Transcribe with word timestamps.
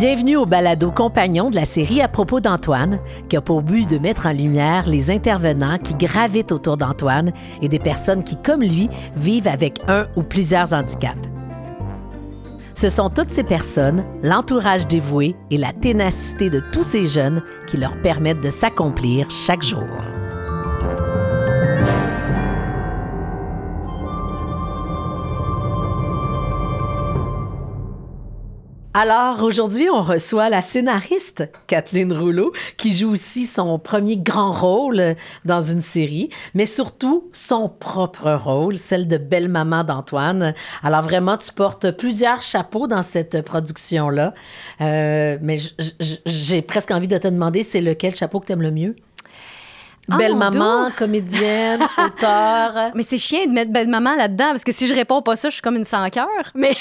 Bienvenue 0.00 0.36
au 0.36 0.46
balado 0.46 0.90
compagnon 0.90 1.50
de 1.50 1.56
la 1.56 1.66
série 1.66 2.00
à 2.00 2.08
propos 2.08 2.40
d'Antoine, 2.40 3.00
qui 3.28 3.36
a 3.36 3.42
pour 3.42 3.60
but 3.60 3.86
de 3.86 3.98
mettre 3.98 4.24
en 4.24 4.32
lumière 4.32 4.88
les 4.88 5.10
intervenants 5.10 5.76
qui 5.76 5.92
gravitent 5.92 6.52
autour 6.52 6.78
d'Antoine 6.78 7.32
et 7.60 7.68
des 7.68 7.78
personnes 7.78 8.24
qui, 8.24 8.40
comme 8.40 8.62
lui, 8.62 8.88
vivent 9.14 9.46
avec 9.46 9.74
un 9.88 10.06
ou 10.16 10.22
plusieurs 10.22 10.72
handicaps. 10.72 11.18
Ce 12.74 12.88
sont 12.88 13.10
toutes 13.10 13.28
ces 13.28 13.44
personnes, 13.44 14.02
l'entourage 14.22 14.88
dévoué 14.88 15.36
et 15.50 15.58
la 15.58 15.74
ténacité 15.74 16.48
de 16.48 16.60
tous 16.72 16.82
ces 16.82 17.06
jeunes 17.06 17.42
qui 17.66 17.76
leur 17.76 18.00
permettent 18.00 18.40
de 18.40 18.48
s'accomplir 18.48 19.30
chaque 19.30 19.62
jour. 19.62 19.84
Alors 28.92 29.44
aujourd'hui, 29.44 29.88
on 29.88 30.02
reçoit 30.02 30.48
la 30.48 30.62
scénariste 30.62 31.48
Kathleen 31.68 32.12
Rouleau, 32.12 32.52
qui 32.76 32.90
joue 32.90 33.10
aussi 33.12 33.46
son 33.46 33.78
premier 33.78 34.16
grand 34.16 34.50
rôle 34.50 35.14
dans 35.44 35.60
une 35.60 35.80
série, 35.80 36.28
mais 36.54 36.66
surtout 36.66 37.30
son 37.32 37.68
propre 37.68 38.32
rôle, 38.32 38.78
celle 38.78 39.06
de 39.06 39.16
belle-maman 39.16 39.84
d'Antoine. 39.84 40.54
Alors 40.82 41.02
vraiment, 41.02 41.36
tu 41.36 41.52
portes 41.52 41.92
plusieurs 41.92 42.42
chapeaux 42.42 42.88
dans 42.88 43.04
cette 43.04 43.42
production-là, 43.42 44.34
euh, 44.80 45.38
mais 45.40 45.58
j'ai 46.26 46.60
presque 46.60 46.90
envie 46.90 47.06
de 47.06 47.16
te 47.16 47.28
demander, 47.28 47.62
c'est 47.62 47.82
lequel 47.82 48.16
chapeau 48.16 48.40
que 48.40 48.46
tu 48.46 48.52
aimes 48.54 48.62
le 48.62 48.72
mieux? 48.72 48.96
Ah, 50.10 50.16
belle 50.16 50.36
maman, 50.36 50.90
comédienne, 50.96 51.82
auteur. 52.04 52.90
Mais 52.94 53.02
c'est 53.02 53.18
chiant 53.18 53.46
de 53.46 53.52
mettre 53.52 53.72
belle 53.72 53.88
maman 53.88 54.14
là-dedans 54.14 54.50
parce 54.50 54.64
que 54.64 54.72
si 54.72 54.86
je 54.86 54.94
réponds 54.94 55.22
pas 55.22 55.36
ça, 55.36 55.48
je 55.48 55.54
suis 55.54 55.62
comme 55.62 55.76
une 55.76 55.84
sans 55.84 56.08
cœur. 56.10 56.28
Mais, 56.54 56.72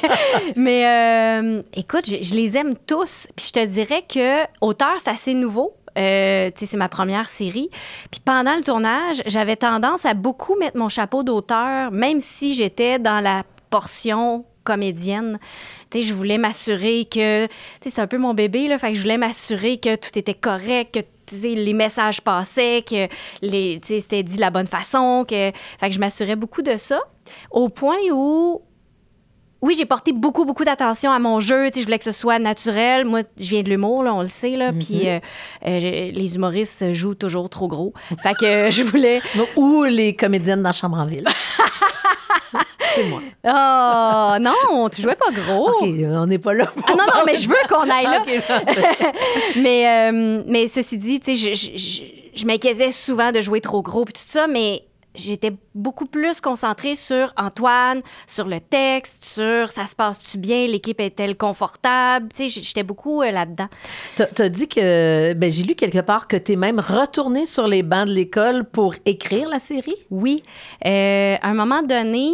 mais 0.56 0.86
euh, 0.86 1.62
écoute, 1.74 2.04
je, 2.06 2.34
les 2.34 2.56
aime 2.56 2.74
tous. 2.86 3.26
Puis 3.36 3.46
je 3.48 3.60
te 3.60 3.66
dirais 3.66 4.04
que 4.08 4.44
auteur, 4.60 4.94
c'est 4.98 5.10
assez 5.10 5.34
nouveau. 5.34 5.74
Euh, 5.98 6.50
c'est 6.54 6.76
ma 6.76 6.88
première 6.88 7.28
série. 7.28 7.68
Puis 8.10 8.20
pendant 8.24 8.56
le 8.56 8.62
tournage, 8.62 9.22
j'avais 9.26 9.56
tendance 9.56 10.06
à 10.06 10.14
beaucoup 10.14 10.56
mettre 10.58 10.76
mon 10.76 10.88
chapeau 10.88 11.22
d'auteur, 11.22 11.90
même 11.90 12.20
si 12.20 12.54
j'étais 12.54 12.98
dans 12.98 13.20
la 13.20 13.42
portion 13.70 14.44
comédienne. 14.64 15.38
sais, 15.92 16.02
je 16.02 16.14
voulais 16.14 16.38
m'assurer 16.38 17.06
que, 17.10 17.46
c'est 17.82 17.98
un 17.98 18.06
peu 18.06 18.18
mon 18.18 18.34
bébé, 18.34 18.68
là, 18.68 18.78
fait 18.78 18.90
que 18.90 18.94
je 18.94 19.00
voulais 19.00 19.18
m'assurer 19.18 19.78
que 19.78 19.96
tout 19.96 20.16
était 20.16 20.34
correct, 20.34 20.94
que 20.94 21.00
les 21.32 21.72
messages 21.72 22.20
passaient, 22.20 22.84
que 22.88 23.08
les, 23.42 23.80
c'était 23.82 24.22
dit 24.22 24.36
de 24.36 24.40
la 24.40 24.50
bonne 24.50 24.66
façon, 24.66 25.24
que, 25.28 25.50
fait 25.80 25.88
que 25.88 25.92
je 25.92 26.00
m'assurais 26.00 26.36
beaucoup 26.36 26.62
de 26.62 26.76
ça, 26.76 27.00
au 27.50 27.68
point 27.68 27.98
où 28.12 28.62
oui, 29.62 29.74
j'ai 29.76 29.84
porté 29.84 30.12
beaucoup, 30.12 30.46
beaucoup 30.46 30.64
d'attention 30.64 31.12
à 31.12 31.18
mon 31.18 31.38
jeu. 31.38 31.68
je 31.74 31.82
voulais 31.82 31.98
que 31.98 32.04
ce 32.04 32.12
soit 32.12 32.38
naturel. 32.38 33.04
Moi, 33.04 33.22
je 33.38 33.50
viens 33.50 33.62
de 33.62 33.68
l'humour, 33.68 34.02
là, 34.02 34.14
on 34.14 34.22
le 34.22 34.26
sait. 34.26 34.56
Là, 34.56 34.72
Puis 34.72 35.04
mm-hmm. 35.04 35.20
euh, 35.66 35.68
euh, 35.68 36.10
les 36.12 36.36
humoristes 36.36 36.92
jouent 36.92 37.14
toujours 37.14 37.50
trop 37.50 37.68
gros. 37.68 37.92
Fait 38.22 38.34
que 38.34 38.70
je 38.70 38.82
voulais... 38.82 39.20
Ou 39.56 39.84
les 39.84 40.16
comédiennes 40.16 40.62
dans 40.62 40.72
Chambre 40.72 40.98
en 40.98 41.04
Ville. 41.04 41.26
C'est 42.94 43.04
moi. 43.04 43.20
Oh, 43.42 44.36
non, 44.40 44.88
tu 44.90 45.00
jouais 45.00 45.16
pas 45.16 45.30
gros. 45.30 45.70
OK, 45.70 45.82
on 45.82 46.26
n'est 46.26 46.38
pas 46.38 46.52
là 46.52 46.66
pour 46.66 46.84
ah, 46.88 46.92
Non, 46.92 47.04
non, 47.06 47.22
mais 47.24 47.36
je 47.36 47.48
veux 47.48 47.54
qu'on 47.68 47.88
aille 47.88 48.04
là. 48.04 48.22
mais, 49.56 50.10
euh, 50.10 50.42
mais 50.46 50.68
ceci 50.68 50.98
dit, 50.98 51.20
tu 51.20 51.34
sais, 51.34 51.54
je, 51.54 51.76
je, 51.76 52.02
je 52.34 52.46
m'inquiétais 52.46 52.92
souvent 52.92 53.32
de 53.32 53.40
jouer 53.40 53.60
trop 53.60 53.82
gros 53.82 54.04
puis 54.04 54.12
tout 54.12 54.20
ça, 54.26 54.46
mais 54.46 54.82
j'étais 55.14 55.52
beaucoup 55.74 56.06
plus 56.06 56.40
concentrée 56.40 56.94
sur 56.94 57.32
Antoine, 57.36 58.02
sur 58.26 58.46
le 58.46 58.60
texte, 58.60 59.24
sur 59.24 59.70
ça 59.70 59.86
se 59.86 59.94
passe-tu 59.94 60.38
bien, 60.38 60.66
l'équipe 60.66 61.00
est-elle 61.00 61.36
confortable. 61.36 62.28
Tu 62.34 62.48
sais, 62.48 62.62
j'étais 62.62 62.82
beaucoup 62.82 63.22
euh, 63.22 63.30
là-dedans. 63.30 63.68
Tu 64.16 64.42
as 64.42 64.48
dit 64.48 64.68
que, 64.68 65.32
ben, 65.34 65.50
j'ai 65.50 65.62
lu 65.62 65.74
quelque 65.74 66.00
part 66.00 66.28
que 66.28 66.36
tu 66.36 66.52
es 66.52 66.56
même 66.56 66.80
retournée 66.80 67.46
sur 67.46 67.66
les 67.66 67.82
bancs 67.82 68.06
de 68.06 68.12
l'école 68.12 68.64
pour 68.64 68.94
écrire 69.06 69.48
la 69.48 69.58
série? 69.58 69.96
Oui. 70.10 70.42
Euh, 70.86 71.36
à 71.40 71.48
un 71.48 71.54
moment 71.54 71.82
donné, 71.82 72.30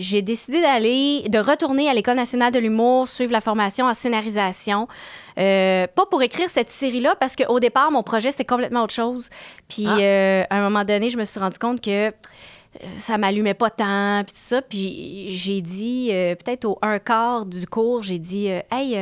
j'ai 0.00 0.22
décidé 0.22 0.60
d'aller, 0.60 1.24
de 1.28 1.38
retourner 1.38 1.88
à 1.88 1.94
l'École 1.94 2.16
nationale 2.16 2.52
de 2.52 2.58
l'humour, 2.58 3.08
suivre 3.08 3.32
la 3.32 3.40
formation 3.40 3.86
en 3.86 3.94
scénarisation. 3.94 4.88
Euh, 5.38 5.86
pas 5.94 6.06
pour 6.06 6.22
écrire 6.22 6.48
cette 6.48 6.70
série-là, 6.70 7.14
parce 7.18 7.36
qu'au 7.36 7.60
départ, 7.60 7.90
mon 7.90 8.02
projet, 8.02 8.32
c'est 8.32 8.44
complètement 8.44 8.84
autre 8.84 8.94
chose. 8.94 9.30
Puis, 9.68 9.86
ah. 9.86 9.98
euh, 9.98 10.44
à 10.48 10.56
un 10.56 10.62
moment 10.62 10.84
donné, 10.84 11.10
je 11.10 11.18
me 11.18 11.24
suis 11.24 11.40
rendu 11.40 11.58
compte 11.58 11.80
que 11.80 12.08
euh, 12.08 12.10
ça 12.96 13.18
m'allumait 13.18 13.54
pas 13.54 13.70
tant, 13.70 14.22
puis 14.24 14.34
tout 14.34 14.46
ça. 14.46 14.62
Puis, 14.62 15.26
j'ai 15.36 15.60
dit, 15.60 16.08
peut-être 16.10 16.64
au 16.64 16.78
un 16.82 16.98
quart 16.98 17.46
du 17.46 17.66
cours, 17.66 18.02
j'ai 18.02 18.18
dit, 18.18 18.48
hey, 18.70 18.98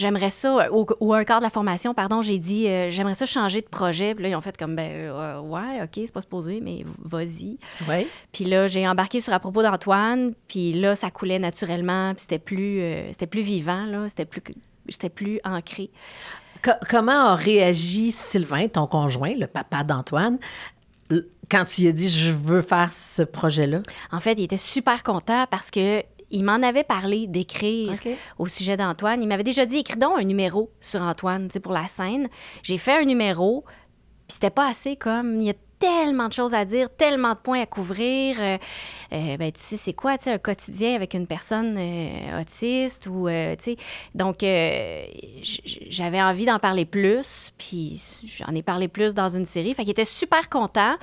j'aimerais 0.00 0.30
ça, 0.30 0.68
ou, 0.72 1.14
un 1.14 1.24
quart 1.24 1.38
de 1.38 1.44
la 1.44 1.50
formation, 1.50 1.94
pardon, 1.94 2.22
j'ai 2.22 2.38
dit, 2.38 2.66
euh, 2.66 2.90
j'aimerais 2.90 3.14
ça 3.14 3.26
changer 3.26 3.60
de 3.60 3.66
projet. 3.66 4.14
Puis 4.14 4.24
là, 4.24 4.30
ils 4.30 4.34
ont 4.36 4.40
fait 4.40 4.56
comme, 4.56 4.74
ben, 4.74 4.90
euh, 4.90 5.40
ouais, 5.40 5.82
OK, 5.82 5.90
c'est 5.94 6.12
pas 6.12 6.22
supposé, 6.22 6.60
mais 6.60 6.84
vas-y. 7.04 7.58
Ouais. 7.86 8.08
Puis 8.32 8.44
là, 8.44 8.66
j'ai 8.66 8.88
embarqué 8.88 9.20
sur 9.20 9.32
à 9.32 9.38
propos 9.38 9.62
d'Antoine, 9.62 10.32
puis 10.48 10.72
là, 10.72 10.96
ça 10.96 11.10
coulait 11.10 11.38
naturellement, 11.38 12.14
puis 12.14 12.22
c'était 12.22 12.38
plus, 12.38 12.80
euh, 12.80 13.12
c'était 13.12 13.26
plus 13.26 13.42
vivant, 13.42 13.84
là, 13.84 14.08
c'était 14.08 14.24
plus, 14.24 14.42
c'était 14.88 15.10
plus 15.10 15.38
ancré. 15.44 15.90
comment 16.88 17.12
a 17.12 17.34
réagi 17.34 18.10
Sylvain, 18.10 18.68
ton 18.68 18.86
conjoint, 18.86 19.34
le 19.34 19.46
papa 19.46 19.84
d'Antoine, 19.84 20.38
quand 21.50 21.64
tu 21.64 21.82
lui 21.82 21.88
as 21.88 21.92
dit 21.92 22.08
je 22.08 22.32
veux 22.32 22.62
faire 22.62 22.92
ce 22.92 23.22
projet-là? 23.22 23.80
En 24.12 24.20
fait, 24.20 24.34
il 24.34 24.44
était 24.44 24.56
super 24.56 25.02
content 25.02 25.46
parce 25.50 25.70
que 25.70 26.02
il 26.30 26.44
m'en 26.44 26.62
avait 26.62 26.84
parlé 26.84 27.26
d'écrire 27.26 27.92
au 28.38 28.46
sujet 28.46 28.76
d'Antoine. 28.76 29.22
Il 29.22 29.28
m'avait 29.28 29.42
déjà 29.42 29.66
dit 29.66 29.78
écris 29.78 29.98
donc 29.98 30.18
un 30.18 30.24
numéro 30.24 30.70
sur 30.80 31.02
Antoine, 31.02 31.48
tu 31.48 31.54
sais, 31.54 31.60
pour 31.60 31.72
la 31.72 31.86
scène. 31.86 32.28
J'ai 32.62 32.78
fait 32.78 33.00
un 33.00 33.04
numéro, 33.04 33.64
puis 34.28 34.34
c'était 34.34 34.50
pas 34.50 34.68
assez 34.68 34.96
comme 34.96 35.40
il 35.40 35.46
y 35.46 35.50
a 35.50 35.54
tellement 35.80 36.28
de 36.28 36.32
choses 36.32 36.54
à 36.54 36.64
dire, 36.64 36.88
tellement 36.94 37.30
de 37.30 37.38
points 37.38 37.62
à 37.62 37.66
couvrir. 37.66 38.36
Euh, 38.38 38.58
euh, 39.12 39.36
ben, 39.38 39.50
tu 39.50 39.60
sais, 39.60 39.76
c'est 39.76 39.94
quoi, 39.94 40.16
tu 40.18 40.24
sais, 40.24 40.32
un 40.32 40.38
quotidien 40.38 40.94
avec 40.94 41.14
une 41.14 41.26
personne 41.26 41.76
euh, 41.76 42.40
autiste 42.40 43.06
ou, 43.06 43.28
tu 43.28 43.64
sais? 43.64 43.76
Donc, 44.14 44.44
j'avais 45.88 46.22
envie 46.22 46.44
d'en 46.44 46.58
parler 46.58 46.84
plus, 46.84 47.50
puis 47.58 48.00
j'en 48.36 48.54
ai 48.54 48.62
parlé 48.62 48.86
plus 48.86 49.14
dans 49.14 49.30
une 49.30 49.46
série. 49.46 49.74
Fait 49.74 49.82
qu'il 49.82 49.90
était 49.90 50.04
super 50.04 50.48
content. 50.48 50.94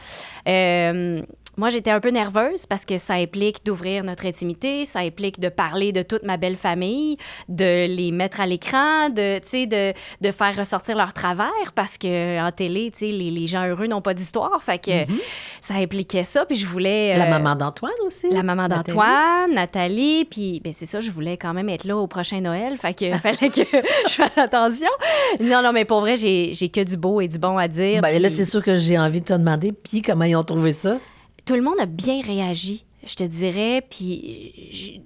Moi, 1.58 1.70
j'étais 1.72 1.90
un 1.90 2.00
peu 2.00 2.10
nerveuse 2.10 2.68
parce 2.68 2.86
que 2.86 3.00
ça 3.00 3.16
implique 3.16 3.66
d'ouvrir 3.66 4.04
notre 4.04 4.28
intimité, 4.28 4.86
ça 4.86 5.00
implique 5.00 5.40
de 5.40 5.50
parler 5.50 5.92
de 5.92 6.04
toute 6.04 6.22
ma 6.22 6.38
belle 6.38 6.56
famille, 6.56 7.18
de 7.50 7.88
les 7.88 8.12
mettre 8.12 8.40
à 8.40 8.46
l'écran, 8.46 9.10
de, 9.10 9.40
de, 9.40 9.94
de 10.22 10.32
faire 10.32 10.56
ressortir 10.56 10.96
leur 10.96 11.14
travers 11.14 11.48
parce 11.74 11.98
que 11.98 12.40
en 12.40 12.52
télé, 12.52 12.92
les, 13.02 13.32
les 13.32 13.48
gens 13.48 13.66
heureux 13.66 13.88
n'ont 13.88 14.04
pas 14.04 14.14
d'histoire. 14.14 14.62
Fait 14.62 14.78
que 14.78 14.92
mm-hmm. 14.92 15.20
ça 15.62 15.74
impliquait 15.74 16.24
ça. 16.24 16.46
Puis 16.46 16.58
je 16.58 16.68
voulais. 16.68 17.18
la 17.18 17.26
euh, 17.26 17.30
maman 17.30 17.56
d'Antoine 17.56 17.92
aussi. 18.06 18.30
La 18.30 18.44
maman 18.44 18.68
d'Antoine, 18.68 19.56
Nathalie. 19.56 20.26
Puis 20.26 20.62
ben, 20.64 20.74
c'est 20.76 20.86
ça, 20.86 21.00
je 21.00 21.10
voulais 21.10 21.38
quand 21.38 21.56
même 21.56 21.70
être 21.70 21.86
là 21.86 21.98
au 21.98 22.06
prochain 22.06 22.40
Noël. 22.40 22.78
Fait 22.78 22.94
que 22.94 23.18
fallait 23.18 23.50
que 23.50 23.64
je 24.08 24.14
fasse 24.14 24.38
attention. 24.38 24.92
Non, 25.40 25.64
non, 25.64 25.74
mais 25.74 25.86
pour 25.86 26.02
vrai, 26.02 26.18
j'ai 26.18 26.70
que 26.70 26.84
du 26.84 26.98
beau 26.98 27.20
et 27.20 27.28
du 27.28 27.40
bon 27.40 27.58
à 27.58 27.68
dire. 27.68 28.04
Ben, 28.04 28.22
Là, 28.22 28.30
c'est 28.30 28.46
sûr 28.46 28.62
que 28.62 28.76
j'ai 28.76 29.00
envie 29.00 29.22
de 29.22 29.26
te 29.26 29.34
demander, 29.34 29.72
puis 29.72 30.04
comment 30.04 30.26
ils 30.26 30.36
ont 30.36 30.44
trouvé 30.44 30.72
ça? 30.72 31.00
Tout 31.48 31.56
le 31.56 31.62
monde 31.62 31.80
a 31.80 31.86
bien 31.86 32.22
réagi, 32.22 32.86
je 33.06 33.16
te 33.16 33.24
dirais. 33.24 33.82
Puis, 33.90 35.02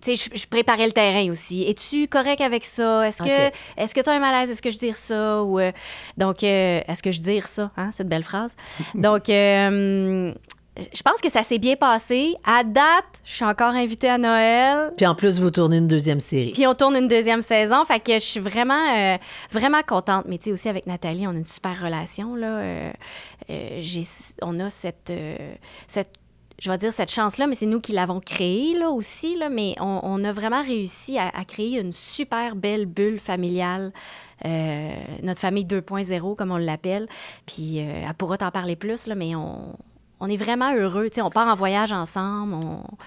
tu 0.00 0.16
sais, 0.16 0.30
je, 0.34 0.46
préparais 0.46 0.86
le 0.86 0.92
terrain 0.92 1.30
aussi. 1.30 1.64
Es-tu 1.68 2.06
correct 2.06 2.42
avec 2.42 2.64
ça? 2.64 3.08
Est-ce 3.08 3.22
que 3.22 3.52
est-ce 3.76 3.94
que 3.94 4.00
tu 4.00 4.10
as 4.10 4.12
un 4.12 4.18
malaise? 4.18 4.50
Est-ce 4.50 4.62
que 4.62 4.70
je 4.70 4.78
dire 4.78 4.94
ça? 4.94 5.42
Ou, 5.42 5.58
euh, 5.58 5.72
donc, 6.18 6.44
euh, 6.44 6.80
est-ce 6.86 7.02
que 7.02 7.10
je 7.10 7.20
dire 7.20 7.48
ça? 7.48 7.70
Hein, 7.78 7.90
cette 7.92 8.08
belle 8.08 8.24
phrase? 8.24 8.56
donc, 8.94 9.30
euh, 9.30 10.32
je 10.76 11.02
pense 11.02 11.20
que 11.20 11.30
ça 11.30 11.42
s'est 11.42 11.58
bien 11.58 11.76
passé. 11.76 12.34
À 12.44 12.64
date, 12.64 13.04
je 13.24 13.32
suis 13.32 13.44
encore 13.44 13.74
invitée 13.74 14.08
à 14.08 14.18
Noël. 14.18 14.92
Puis 14.96 15.06
en 15.06 15.14
plus, 15.14 15.40
vous 15.40 15.50
tournez 15.50 15.78
une 15.78 15.88
deuxième 15.88 16.20
série. 16.20 16.52
Puis 16.52 16.66
on 16.66 16.74
tourne 16.74 16.96
une 16.96 17.08
deuxième 17.08 17.42
saison. 17.42 17.84
Fait 17.84 18.00
que 18.00 18.14
je 18.14 18.18
suis 18.18 18.40
vraiment, 18.40 19.18
vraiment 19.50 19.82
contente. 19.86 20.24
Mais 20.28 20.38
tu 20.38 20.44
sais, 20.44 20.52
aussi 20.52 20.68
avec 20.68 20.86
Nathalie, 20.86 21.26
on 21.26 21.30
a 21.30 21.34
une 21.34 21.44
super 21.44 21.80
relation. 21.82 22.34
Là. 22.34 22.92
Euh, 23.50 23.82
on 24.42 24.60
a 24.60 24.70
cette, 24.70 25.10
euh, 25.10 25.54
cette 25.86 26.18
je 26.58 26.70
vais 26.70 26.78
dire 26.78 26.92
cette 26.92 27.10
chance-là, 27.10 27.46
mais 27.46 27.54
c'est 27.54 27.66
nous 27.66 27.80
qui 27.80 27.92
l'avons 27.92 28.18
créée 28.18 28.78
là 28.78 28.88
aussi, 28.88 29.36
là, 29.36 29.50
mais 29.50 29.74
on, 29.78 30.24
a 30.24 30.32
vraiment 30.32 30.62
réussi 30.62 31.18
à, 31.18 31.44
créer 31.44 31.78
une 31.78 31.92
super 31.92 32.56
belle 32.56 32.86
bulle 32.86 33.18
familiale, 33.18 33.92
euh, 34.46 34.94
notre 35.22 35.40
famille 35.40 35.66
2.0 35.66 36.34
comme 36.34 36.50
on 36.50 36.56
l'appelle. 36.56 37.08
Puis 37.44 37.76
elle 37.76 38.14
pourra 38.14 38.38
t'en 38.38 38.50
parler 38.50 38.74
plus, 38.74 39.06
là, 39.06 39.14
mais 39.14 39.34
on, 39.34 39.76
on 40.18 40.28
est 40.28 40.36
vraiment 40.38 40.74
heureux. 40.74 41.08
sais, 41.12 41.20
on 41.20 41.28
part 41.30 41.46
en 41.48 41.54
voyage 41.56 41.92
ensemble. 41.92 42.56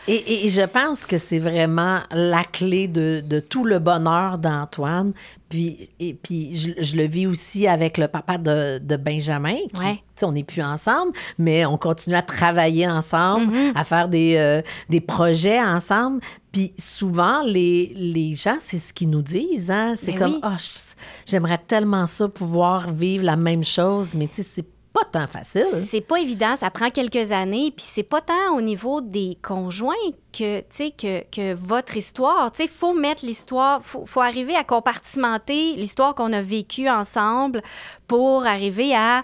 Et, 0.08 0.46
et, 0.46 0.50
je 0.50 0.62
pense 0.62 1.06
que 1.08 1.18
c'est 1.18 1.40
vraiment 1.40 2.02
la 2.12 2.44
clé 2.44 2.88
de, 2.88 3.24
de 3.26 3.40
tout 3.40 3.66
le 3.66 3.80
bonheur 3.80 4.38
d'Antoine. 4.38 5.14
Puis, 5.50 5.90
et 6.00 6.14
puis 6.14 6.56
je, 6.56 6.72
je, 6.78 6.96
le 6.96 7.06
vis 7.06 7.26
aussi 7.26 7.68
avec 7.68 7.98
le 7.98 8.08
papa 8.08 8.38
de, 8.38 8.78
de 8.78 8.96
Benjamin. 8.96 9.56
Qui, 9.74 9.82
ouais. 9.82 10.04
On 10.22 10.34
n'est 10.34 10.44
plus 10.44 10.62
ensemble, 10.62 11.14
mais 11.40 11.66
on 11.66 11.78
continue 11.78 12.16
à 12.16 12.22
travailler 12.22 12.88
ensemble, 12.88 13.52
Mm-hmm. 13.54 13.72
à 13.76 13.84
faire 13.86 14.10
des, 14.10 14.36
euh, 14.38 14.62
des 14.90 15.00
projets 15.02 15.62
ensemble. 15.62 16.20
Puis 16.52 16.74
souvent, 16.78 17.42
les, 17.44 17.94
les 17.96 18.34
gens, 18.36 18.58
c'est 18.60 18.78
ce 18.80 18.94
qu'ils 18.94 19.10
nous 19.10 19.22
disent. 19.22 19.72
Hein? 19.72 19.94
C'est 19.96 20.12
Ben 20.12 20.20
comme, 20.20 20.34
oui. 20.34 20.40
oh, 20.44 20.94
j'aimerais 21.26 21.58
tellement 21.66 22.06
ça, 22.06 22.28
pouvoir 22.28 22.92
vivre 22.92 23.24
la 23.24 23.36
même 23.38 23.64
chose, 23.64 24.14
mais 24.14 24.28
tu 24.28 24.36
sais, 24.36 24.44
c'est 24.44 24.66
pas 25.12 25.20
tant 25.20 25.28
facile. 25.28 25.66
C'est 25.74 26.02
pas 26.02 26.20
évident, 26.20 26.56
ça 26.58 26.70
prend 26.70 26.90
quelques 26.90 27.32
années, 27.32 27.72
puis 27.76 27.86
c'est 27.88 28.04
pas 28.04 28.22
tant 28.22 28.56
au 28.56 28.62
niveau 28.62 29.02
des 29.02 29.38
conjoints 29.42 29.94
que, 30.32 30.60
tu 30.60 30.66
sais, 30.70 30.92
que, 30.92 31.22
que 31.30 31.54
votre 31.54 31.98
histoire, 31.98 32.52
tu 32.52 32.64
sais, 32.64 32.70
faut 32.70 32.94
mettre 32.94 33.26
l'histoire, 33.26 33.82
faut, 33.84 34.06
faut 34.06 34.22
arriver 34.22 34.56
à 34.56 34.64
compartimenter 34.64 35.74
l'histoire 35.76 36.16
qu'on 36.16 36.34
a 36.34 36.42
vécue 36.42 36.88
ensemble 36.90 37.62
pour 38.08 38.46
arriver 38.46 38.94
à, 38.96 39.24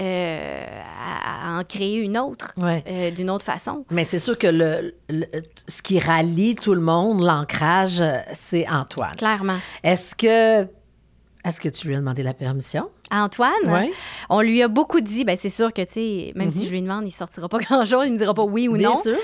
euh, 0.00 0.66
à, 1.06 1.56
à 1.56 1.60
en 1.60 1.64
créer 1.64 1.98
une 1.98 2.18
autre 2.18 2.52
Ouais. 2.56 2.82
euh, 2.88 3.10
d'une 3.10 3.30
autre 3.30 3.44
façon. 3.44 3.84
Mais 3.90 4.04
c'est 4.04 4.18
sûr 4.18 4.36
que 4.38 4.46
le, 4.48 4.94
le- 5.08 5.26
ce 5.68 5.82
qui 5.82 5.98
rallie 5.98 6.54
tout 6.54 6.74
le 6.74 6.80
monde, 6.80 7.20
l'ancrage, 7.22 8.02
c'est 8.32 8.68
Antoine. 8.68 9.14
Clairement. 9.16 9.58
Est-ce 9.82 10.14
que, 10.16 10.62
est-ce 11.44 11.60
que 11.60 11.68
tu 11.68 11.88
lui 11.88 11.94
as 11.94 11.98
demandé 11.98 12.22
la 12.22 12.34
permission? 12.34 12.88
À 13.10 13.22
Antoine, 13.22 13.52
Ouais. 13.66 13.92
on 14.30 14.40
lui 14.40 14.62
a 14.62 14.68
beaucoup 14.68 15.00
dit, 15.00 15.24
ben 15.24 15.36
c'est 15.36 15.50
sûr 15.50 15.72
que, 15.74 15.82
tu 15.82 15.92
sais, 15.92 16.32
même 16.34 16.50
si 16.52 16.66
je 16.66 16.72
lui 16.72 16.80
demande, 16.80 17.04
il 17.06 17.12
sortira 17.12 17.48
pas 17.50 17.58
grand-chose, 17.60 18.06
il 18.06 18.12
me 18.12 18.16
dira 18.16 18.32
pas 18.34 18.42
oui 18.44 18.66
ou 18.66 18.72
Mhm. 18.72 18.78
Bien 18.78 18.90
non. 18.90 19.02
sûr, 19.02 19.16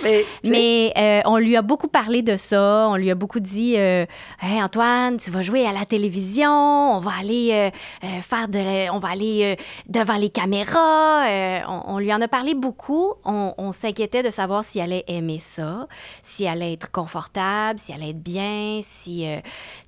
mais, 0.45 0.93
euh, 0.97 1.21
on 1.25 1.39
lui 1.39 1.57
a 1.57 1.63
beaucoup 1.63 1.89
parlé 1.89 2.21
de 2.23 2.37
ça. 2.37 2.89
On 2.91 2.97
lui 2.97 3.11
a 3.11 3.15
beaucoup 3.15 3.41
dit 3.41 3.75
euh, 3.79 4.05
Hey 4.43 4.63
Antoine, 4.63 5.17
tu 5.17 5.31
vas 5.31 5.41
jouer 5.43 5.67
à 5.67 5.73
la 5.73 5.87
télévision, 5.87 6.51
on 6.51 6.99
va 6.99 7.13
aller 7.21 7.71
euh, 8.05 8.21
faire 8.21 8.49
de 8.49 8.59
la- 8.59 8.95
on 8.95 8.99
va 8.99 9.09
aller 9.09 9.57
devant 9.89 10.17
les 10.17 10.29
caméras. 10.31 11.25
On, 11.69 11.95
on 11.95 11.99
lui 11.99 12.13
en 12.13 12.21
a 12.21 12.29
parlé 12.29 12.55
beaucoup. 12.55 13.15
On, 13.25 13.55
on 13.59 13.73
s'inquiétait 13.73 14.23
de 14.23 14.31
savoir 14.31 14.63
s'il 14.63 14.83
allait 14.83 15.05
aimer 15.09 15.39
ça, 15.41 15.87
s'il 16.23 16.47
allait 16.47 16.75
être 16.75 16.91
confortable, 16.93 17.79
s'il 17.79 17.95
allait 17.95 18.11
être 18.11 18.23
bien, 18.23 18.81
si 18.83 19.25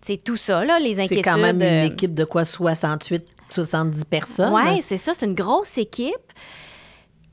tu 0.01 0.13
sais 0.13 0.17
tout 0.17 0.37
ça 0.39 0.65
là, 0.65 0.79
les 0.81 0.95
c'est 0.95 1.03
inquiétudes. 1.03 1.25
quand 1.25 1.39
même 1.39 1.61
une 1.63 1.93
équipe 1.93 2.15
de 2.15 2.25
quoi, 2.25 2.45
68, 2.45 3.25
70 3.53 4.05
personnes? 4.05 4.53
Ouais, 4.53 4.81
c'est 4.83 4.99
ça, 4.99 5.13
c'est 5.17 5.27
une 5.27 5.35
grosse 5.35 5.79
équipe. 5.79 6.33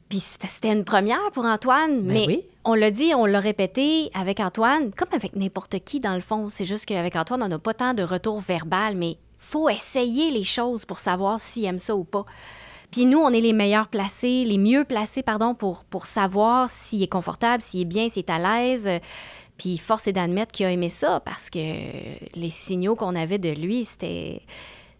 Puis 0.10 0.20
c'était 0.20 0.74
une 0.74 0.86
première 0.86 1.32
pour 1.34 1.46
Antoine, 1.46 2.02
Ben 2.02 2.14
mais 2.14 2.26
oui. 2.28 2.44
on 2.66 2.74
l'a 2.74 2.90
dit, 2.90 3.14
on 3.16 3.26
l'a 3.26 3.40
répété 3.40 4.10
avec 4.16 4.40
Antoine, 4.40 4.92
comme 4.98 5.10
avec 5.14 5.36
n'importe 5.36 5.80
qui 5.80 6.00
dans 6.00 6.16
le 6.16 6.22
fond. 6.22 6.50
C'est 6.50 6.66
juste 6.66 6.86
qu'avec 6.86 7.16
Antoine, 7.16 7.44
on 7.44 7.48
n'a 7.48 7.60
pas 7.60 7.76
tant 7.76 7.94
de 7.94 8.02
retour 8.02 8.42
verbal, 8.42 8.96
mais 8.96 9.18
faut 9.38 9.70
essayer 9.70 10.32
les 10.32 10.44
choses 10.44 10.86
pour 10.86 11.00
savoir 11.00 11.40
s'il 11.40 11.66
aime 11.66 11.78
ça 11.80 11.96
ou 11.96 12.04
pas. 12.04 12.26
Puis 12.92 13.06
nous, 13.06 13.20
on 13.20 13.30
est 13.30 13.42
les 13.42 13.54
meilleurs 13.54 13.88
placés, 13.88 14.46
les 14.46 14.58
mieux 14.58 14.84
placés, 14.84 15.22
pardon, 15.22 15.54
pour, 15.54 15.86
pour 15.86 16.08
savoir 16.08 16.72
s'il 16.72 17.04
est 17.04 17.08
confortable, 17.08 17.62
s'il 17.62 17.82
est 17.82 17.86
bien, 17.86 18.10
s'il 18.10 18.24
est 18.26 18.32
à 18.32 18.40
l'aise. 18.40 18.90
Puis 19.60 19.78
force 19.78 20.08
est 20.08 20.14
d'admettre 20.14 20.52
qu'il 20.52 20.66
a 20.66 20.72
aimé 20.72 20.90
ça 20.90 21.20
parce 21.20 21.52
que 21.52 21.60
les 21.60 22.50
signaux 22.50 22.96
qu'on 22.96 23.16
avait 23.16 23.38
de 23.38 23.50
lui, 23.50 23.86
c'était... 23.86 24.42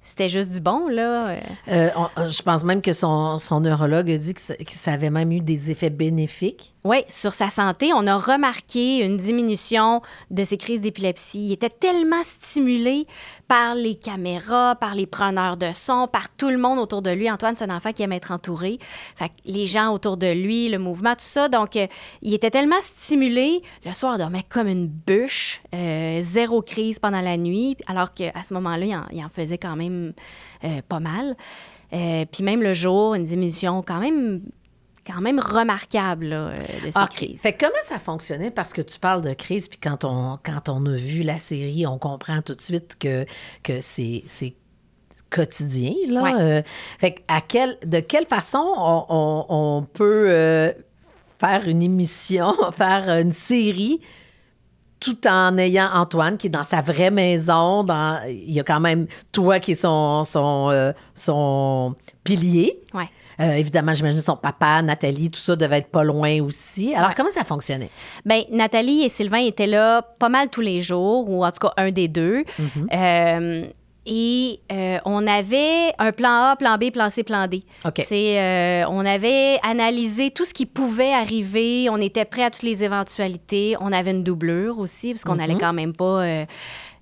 C'était 0.10 0.28
juste 0.28 0.52
du 0.52 0.60
bon, 0.60 0.88
là. 0.88 1.36
Euh, 1.68 1.90
on- 1.96 2.28
je 2.28 2.42
pense 2.42 2.64
même 2.64 2.82
que 2.82 2.94
son, 2.94 3.38
son 3.38 3.60
neurologue 3.60 4.10
a 4.10 4.18
dit 4.18 4.34
que 4.34 4.42
ça, 4.42 4.56
que 4.56 4.72
ça 4.72 4.94
avait 4.94 5.12
même 5.12 5.32
eu 5.32 5.40
des 5.40 5.70
effets 5.70 5.92
bénéfiques. 5.92 6.74
Oui, 6.84 7.04
sur 7.10 7.34
sa 7.36 7.50
santé, 7.52 7.92
on 7.94 8.08
a 8.08 8.18
remarqué 8.18 9.06
une 9.06 9.18
diminution 9.18 10.02
de 10.32 10.44
ses 10.44 10.58
crises 10.58 10.82
d'épilepsie. 10.82 11.46
Il 11.48 11.52
était 11.52 11.70
tellement 11.70 12.24
stimulé 12.24 13.06
par 13.50 13.74
les 13.74 13.96
caméras, 13.96 14.76
par 14.76 14.94
les 14.94 15.08
preneurs 15.08 15.58
de 15.58 15.72
son, 15.74 16.08
par 16.08 16.30
tout 16.30 16.50
le 16.50 16.60
monde 16.60 16.78
autour 16.78 17.02
de 17.02 17.10
lui. 17.10 17.30
Antoine, 17.32 17.56
c'est 17.56 17.70
un 17.70 17.76
enfant 17.76 17.92
qui 17.92 18.04
aime 18.04 18.12
être 18.12 18.32
entouré. 18.32 18.78
Fait 19.16 19.32
les 19.44 19.66
gens 19.66 19.92
autour 19.92 20.18
de 20.18 20.32
lui, 20.32 20.70
le 20.70 20.78
mouvement, 20.78 21.14
tout 21.14 21.26
ça. 21.26 21.50
Donc, 21.50 21.76
euh, 21.76 21.88
il 22.22 22.36
était 22.36 22.52
tellement 22.52 22.80
stimulé. 22.80 23.64
Le 23.86 23.92
soir, 23.92 24.14
il 24.16 24.20
dormait 24.20 24.46
comme 24.48 24.68
une 24.68 24.88
bûche. 24.88 25.62
euh, 25.74 26.20
zéro 26.22 26.62
crise 26.62 27.00
pendant 27.00 27.22
la 27.22 27.38
nuit. 27.38 27.76
Alors 27.88 28.14
qu'à 28.14 28.44
ce 28.44 28.54
moment-là, 28.54 29.08
il 29.12 29.26
en, 29.26 29.30
faisait 29.30 29.58
quand 29.58 29.76
même 29.76 30.14
euh, 30.64 30.82
pas 30.88 31.00
mal. 31.00 31.36
Puis 31.92 32.44
même 32.44 32.62
le 32.62 32.76
jour, 32.76 33.16
une 33.16 33.24
diminution 33.24 33.82
quand 33.82 34.00
même 34.00 34.42
quand 35.12 35.22
même 35.22 35.40
remarquable 35.40 36.26
là, 36.28 36.48
euh, 36.50 36.56
de 36.86 36.92
ces 36.92 37.00
OK. 37.02 37.10
crises. 37.10 37.42
Fait 37.42 37.54
que 37.54 37.66
comment 37.66 37.82
ça 37.84 38.00
fonctionnait? 38.00 38.52
Parce 38.52 38.74
que 38.74 38.82
tu 38.82 39.00
parles 39.00 39.22
de 39.22 39.34
crise, 39.34 39.68
puis 39.68 39.80
quand 39.80 40.04
on, 40.04 40.38
quand 40.44 40.70
on 40.70 40.86
a 40.86 40.96
vu 40.96 41.24
la 41.24 41.38
série, 41.40 41.86
on 41.88 41.98
comprend 41.98 42.42
tout 42.42 42.54
de 42.56 42.62
suite 42.62 42.98
que, 43.00 43.26
que 43.64 43.82
c'est, 43.82 44.24
c'est 44.28 44.56
quotidien. 45.30 45.94
Là. 46.08 46.22
Ouais. 46.24 46.34
Euh, 46.40 46.62
fait 47.00 47.14
que 47.14 47.22
à 47.28 47.42
quel, 47.42 47.78
de 47.86 48.00
quelle 48.00 48.26
façon 48.26 48.64
on, 48.78 49.06
on- 49.10 49.46
on 49.50 49.84
peut 49.84 50.26
euh, 50.30 50.72
faire 51.40 51.68
une 51.68 51.82
émission, 51.84 52.54
faire 52.76 53.08
une 53.20 53.32
série 53.32 54.00
tout 55.00 55.26
en 55.28 55.58
ayant 55.58 55.90
Antoine 55.94 56.38
qui 56.38 56.48
est 56.48 56.50
dans 56.50 56.64
sa 56.64 56.82
vraie 56.82 57.12
maison. 57.12 57.84
Dans, 57.84 58.22
il 58.28 58.52
y 58.52 58.60
a 58.60 58.64
quand 58.64 58.80
même 58.82 59.08
toi 59.32 59.60
qui 59.60 59.72
est 59.72 59.76
son, 59.76 60.24
son, 60.26 60.70
euh, 60.72 60.92
son 61.16 61.96
pilier. 62.24 62.82
Ouais. 62.94 63.10
Euh, 63.40 63.54
évidemment, 63.54 63.94
j'imagine 63.94 64.20
son 64.20 64.36
papa, 64.36 64.82
Nathalie, 64.82 65.30
tout 65.30 65.40
ça 65.40 65.56
devait 65.56 65.78
être 65.80 65.92
pas 65.92 66.04
loin 66.04 66.42
aussi. 66.42 66.94
Alors, 66.94 67.10
Ouais. 67.10 67.14
comment 67.16 67.32
ça 67.32 67.44
fonctionnait? 67.44 67.90
Ben, 68.26 68.44
Nathalie 68.52 69.04
et 69.04 69.10
Sylvain 69.10 69.40
étaient 69.40 69.68
là 69.68 70.02
pas 70.20 70.30
mal 70.30 70.50
tous 70.50 70.62
les 70.62 70.82
jours, 70.82 71.30
ou 71.30 71.46
en 71.46 71.52
tout 71.52 71.60
cas 71.68 71.74
un 71.78 71.92
des 71.92 72.08
deux. 72.08 72.44
Euh, 72.94 73.64
et 74.06 74.60
euh, 74.72 74.98
on 75.06 75.28
avait 75.28 75.94
un 76.00 76.12
plan 76.12 76.30
A, 76.52 76.56
plan 76.58 76.78
B, 76.78 76.90
plan 76.92 77.10
C, 77.10 77.24
plan 77.24 77.46
D. 77.48 77.62
Euh, 77.86 78.84
on 78.90 79.06
avait 79.06 79.60
analysé 79.62 80.32
tout 80.32 80.46
ce 80.46 80.54
qui 80.54 80.66
pouvait 80.66 81.14
arriver. 81.14 81.90
On 81.92 81.98
était 81.98 82.26
prêt 82.26 82.44
à 82.44 82.50
toutes 82.50 82.64
les 82.64 82.84
éventualités. 82.84 83.76
On 83.80 83.92
avait 83.92 84.12
une 84.12 84.24
doublure 84.24 84.80
aussi, 84.80 85.14
parce 85.14 85.24
qu'on 85.24 85.36
Mhm. 85.36 85.40
allait 85.42 85.58
quand 85.60 85.74
même 85.74 85.94
pas. 85.94 86.22
euh, 86.24 86.46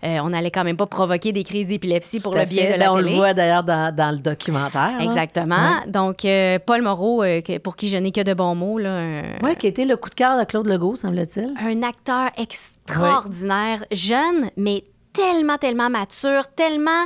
euh, 0.03 0.19
on 0.23 0.31
allait 0.33 0.51
quand 0.51 0.63
même 0.63 0.77
pas 0.77 0.85
provoquer 0.85 1.31
des 1.31 1.43
crises 1.43 1.69
d'épilepsie 1.69 2.19
pour 2.19 2.33
le 2.35 2.45
bien 2.45 2.63
fait. 2.67 2.73
de 2.73 2.79
la 2.79 2.85
Ben, 2.87 2.91
on 2.93 2.97
le 2.99 3.09
voit 3.09 3.33
d'ailleurs 3.33 3.63
dans, 3.63 3.93
dans 3.95 4.11
le 4.11 4.17
documentaire. 4.19 4.81
hein. 4.81 4.99
Exactement. 4.99 5.81
Donc, 5.87 6.23
euh, 6.25 6.59
Paul 6.65 6.81
Moreau, 6.83 7.23
euh, 7.23 7.41
pour 7.63 7.75
qui 7.75 7.89
je 7.89 7.97
n'ai 7.97 8.11
que 8.11 8.21
de 8.21 8.33
bons 8.33 8.53
mots, 8.55 8.77
là, 8.77 8.97
un, 8.99 9.23
Oui, 9.41 9.55
qui 9.57 9.65
été 9.67 9.85
le 9.85 9.97
coup 9.97 10.09
de 10.09 10.15
cœur 10.15 10.37
de 10.37 10.43
Claude 10.43 10.67
Legault, 10.67 10.95
semble-t-il. 10.95 11.53
un 11.59 11.81
acteur 11.83 12.29
extraordinaire, 12.37 13.83
jeune, 13.91 14.49
mais 14.55 14.83
tellement, 15.13 15.57
tellement 15.57 15.89
mature, 15.89 16.47
tellement 16.55 17.05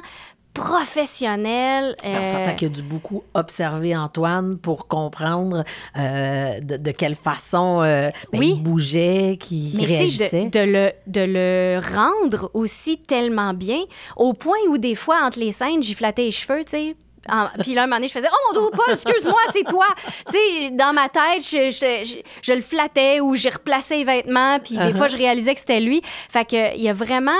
professionnel. 0.54 1.96
On 2.04 2.08
euh, 2.16 2.26
s'entend 2.26 2.56
qu'il 2.56 2.68
a 2.68 2.70
dû 2.72 2.82
beaucoup 2.82 3.24
observer 3.34 3.96
Antoine 3.96 4.58
pour 4.58 4.88
comprendre 4.88 5.64
euh, 5.98 6.60
de, 6.62 6.78
de 6.78 6.92
quelle 6.92 7.16
façon 7.16 7.82
euh, 7.82 8.10
ben, 8.32 8.40
Oui. 8.40 8.54
il 8.58 8.64
bougeait, 8.64 9.38
qu'il 9.40 9.84
réagissait. 9.86 10.46
de, 10.46 10.50
de 10.50 10.60
le, 10.60 10.92
de 11.08 11.22
le 11.28 11.80
rendre 11.96 12.50
aussi 12.54 12.98
tellement 12.98 13.54
bien, 13.54 13.80
au 14.18 14.34
point 14.34 14.58
où 14.70 14.78
des 14.78 14.96
fois, 14.96 15.20
entre 15.24 15.40
les 15.40 15.52
scènes, 15.52 15.82
j'y 15.84 15.94
flattais 15.96 16.24
les 16.24 16.32
cheveux, 16.32 16.64
tu 16.64 16.72
sais. 16.72 16.96
En- 17.30 17.46
Puis 17.62 17.76
là, 17.76 17.84
un 17.84 17.86
moment 17.86 17.98
donné, 17.98 18.08
je 18.08 18.14
faisais 18.14 18.28
Oh 18.32 18.54
mon 18.54 18.60
Dieu, 18.62 18.70
Paul, 18.74 18.94
excuse-moi, 18.96 19.40
c'est 19.54 19.64
toi. 19.64 19.86
tu 20.28 20.34
sais, 20.34 20.72
dans 20.72 20.92
ma 20.92 21.08
tête, 21.08 21.40
je, 21.44 21.70
je- 21.72 22.04
je- 22.04 22.22
je 22.42 22.54
le 22.54 22.62
flattais 22.62 23.20
ou 23.20 23.36
j'ai 23.36 23.50
replacé 23.50 23.98
les 23.98 24.04
vêtements. 24.06 24.58
Puis 24.60 24.76
des 24.76 24.86
Uh-huh. 24.86 24.98
fois, 24.98 25.08
je 25.08 25.18
réalisais 25.18 25.54
que 25.54 25.60
c'était 25.60 25.80
lui. 25.82 26.02
Fait 26.30 26.46
que 26.46 26.76
il 26.76 26.82
y 26.82 26.90
a 26.90 26.94
vraiment. 26.94 27.32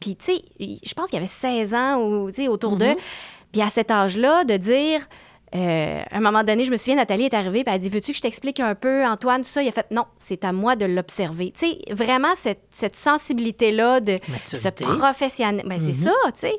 Puis 0.00 0.16
tu 0.16 0.32
sais, 0.34 0.42
je 0.58 0.94
pense 0.94 1.10
qu'il 1.10 1.18
avait 1.18 1.26
16 1.26 1.74
ans 1.74 1.96
ou 1.98 2.30
autour 2.48 2.76
d'eux. 2.76 2.96
Puis 3.52 3.62
à 3.62 3.68
cet 3.70 3.90
âge-là, 3.90 4.44
de 4.44 4.56
dire. 4.56 5.00
euh, 5.54 6.00
à 6.10 6.16
un 6.16 6.20
moment 6.20 6.44
donné, 6.44 6.64
je 6.64 6.70
me 6.70 6.76
souviens, 6.76 6.94
Nathalie 6.94 7.24
est 7.24 7.34
arrivée, 7.34 7.64
puis 7.64 7.72
elle 7.72 7.74
a 7.74 7.78
dit 7.78 7.88
Veux-tu 7.88 8.12
que 8.12 8.16
je 8.16 8.22
t'explique 8.22 8.60
un 8.60 8.74
peu, 8.76 9.04
Antoine, 9.04 9.42
tout 9.42 9.48
ça? 9.48 9.62
Il 9.62 9.68
a 9.68 9.72
fait 9.72 9.86
Non, 9.90 10.04
c'est 10.16 10.44
à 10.44 10.52
moi 10.52 10.76
de 10.76 10.84
l'observer. 10.84 11.52
Tu 11.58 11.66
sais, 11.66 11.78
vraiment, 11.92 12.34
cette, 12.36 12.62
cette 12.70 12.94
sensibilité-là 12.96 14.00
de 14.00 14.12
Maturité. 14.28 14.56
ce 14.56 14.68
professionnel. 14.84 15.66
Ben, 15.66 15.80
c'est 15.80 15.92
ça, 15.92 16.12
tu 16.26 16.32
sais. 16.36 16.58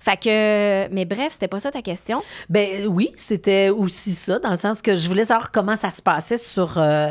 Fait 0.00 0.16
que. 0.16 0.88
Mais 0.94 1.04
bref, 1.04 1.28
c'était 1.32 1.48
pas 1.48 1.60
ça 1.60 1.70
ta 1.70 1.82
question? 1.82 2.22
Ben 2.48 2.86
oui, 2.88 3.12
c'était 3.16 3.68
aussi 3.70 4.12
ça, 4.12 4.38
dans 4.38 4.50
le 4.50 4.56
sens 4.56 4.80
que 4.82 4.96
je 4.96 5.06
voulais 5.08 5.26
savoir 5.26 5.50
comment 5.50 5.76
ça 5.76 5.90
se 5.90 6.00
passait 6.02 6.38
sur, 6.38 6.78
euh, 6.78 7.08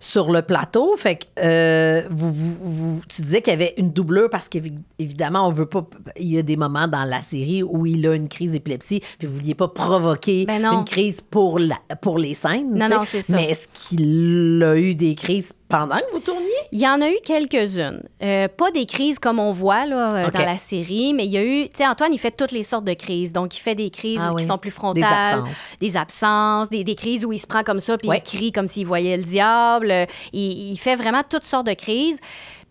sur 0.00 0.30
le 0.32 0.42
plateau. 0.42 0.96
Fait 0.96 1.16
que 1.16 1.24
euh, 1.42 2.02
vous, 2.10 2.32
vous- 2.32 2.56
vous- 2.60 3.02
tu 3.08 3.22
disais 3.22 3.40
qu'il 3.42 3.52
y 3.52 3.54
avait 3.54 3.74
une 3.76 3.90
doublure 3.90 4.28
parce 4.30 4.48
qu'évidemment, 4.48 5.46
on 5.46 5.52
veut 5.52 5.66
pas. 5.66 5.86
Il 6.18 6.32
y 6.32 6.38
a 6.38 6.42
des 6.42 6.56
moments 6.56 6.88
dans 6.88 7.04
la 7.04 7.20
série 7.20 7.62
où 7.62 7.86
il 7.86 8.06
a 8.06 8.14
une 8.14 8.28
crise 8.28 8.52
d'épilepsie, 8.52 9.00
puis 9.18 9.28
vous 9.28 9.34
vouliez 9.34 9.54
pas 9.54 9.68
provoquer 9.68 10.44
Ben 10.46 10.64
une 10.64 10.84
crise 10.84 11.20
pour, 11.20 11.58
la, 11.58 11.76
pour 12.00 12.18
les 12.18 12.34
scènes. 12.34 12.74
Non, 12.76 12.88
non, 12.88 13.02
c'est 13.04 13.22
ça. 13.22 13.36
Mais 13.36 13.50
est-ce 13.50 13.68
qu'il 13.72 14.62
a 14.64 14.76
eu 14.76 14.94
des 14.94 15.14
crises 15.14 15.52
pendant 15.72 15.96
que 15.96 16.12
vous 16.12 16.20
tourniez? 16.20 16.48
Il 16.70 16.80
y 16.80 16.86
en 16.86 17.00
a 17.00 17.08
eu 17.08 17.16
quelques-unes. 17.24 18.02
Euh, 18.22 18.46
pas 18.46 18.70
des 18.72 18.84
crises 18.84 19.18
comme 19.18 19.38
on 19.38 19.52
voit 19.52 19.86
là, 19.86 20.26
euh, 20.26 20.30
dans 20.30 20.40
la 20.40 20.58
série, 20.58 21.14
mais 21.14 21.24
il 21.24 21.32
y 21.32 21.38
a 21.38 21.42
eu, 21.42 21.64
tu 21.70 21.78
sais, 21.78 21.86
Antoine, 21.86 22.12
il 22.12 22.18
fait 22.18 22.30
toutes 22.30 22.52
les 22.52 22.62
sortes 22.62 22.84
de 22.84 22.92
crises. 22.92 23.32
Donc, 23.32 23.56
il 23.56 23.60
fait 23.60 23.74
des 23.74 23.88
crises 23.88 24.20
ah 24.22 24.34
qui 24.36 24.44
sont 24.44 24.58
plus 24.58 24.70
frontales. 24.70 25.02
Des 25.02 25.08
absences. 25.08 25.56
Des 25.80 25.96
absences, 25.96 26.68
des, 26.68 26.94
crises 26.94 27.24
où 27.24 27.32
il 27.32 27.38
se 27.38 27.46
prend 27.46 27.62
comme 27.62 27.80
ça, 27.80 27.96
puis 27.96 28.10
il 28.12 28.22
crie 28.22 28.52
comme 28.52 28.68
s'il 28.68 28.86
voyait 28.86 29.16
le 29.16 29.22
diable. 29.22 30.06
Il, 30.34 30.72
il, 30.72 30.76
fait 30.76 30.94
vraiment 30.94 31.22
toutes 31.26 31.46
sortes 31.46 31.66
de 31.66 31.74
crises. 31.74 32.20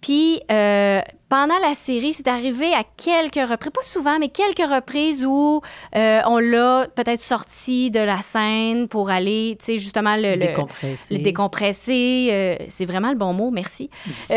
Puis 0.01 0.41
euh, 0.51 0.99
pendant 1.29 1.57
la 1.59 1.75
série, 1.75 2.13
c'est 2.13 2.27
arrivé 2.27 2.73
à 2.73 2.83
quelques 2.83 3.35
reprises, 3.35 3.71
pas 3.71 3.81
souvent, 3.83 4.17
mais 4.19 4.29
quelques 4.29 4.67
reprises 4.67 5.23
où 5.25 5.61
euh, 5.95 6.19
on 6.25 6.39
l'a 6.39 6.87
peut-être 6.95 7.21
sorti 7.21 7.91
de 7.91 7.99
la 7.99 8.21
scène 8.21 8.87
pour 8.87 9.11
aller, 9.11 9.55
tu 9.59 9.65
sais, 9.65 9.77
justement 9.77 10.15
le, 10.17 10.37
décompresser. 10.37 11.15
Le, 11.15 11.23
décompresser. 11.23 12.27
Euh, 12.31 12.65
c'est 12.67 12.85
vraiment 12.85 13.11
le 13.11 13.17
bon 13.17 13.33
mot, 13.33 13.51
merci. 13.51 13.89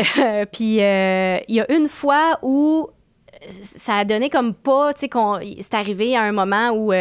puis 0.53 0.75
il 0.75 1.55
y 1.55 1.59
a 1.59 1.71
une 1.71 1.89
fois 1.89 2.39
où 2.43 2.87
ça 3.49 3.97
a 3.97 4.05
donné 4.05 4.29
comme 4.29 4.53
pas, 4.53 4.93
tu 4.93 5.07
sais, 5.07 5.57
c'est 5.61 5.73
arrivé 5.73 6.15
à 6.15 6.21
un 6.21 6.31
moment 6.31 6.69
où. 6.69 6.93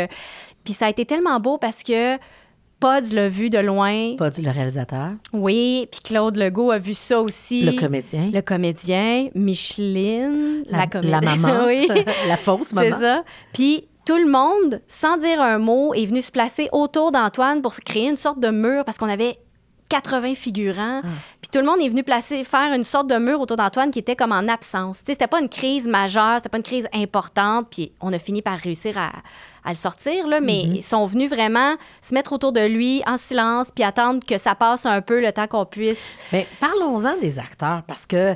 puis 0.65 0.73
ça 0.73 0.87
a 0.87 0.89
été 0.89 1.05
tellement 1.05 1.39
beau 1.39 1.59
parce 1.59 1.83
que 1.83 2.19
Pods 2.85 3.15
l'a 3.15 3.31
vu 3.31 3.49
de 3.49 3.57
loin. 3.57 4.15
Pods, 4.19 4.43
le 4.43 4.51
réalisateur. 4.51 5.13
Oui, 5.33 5.89
puis 5.91 6.01
Claude 6.05 6.37
Legault 6.37 6.71
a 6.71 6.77
vu 6.77 6.93
ça 6.93 7.23
aussi. 7.23 7.63
Le 7.63 7.81
comédien. 7.81 8.29
Le 8.31 8.43
comédien. 8.43 9.29
Micheline. 9.35 10.65
La, 10.69 10.85
la, 10.93 11.01
la 11.01 11.21
maman. 11.23 11.65
oui. 11.67 11.89
la 12.29 12.37
fausse 12.37 12.75
maman. 12.75 12.95
C'est 12.95 13.03
ça. 13.03 13.25
Puis 13.55 13.87
tout 14.05 14.19
le 14.19 14.31
monde, 14.31 14.83
sans 14.87 15.17
dire 15.17 15.41
un 15.41 15.57
mot, 15.57 15.95
est 15.95 16.05
venu 16.05 16.21
se 16.21 16.31
placer 16.31 16.69
autour 16.73 17.11
d'Antoine 17.11 17.63
pour 17.63 17.75
créer 17.75 18.11
une 18.11 18.17
sorte 18.17 18.39
de 18.39 18.51
mur 18.51 18.85
parce 18.85 18.99
qu'on 18.99 19.09
avait 19.09 19.39
80 19.89 20.35
figurants. 20.35 21.01
Ah. 21.03 21.09
Puis 21.45 21.51
tout 21.53 21.59
le 21.59 21.67
monde 21.71 21.83
est 21.83 21.91
venu 21.91 22.03
placer, 22.03 22.43
faire 22.43 22.73
une 22.73 22.85
sorte 22.85 23.07
de 23.07 23.17
mur 23.17 23.39
autour 23.39 23.59
d'Antoine 23.59 23.91
qui 23.91 23.99
était 23.99 24.17
comme 24.17 24.33
en 24.33 24.49
absence. 24.49 25.01
Tu 25.01 25.05
sais, 25.05 25.13
c'était 25.13 25.27
pas 25.27 25.43
une 25.43 25.51
crise 25.51 25.87
majeure, 25.87 26.37
c'était 26.39 26.49
pas 26.49 26.57
une 26.57 26.63
crise 26.63 26.89
importante. 26.95 27.67
Puis 27.71 27.93
on 28.01 28.15
a 28.15 28.19
fini 28.19 28.41
par 28.41 28.57
réussir 28.57 28.97
à, 28.97 29.11
à 29.63 29.69
le 29.69 29.75
sortir, 29.75 30.27
là, 30.27 30.41
mais 30.41 30.63
mhm. 30.65 30.77
ils 30.77 30.83
sont 30.83 31.05
venus 31.05 31.29
vraiment 31.29 31.75
se 32.01 32.15
mettre 32.15 32.33
autour 32.33 32.53
de 32.53 32.67
lui 32.67 33.03
en 33.07 33.19
silence 33.19 33.71
puis 33.71 33.85
attendre 33.85 34.25
que 34.27 34.39
ça 34.39 34.55
passe 34.55 34.87
un 34.87 35.03
peu 35.03 35.21
le 35.21 35.33
temps 35.33 35.47
qu'on 35.47 35.67
puisse. 35.67 36.17
Mais 36.33 36.47
parlons-en 36.61 37.19
des 37.19 37.39
acteurs 37.39 37.83
parce 37.87 38.07
que 38.07 38.35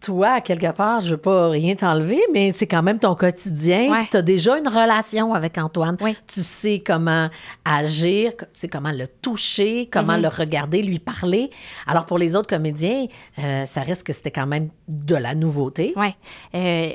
toi, 0.00 0.40
quelque 0.40 0.70
part, 0.72 1.00
je 1.00 1.10
veux 1.10 1.16
pas 1.16 1.48
rien 1.48 1.74
t'enlever, 1.74 2.20
mais 2.32 2.52
c'est 2.52 2.66
quand 2.66 2.82
même 2.82 2.98
ton 2.98 3.14
quotidien. 3.14 4.00
Tu 4.10 4.16
as 4.16 4.22
déjà 4.22 4.58
une 4.58 4.68
relation 4.68 5.34
avec 5.34 5.58
Antoine. 5.58 5.96
Tu 6.26 6.40
sais 6.40 6.82
comment 6.84 7.28
agir, 7.64 8.32
tu 8.36 8.46
sais 8.52 8.68
comment 8.68 8.92
le 8.92 9.06
toucher, 9.06 9.88
comment 9.90 10.14
mm-hmm. 10.14 10.22
le 10.22 10.28
regarder, 10.28 10.82
lui 10.82 10.98
parler. 10.98 11.50
Alors, 11.86 12.06
pour 12.06 12.18
les 12.18 12.36
autres 12.36 12.48
comédiens, 12.48 13.06
euh, 13.38 13.66
ça 13.66 13.80
risque 13.82 14.06
que 14.06 14.12
c'était 14.12 14.30
quand 14.30 14.46
même 14.46 14.70
de 14.88 15.14
la 15.14 15.34
nouveauté. 15.34 15.92
Oui. 15.96 16.14
Euh, 16.54 16.92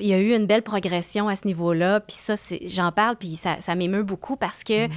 il 0.00 0.06
y 0.06 0.14
a 0.14 0.18
eu 0.18 0.34
une 0.34 0.46
belle 0.46 0.62
progression 0.62 1.28
à 1.28 1.36
ce 1.36 1.46
niveau-là. 1.46 2.00
Puis 2.00 2.16
ça, 2.16 2.34
j'en 2.66 2.92
parle, 2.92 3.16
puis 3.16 3.36
ça, 3.36 3.56
ça 3.60 3.74
m'émeut 3.74 4.02
beaucoup 4.02 4.36
parce 4.36 4.64
que 4.64 4.86
mm. 4.86 4.90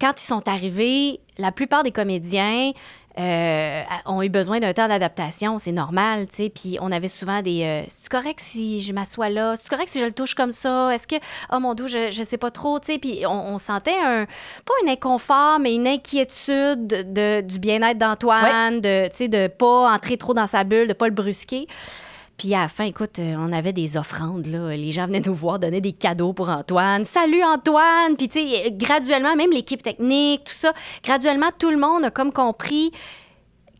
quand 0.00 0.12
ils 0.16 0.26
sont 0.26 0.48
arrivés, 0.48 1.20
la 1.38 1.52
plupart 1.52 1.82
des 1.82 1.92
comédiens, 1.92 2.72
euh, 3.18 3.82
ont 4.06 4.22
eu 4.22 4.28
besoin 4.28 4.60
d'un 4.60 4.72
temps 4.72 4.86
d'adaptation, 4.86 5.58
c'est 5.58 5.72
normal, 5.72 6.28
tu 6.28 6.36
sais. 6.36 6.48
Puis 6.50 6.78
on 6.80 6.92
avait 6.92 7.08
souvent 7.08 7.42
des 7.42 7.62
euh, 7.64 7.82
c'est 7.88 8.08
correct 8.08 8.38
si 8.40 8.80
je 8.80 8.92
m'assois 8.92 9.28
là, 9.28 9.56
c'est 9.56 9.68
correct 9.68 9.88
si 9.88 10.00
je 10.00 10.06
le 10.06 10.12
touche 10.12 10.34
comme 10.34 10.52
ça, 10.52 10.94
est-ce 10.94 11.08
que 11.08 11.16
oh 11.52 11.58
mon 11.58 11.74
dieu, 11.74 11.88
je, 11.88 12.10
je 12.12 12.22
sais 12.22 12.38
pas 12.38 12.50
trop, 12.50 12.78
tu 12.78 12.92
sais. 12.92 12.98
Puis 12.98 13.24
on, 13.26 13.58
sentait 13.58 13.98
un 13.98 14.26
pas 14.64 14.74
un 14.86 14.92
inconfort, 14.92 15.58
mais 15.58 15.74
une 15.74 15.88
inquiétude 15.88 16.86
de, 16.86 17.40
du 17.40 17.58
bien-être 17.58 17.98
d'Antoine, 17.98 18.80
de 18.80 19.08
tu 19.08 19.16
sais 19.16 19.28
de 19.28 19.48
pas 19.48 19.92
entrer 19.92 20.16
trop 20.16 20.32
dans 20.32 20.46
sa 20.46 20.64
bulle, 20.64 20.86
de 20.86 20.92
pas 20.92 21.08
le 21.08 21.14
brusquer. 21.14 21.66
Puis 22.40 22.54
à 22.54 22.60
la 22.60 22.68
fin, 22.68 22.84
écoute, 22.84 23.18
euh, 23.18 23.34
on 23.36 23.52
avait 23.52 23.74
des 23.74 23.98
offrandes, 23.98 24.46
là. 24.46 24.74
Les 24.74 24.92
gens 24.92 25.06
venaient 25.06 25.20
nous 25.20 25.34
voir, 25.34 25.58
donner 25.58 25.82
des 25.82 25.92
cadeaux 25.92 26.32
pour 26.32 26.48
Antoine. 26.48 27.04
Salut 27.04 27.44
Antoine! 27.44 28.16
Puis, 28.16 28.28
tu 28.28 28.40
sais, 28.40 28.70
graduellement, 28.70 29.36
même 29.36 29.50
l'équipe 29.50 29.82
technique, 29.82 30.44
tout 30.44 30.54
ça, 30.54 30.72
graduellement, 31.04 31.50
tout 31.58 31.68
le 31.68 31.76
monde 31.76 32.02
a 32.02 32.10
comme 32.10 32.32
compris 32.32 32.92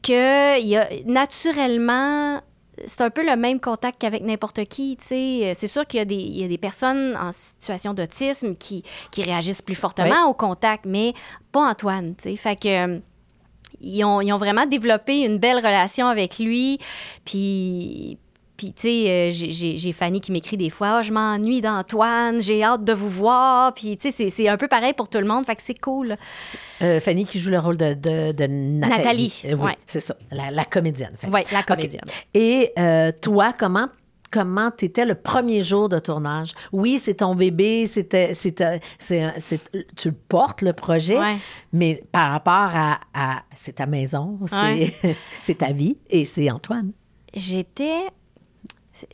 que 0.02 0.60
y 0.60 0.76
a, 0.76 0.86
naturellement, 1.06 2.42
c'est 2.84 3.00
un 3.00 3.08
peu 3.08 3.24
le 3.24 3.34
même 3.34 3.60
contact 3.60 3.98
qu'avec 3.98 4.22
n'importe 4.22 4.66
qui, 4.66 4.98
tu 4.98 5.06
sais. 5.06 5.54
C'est 5.56 5.66
sûr 5.66 5.86
qu'il 5.86 6.12
y, 6.12 6.40
y, 6.40 6.44
a 6.44 6.48
des 6.48 6.58
personnes 6.58 7.16
en 7.16 7.32
situation 7.32 7.94
d'autisme 7.94 8.56
qui, 8.56 8.82
qui, 9.10 9.22
réagissent 9.22 9.62
plus 9.62 9.74
fortement 9.74 10.26
au 10.28 10.34
contact, 10.34 10.84
mais 10.84 11.14
pas 11.50 11.66
Antoine, 11.66 12.14
tu 12.14 12.24
sais. 12.24 12.36
Fait 12.36 12.60
que... 12.60 13.00
Ils 13.82 14.04
ont, 14.04 14.20
ils 14.20 14.30
ont, 14.30 14.36
vraiment 14.36 14.66
développé 14.66 15.20
une 15.20 15.38
belle 15.38 15.56
relation 15.56 16.06
avec 16.06 16.38
lui. 16.38 16.78
Puis, 17.24 18.18
puis, 18.60 18.74
tu 18.74 18.82
sais, 18.82 19.08
euh, 19.08 19.30
j'ai 19.32 19.92
Fanny 19.92 20.20
qui 20.20 20.32
m'écrit 20.32 20.58
des 20.58 20.68
fois 20.68 20.98
oh, 20.98 21.02
Je 21.02 21.14
m'ennuie 21.14 21.62
d'Antoine, 21.62 22.42
j'ai 22.42 22.62
hâte 22.62 22.84
de 22.84 22.92
vous 22.92 23.08
voir. 23.08 23.72
Puis, 23.72 23.96
tu 23.96 24.12
sais, 24.12 24.28
c'est 24.28 24.48
un 24.50 24.58
peu 24.58 24.68
pareil 24.68 24.92
pour 24.92 25.08
tout 25.08 25.16
le 25.16 25.24
monde. 25.24 25.46
Fait 25.46 25.56
que 25.56 25.62
c'est 25.62 25.80
cool. 25.80 26.18
Euh, 26.82 27.00
Fanny 27.00 27.24
qui 27.24 27.38
joue 27.38 27.48
le 27.48 27.58
rôle 27.58 27.78
de, 27.78 27.94
de, 27.94 28.46
Nathalie. 28.46 29.40
Euh, 29.46 29.56
oui, 29.58 29.72
c'est 29.86 30.00
ça, 30.00 30.14
la, 30.30 30.66
comédienne. 30.66 31.16
Oui, 31.32 31.40
la 31.54 31.62
comédienne. 31.62 32.04
Et 32.34 32.74
toi, 33.22 33.54
comment 33.58 33.88
comment 34.30 34.70
tu 34.70 34.84
étais 34.84 35.06
le 35.06 35.14
premier 35.14 35.62
jour 35.62 35.88
de 35.88 35.98
tournage? 35.98 36.52
Oui, 36.70 36.98
c'est 36.98 37.14
ton 37.14 37.34
bébé, 37.34 37.86
c'était, 37.86 38.34
tu 39.96 40.12
portes, 40.12 40.60
le 40.60 40.74
projet, 40.74 41.18
mais 41.72 42.04
par 42.12 42.32
rapport 42.32 42.70
à, 43.14 43.42
c'est 43.56 43.76
ta 43.76 43.86
maison, 43.86 44.38
c'est 45.42 45.58
ta 45.58 45.72
vie 45.72 45.96
et 46.10 46.26
c'est 46.26 46.50
Antoine. 46.50 46.92
J'étais 47.32 48.02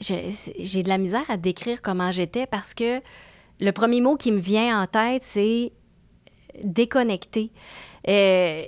j'ai 0.00 0.82
de 0.82 0.88
la 0.88 0.98
misère 0.98 1.24
à 1.28 1.36
décrire 1.36 1.82
comment 1.82 2.12
j'étais 2.12 2.46
parce 2.46 2.74
que 2.74 3.00
le 3.60 3.70
premier 3.72 4.00
mot 4.00 4.16
qui 4.16 4.32
me 4.32 4.40
vient 4.40 4.82
en 4.82 4.86
tête, 4.86 5.22
c'est 5.24 5.72
déconnecté. 6.62 7.50
Euh, 8.08 8.62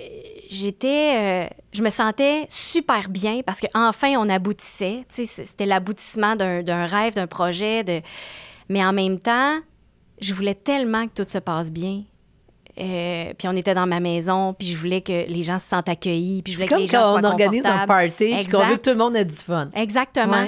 j'étais, 0.49 1.45
euh, 1.45 1.47
je 1.71 1.81
me 1.81 1.89
sentais 1.89 2.45
super 2.49 3.09
bien 3.09 3.41
parce 3.45 3.61
qu'enfin 3.61 4.15
on 4.17 4.29
aboutissait. 4.29 5.05
C'était 5.09 5.65
l'aboutissement 5.65 6.35
d'un 6.35 6.85
rêve, 6.85 7.15
d'un 7.15 7.27
projet. 7.27 7.83
De... 7.83 8.01
Mais 8.67 8.83
en 8.83 8.93
même 8.93 9.19
temps, 9.19 9.59
je 10.19 10.33
voulais 10.33 10.55
tellement 10.55 11.07
que 11.07 11.23
tout 11.23 11.29
se 11.29 11.37
passe 11.37 11.71
bien. 11.71 12.03
Euh, 12.79 13.33
puis 13.37 13.47
on 13.47 13.55
était 13.55 13.73
dans 13.73 13.87
ma 13.87 13.99
maison, 13.99 14.53
puis 14.53 14.67
je 14.67 14.77
voulais 14.77 15.01
que 15.01 15.27
les 15.27 15.43
gens 15.43 15.59
se 15.59 15.67
sentent 15.67 15.89
accueillis, 15.89 16.41
puis 16.41 16.53
je 16.53 16.57
voulais 16.57 16.69
que 16.69 16.75
les 16.75 16.87
gens 16.87 17.09
soient 17.09 17.19
on 17.19 17.23
organise 17.25 17.65
un 17.65 17.85
party, 17.85 18.35
puis 18.35 18.47
qu'on 18.47 18.63
veut 18.63 18.77
que 18.77 18.81
tout 18.81 18.91
le 18.91 18.95
monde 18.95 19.17
ait 19.17 19.25
du 19.25 19.35
fun. 19.35 19.67
Exactement. 19.75 20.47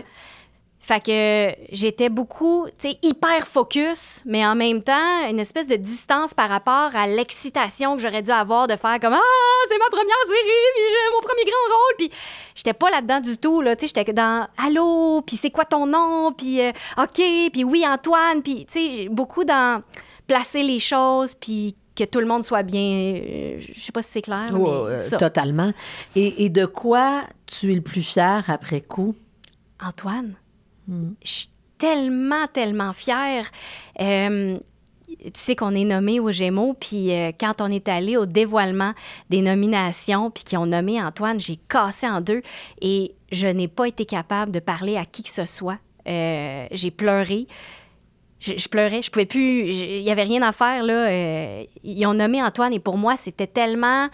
Fait 0.92 1.00
que 1.00 1.56
j'étais 1.72 2.10
beaucoup, 2.10 2.68
tu 2.78 2.90
sais, 2.90 2.98
hyper 3.02 3.48
focus, 3.48 4.24
mais 4.26 4.46
en 4.46 4.56
même 4.56 4.84
temps, 4.84 5.26
une 5.30 5.40
espèce 5.40 5.66
de 5.70 5.78
distance 5.78 6.34
par 6.34 6.50
rapport 6.50 6.94
à 6.94 7.08
l'excitation 7.08 7.96
que 7.96 8.02
j'aurais 8.02 8.22
dû 8.22 8.30
avoir 8.30 8.68
de 8.68 8.76
faire 8.76 9.00
comme 9.00 9.14
Ah, 9.14 9.62
c'est 9.70 9.78
ma 9.78 9.86
première 9.90 10.24
série, 10.26 10.68
puis 10.76 10.84
j'ai 10.90 11.16
mon 11.16 11.22
premier 11.22 11.44
grand 11.46 11.78
rôle. 11.78 11.96
Puis 11.98 12.12
j'étais 12.56 12.74
pas 12.74 12.90
là-dedans 12.90 13.22
du 13.22 13.38
tout, 13.38 13.62
là. 13.62 13.78
Tu 13.78 13.88
sais, 13.88 13.94
j'étais 13.96 14.12
dans 14.12 14.50
Allô, 14.58 15.22
puis 15.26 15.38
c'est 15.38 15.50
quoi 15.50 15.64
ton 15.64 15.86
nom, 15.86 16.34
puis 16.34 16.60
euh, 16.60 16.74
OK, 16.98 17.24
puis 17.54 17.64
oui, 17.64 17.86
Antoine, 17.88 18.42
puis 18.42 18.66
tu 18.66 18.74
sais, 18.74 19.08
beaucoup 19.10 19.46
dans 19.46 19.82
placer 20.28 20.62
les 20.62 20.80
choses, 20.80 21.36
puis 21.36 21.74
que 21.96 22.04
tout 22.04 22.20
le 22.20 22.26
monde 22.26 22.44
soit 22.44 22.64
bien. 22.64 23.16
Euh, 23.16 23.60
je 23.62 23.80
sais 23.80 23.94
pas 23.94 24.02
si 24.02 24.12
c'est 24.12 24.22
clair. 24.24 24.50
mais 24.52 24.60
euh, 24.70 25.18
totalement. 25.18 25.72
Et, 26.18 26.44
et 26.44 26.50
de 26.50 26.66
quoi 26.66 27.22
tu 27.46 27.72
es 27.72 27.76
le 27.76 27.82
plus 27.82 28.04
fier 28.04 28.44
après 28.50 28.82
coup? 28.82 29.16
Antoine. 29.82 30.36
Je 30.88 31.30
suis 31.30 31.48
tellement, 31.82 32.46
tellement 32.54 32.94
fière. 32.94 33.50
Euh, 34.00 34.58
tu 35.08 35.32
sais 35.34 35.56
qu'on 35.56 35.74
est 35.74 35.84
nommé 35.84 36.20
aux 36.20 36.32
Gémeaux, 36.32 36.74
puis 36.74 37.12
euh, 37.12 37.32
quand 37.38 37.60
on 37.60 37.72
est 37.72 37.88
allé 37.88 38.18
au 38.18 38.28
dévoilement 38.28 38.94
des 39.32 39.42
nominations, 39.42 40.30
puis 40.30 40.44
qu'ils 40.44 40.60
ont 40.60 40.68
nommé 40.68 41.02
Antoine, 41.02 41.40
j'ai 41.40 41.58
cassé 41.58 42.08
en 42.08 42.22
deux 42.22 42.44
et 42.82 43.16
je 43.32 43.48
n'ai 43.48 43.68
pas 43.68 43.88
été 43.88 44.06
capable 44.06 44.52
de 44.52 44.60
parler 44.60 44.96
à 44.96 45.06
qui 45.06 45.24
que 45.24 45.30
ce 45.30 45.46
soit. 45.46 45.80
Euh, 46.08 46.68
j'ai 46.72 46.92
pleuré. 46.92 47.48
Je, 48.40 48.68
pleurais, 48.70 49.04
je 49.04 49.12
pouvais 49.12 49.28
plus, 49.28 49.68
il 49.70 50.02
n'y 50.02 50.10
avait 50.10 50.24
rien 50.24 50.42
à 50.42 50.52
faire, 50.52 50.84
là. 50.84 51.12
ils 51.84 52.06
ont 52.08 52.16
nommé 52.16 52.42
Antoine 52.42 52.74
et 52.74 52.80
pour 52.80 52.98
moi, 52.98 53.16
c'était 53.16 53.46
tellement, 53.46 54.10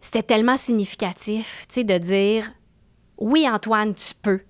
c'était 0.00 0.22
tellement 0.22 0.56
significatif, 0.56 1.66
tu 1.68 1.74
sais, 1.74 1.84
de 1.84 1.98
dire, 1.98 2.50
oui, 3.18 3.46
Antoine, 3.46 3.94
tu 3.94 4.14
peux 4.22 4.40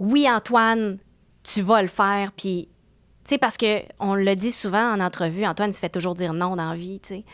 oui, 0.00 0.28
Antoine, 0.28 0.98
tu 1.44 1.60
vas 1.60 1.82
le 1.82 1.88
faire. 1.88 2.32
Puis, 2.32 2.68
tu 3.24 3.30
sais, 3.30 3.38
parce 3.38 3.56
qu'on 3.56 4.14
le 4.14 4.34
dit 4.34 4.50
souvent 4.50 4.94
en 4.94 4.98
entrevue, 4.98 5.46
Antoine 5.46 5.72
se 5.72 5.78
fait 5.78 5.90
toujours 5.90 6.14
dire 6.14 6.32
non 6.32 6.56
dans 6.56 6.70
la 6.70 6.76
vie, 6.76 7.00
tu 7.00 7.08
sais. 7.08 7.24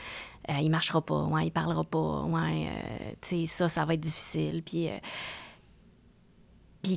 Euh, 0.51 0.55
il 0.61 0.71
marchera 0.71 1.01
pas, 1.01 1.23
ouais, 1.23 1.47
il 1.47 1.51
parlera 1.51 1.83
pas, 1.83 2.23
ouais, 2.23 2.69
euh, 2.69 3.13
tu 3.21 3.47
sais, 3.47 3.47
ça, 3.47 3.69
ça 3.69 3.85
va 3.85 3.95
être 3.95 4.01
difficile. 4.01 4.63
Puis, 4.65 4.89
euh, 4.89 4.99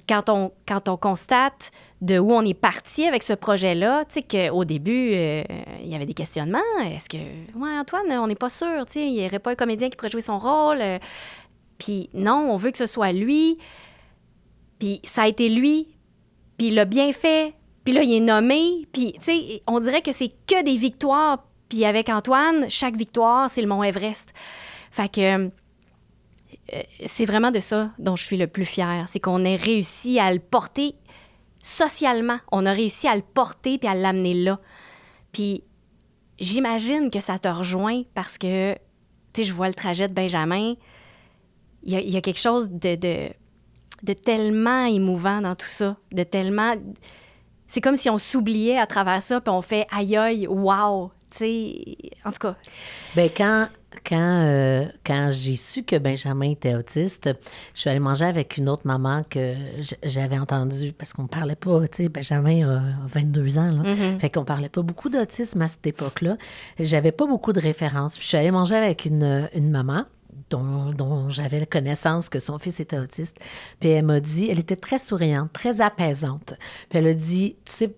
quand 0.08 0.30
on, 0.30 0.52
on 0.88 0.98
constate 0.98 1.72
de 2.02 2.20
où 2.20 2.32
on 2.32 2.44
est 2.44 2.54
parti 2.54 3.06
avec 3.06 3.24
ce 3.24 3.34
projet-là, 3.34 4.06
tu 4.06 4.22
sais, 4.22 4.50
qu'au 4.50 4.66
début, 4.66 5.14
il 5.14 5.88
y 5.88 5.96
avait 5.96 6.06
des 6.06 6.14
questionnements. 6.14 6.60
Est-ce 6.84 7.10
que, 7.10 7.18
ouais, 7.18 7.78
Antoine, 7.80 8.12
on 8.12 8.28
n'est 8.28 8.36
pas 8.36 8.52
sûr, 8.52 8.86
tu 8.86 9.00
il 9.00 9.14
n'y 9.14 9.26
aurait 9.26 9.40
pas 9.40 9.52
un 9.52 9.56
comédien 9.56 9.90
qui 9.90 9.98
pourrait 9.98 10.12
jouer 10.12 10.22
son 10.22 10.38
rôle. 10.38 10.84
Puis 11.80 12.12
non, 12.14 12.52
on 12.52 12.58
veut 12.58 12.70
que 12.70 12.78
ce 12.78 12.86
soit 12.86 13.12
lui. 13.12 13.58
Puis 14.80 15.02
ça 15.04 15.24
a 15.24 15.28
été 15.28 15.50
lui. 15.50 15.88
Puis 16.58 16.68
il 16.68 16.76
l'a 16.76 16.86
bien 16.86 17.14
fait. 17.14 17.54
Puis 17.84 17.94
là, 17.94 18.02
il 18.04 18.14
est 18.14 18.20
nommé. 18.20 18.88
Puis, 18.92 19.14
tu 19.14 19.22
sais, 19.22 19.64
on 19.68 19.80
dirait 19.80 20.02
que 20.02 20.12
c'est 20.12 20.32
que 20.48 20.64
des 20.64 20.78
victoires. 20.78 21.46
Puis 21.70 21.86
avec 21.86 22.10
Antoine, 22.10 22.70
chaque 22.70 22.96
victoire, 22.96 23.50
c'est 23.50 23.62
le 23.62 23.68
Mont 23.68 23.84
Everest. 23.84 24.34
Fait 24.92 25.10
que 25.10 25.50
euh, 26.74 26.82
c'est 27.06 27.26
vraiment 27.26 27.52
de 27.52 27.60
ça 27.60 27.92
dont 28.00 28.16
je 28.16 28.24
suis 28.24 28.38
le 28.38 28.48
plus 28.48 28.66
fière. 28.66 29.06
C'est 29.08 29.20
qu'on 29.20 29.46
ait 29.46 29.56
réussi 29.56 30.20
à 30.20 30.34
le 30.34 30.40
porter 30.40 30.96
socialement. 31.62 32.40
On 32.52 32.66
a 32.66 32.72
réussi 32.72 33.08
à 33.08 33.16
le 33.16 33.22
porter 33.22 33.78
puis 33.78 33.88
à 33.88 33.96
l'amener 33.96 34.34
là. 34.34 34.58
Puis 35.32 35.64
j'imagine 36.40 37.10
que 37.12 37.20
ça 37.20 37.38
te 37.40 37.48
rejoint 37.48 38.04
parce 38.14 38.38
que, 38.38 38.74
tu 38.74 38.80
sais, 39.42 39.44
je 39.44 39.54
vois 39.54 39.68
le 39.68 39.74
trajet 39.74 40.08
de 40.08 40.14
Benjamin. 40.14 40.76
Il 41.84 41.94
y 41.94 42.18
a, 42.18 42.22
quelque 42.22 42.40
chose 42.40 42.70
de, 42.70 42.96
de, 42.96 43.30
de, 44.04 44.14
tellement 44.14 44.86
émouvant 44.86 45.42
dans 45.42 45.56
tout 45.56 45.68
ça, 45.68 45.98
de 46.12 46.24
tellement... 46.24 46.74
C'est 47.68 47.82
comme 47.82 47.98
si 47.98 48.10
on 48.10 48.18
s'oubliait 48.18 48.80
à 48.80 48.88
travers 48.88 49.22
ça, 49.22 49.42
puis 49.42 49.52
on 49.52 49.62
fait 49.62 49.86
aïe 49.92 50.18
aïe, 50.18 50.48
wow, 50.48 51.12
tu 51.30 51.38
sais, 51.38 51.86
en 52.26 52.32
tout 52.32 52.40
cas. 52.40 52.56
Bien, 53.16 53.30
quand, 53.36 53.68
quand, 54.08 54.44
euh, 54.44 54.86
quand 55.06 55.30
j'ai 55.32 55.56
su 55.56 55.84
que 55.84 55.98
Benjamin 55.98 56.52
était 56.52 56.74
autiste, 56.74 57.30
je 57.76 57.80
suis 57.80 57.90
allée 57.90 58.00
manger 58.00 58.26
avec 58.26 58.58
une 58.58 58.70
autre 58.70 58.84
maman 58.86 59.24
que 59.30 59.54
j'avais 60.04 60.40
entendue, 60.40 60.94
parce 60.94 61.14
qu'on 61.14 61.24
ne 61.24 61.28
parlait 61.28 61.56
pas, 61.56 61.88
tu 61.88 62.04
sais, 62.04 62.10
Benjamin 62.10 62.68
a 62.68 62.82
22 63.08 63.60
ans, 63.60 63.72
là. 63.72 63.84
Mm-hmm. 63.84 64.20
Fait 64.20 64.30
qu'on 64.32 64.46
parlait 64.46 64.70
pas 64.70 64.82
beaucoup 64.82 65.10
d'autisme 65.10 65.62
à 65.62 65.68
cette 65.68 65.86
époque-là. 65.86 66.38
J'avais 66.80 67.12
pas 67.12 67.28
beaucoup 67.28 67.54
de 67.54 67.60
références. 67.60 68.16
Puis 68.16 68.24
je 68.24 68.30
suis 68.30 68.38
allée 68.38 68.52
manger 68.52 68.76
avec 68.76 69.06
une, 69.06 69.48
une 69.54 69.70
maman 69.70 70.06
dont, 70.50 70.92
dont 70.92 71.30
j'avais 71.30 71.60
la 71.60 71.66
connaissance 71.66 72.30
que 72.30 72.40
son 72.40 72.58
fils 72.60 72.80
était 72.80 73.00
autiste. 73.00 73.38
Puis 73.80 73.90
elle 73.90 74.06
m'a 74.06 74.20
dit, 74.20 74.48
elle 74.50 74.60
était 74.60 74.76
très 74.76 75.00
souriante, 75.00 75.54
très 75.54 75.82
apaisante. 75.82 76.54
Puis 76.90 77.00
elle 77.00 77.08
a 77.08 77.14
dit, 77.14 77.56
tu 77.66 77.74
sais, 77.74 77.96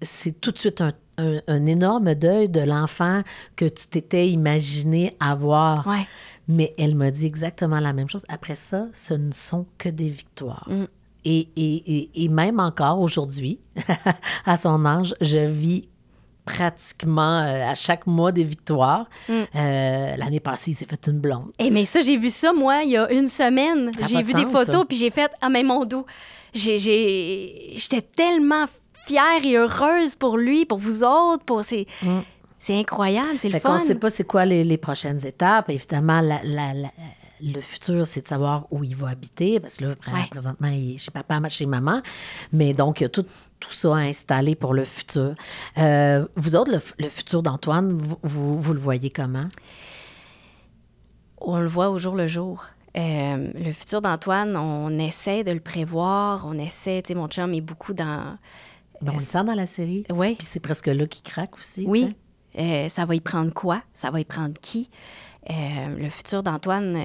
c'est 0.00 0.40
tout 0.40 0.52
de 0.52 0.58
suite 0.58 0.80
un 0.80 0.92
un, 1.18 1.66
énorme 1.66 2.14
deuil 2.14 2.48
de 2.48 2.60
l'enfant 2.60 3.22
que 3.56 3.64
tu 3.64 3.86
t'étais 3.86 4.28
imaginé 4.28 5.12
avoir. 5.20 5.86
Mais 6.48 6.74
elle 6.78 6.94
m'a 6.94 7.10
dit 7.10 7.26
exactement 7.26 7.80
la 7.80 7.92
même 7.92 8.08
chose. 8.08 8.24
Après 8.28 8.56
ça, 8.56 8.88
ce 8.92 9.14
ne 9.14 9.32
sont 9.32 9.66
que 9.78 9.88
des 9.88 10.10
victoires. 10.10 10.68
Mm. 10.68 10.84
Et, 11.26 11.48
et, 11.56 12.24
et, 12.24 12.28
même 12.28 12.60
encore 12.60 13.00
aujourd'hui, 13.00 13.58
à 14.44 14.58
son 14.58 14.84
âge, 14.84 15.14
je 15.22 15.38
vis 15.38 15.88
pratiquement 16.44 17.40
euh, 17.40 17.70
à 17.70 17.74
chaque 17.74 18.06
mois 18.06 18.32
des 18.32 18.44
victoires. 18.44 19.06
Mm. 19.28 19.32
Euh, 19.32 20.16
l'année 20.16 20.40
passée, 20.40 20.72
il 20.72 20.74
s'est 20.74 20.86
fait 20.86 21.06
une 21.06 21.18
blonde. 21.18 21.50
Et 21.58 21.66
eh, 21.66 21.70
mais 21.70 21.84
ça, 21.84 22.00
j'ai 22.00 22.16
vu 22.16 22.28
ça, 22.28 22.52
moi, 22.52 22.82
il 22.82 22.90
y 22.90 22.96
a 22.96 23.10
une 23.12 23.28
semaine. 23.28 23.90
J'ai 24.08 24.22
vu 24.22 24.34
des 24.34 24.46
photos, 24.46 24.84
puis 24.86 24.96
j'ai 24.96 25.10
fait 25.10 25.30
«Ah, 25.40 25.48
mais 25.48 25.62
mon 25.62 25.84
dos!» 25.84 26.06
J'étais 26.54 28.02
tellement 28.14 28.66
fière 29.06 29.44
et 29.44 29.56
heureuse 29.56 30.14
pour 30.14 30.36
lui, 30.36 30.64
pour 30.64 30.78
vous 30.78 31.02
autres, 31.02 31.44
pour 31.44 31.64
c'est 31.64 31.86
mm. 32.02 32.20
c'est 32.58 32.78
incroyable, 32.78 33.36
c'est 33.36 33.48
le 33.48 33.58
fun. 33.58 33.76
On 33.78 33.82
ne 33.82 33.88
sait 33.88 33.94
pas 33.96 34.08
c'est 34.08 34.24
quoi 34.24 34.44
les, 34.44 34.76
prochaines 34.78 35.24
étapes. 35.26 35.68
Évidemment, 35.70 36.20
le 36.20 37.60
futur, 37.60 38.06
c'est 38.06 38.22
de 38.22 38.28
savoir 38.28 38.66
où 38.70 38.84
il 38.84 38.94
va 38.94 39.08
habiter, 39.08 39.58
parce 39.58 39.78
que 39.78 39.86
là, 39.86 39.94
présentement, 40.30 40.68
il 40.68 40.94
est 40.94 40.98
chez 40.98 41.10
papa, 41.10 41.40
chez 41.48 41.66
maman. 41.66 42.00
Mais 42.52 42.72
donc, 42.72 43.00
il 43.00 43.04
y 43.04 43.06
a 43.06 43.08
tout, 43.08 43.26
tout 43.64 43.72
ça 43.72 43.96
à 43.96 44.00
installer 44.00 44.54
pour 44.54 44.74
le 44.74 44.84
futur. 44.84 45.34
Euh, 45.78 46.26
vous 46.36 46.54
autres, 46.54 46.72
le, 46.98 47.08
futur 47.08 47.42
d'Antoine, 47.42 47.96
vous, 48.22 48.60
vous, 48.60 48.74
le 48.74 48.80
voyez 48.80 49.10
comment? 49.10 49.48
On 51.38 51.58
le 51.58 51.66
voit 51.66 51.90
au 51.90 51.98
jour 51.98 52.14
le 52.14 52.26
jour. 52.26 52.64
Euh, 52.96 53.50
le 53.54 53.72
futur 53.72 54.02
d'Antoine, 54.02 54.56
on 54.56 54.98
essaie 54.98 55.44
de 55.44 55.50
le 55.50 55.60
prévoir, 55.60 56.46
on 56.46 56.58
essaie, 56.58 57.02
tu 57.02 57.08
sais, 57.08 57.14
mon 57.14 57.26
chum 57.26 57.52
est 57.54 57.60
beaucoup 57.60 57.94
dans 57.94 58.36
ben, 59.00 59.12
on 59.12 59.14
le 59.14 59.22
sent 59.22 59.44
dans 59.44 59.54
la 59.54 59.66
série. 59.66 60.04
Oui. 60.12 60.36
Puis 60.36 60.46
c'est 60.46 60.60
presque 60.60 60.86
là 60.86 61.06
qu'il 61.06 61.22
craque 61.22 61.56
aussi. 61.56 61.84
Oui. 61.86 62.14
Euh, 62.58 62.88
ça 62.88 63.04
va 63.04 63.14
y 63.14 63.20
prendre 63.20 63.52
quoi? 63.52 63.82
Ça 63.92 64.10
va 64.10 64.20
y 64.20 64.24
prendre 64.24 64.54
qui? 64.60 64.90
Euh, 65.50 65.96
le 65.96 66.08
futur 66.08 66.42
d'Antoine, 66.42 66.96
euh, 66.96 67.00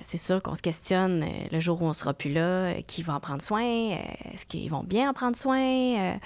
c'est 0.00 0.18
sûr 0.18 0.42
qu'on 0.42 0.56
se 0.56 0.62
questionne 0.62 1.24
le 1.50 1.60
jour 1.60 1.80
où 1.80 1.86
on 1.86 1.92
sera 1.92 2.12
plus 2.12 2.32
là, 2.32 2.74
qui 2.86 3.02
va 3.02 3.14
en 3.14 3.20
prendre 3.20 3.42
soin? 3.42 3.62
Est-ce 3.62 4.46
qu'ils 4.46 4.68
vont 4.70 4.82
bien 4.82 5.10
en 5.10 5.12
prendre 5.12 5.36
soin? 5.36 6.18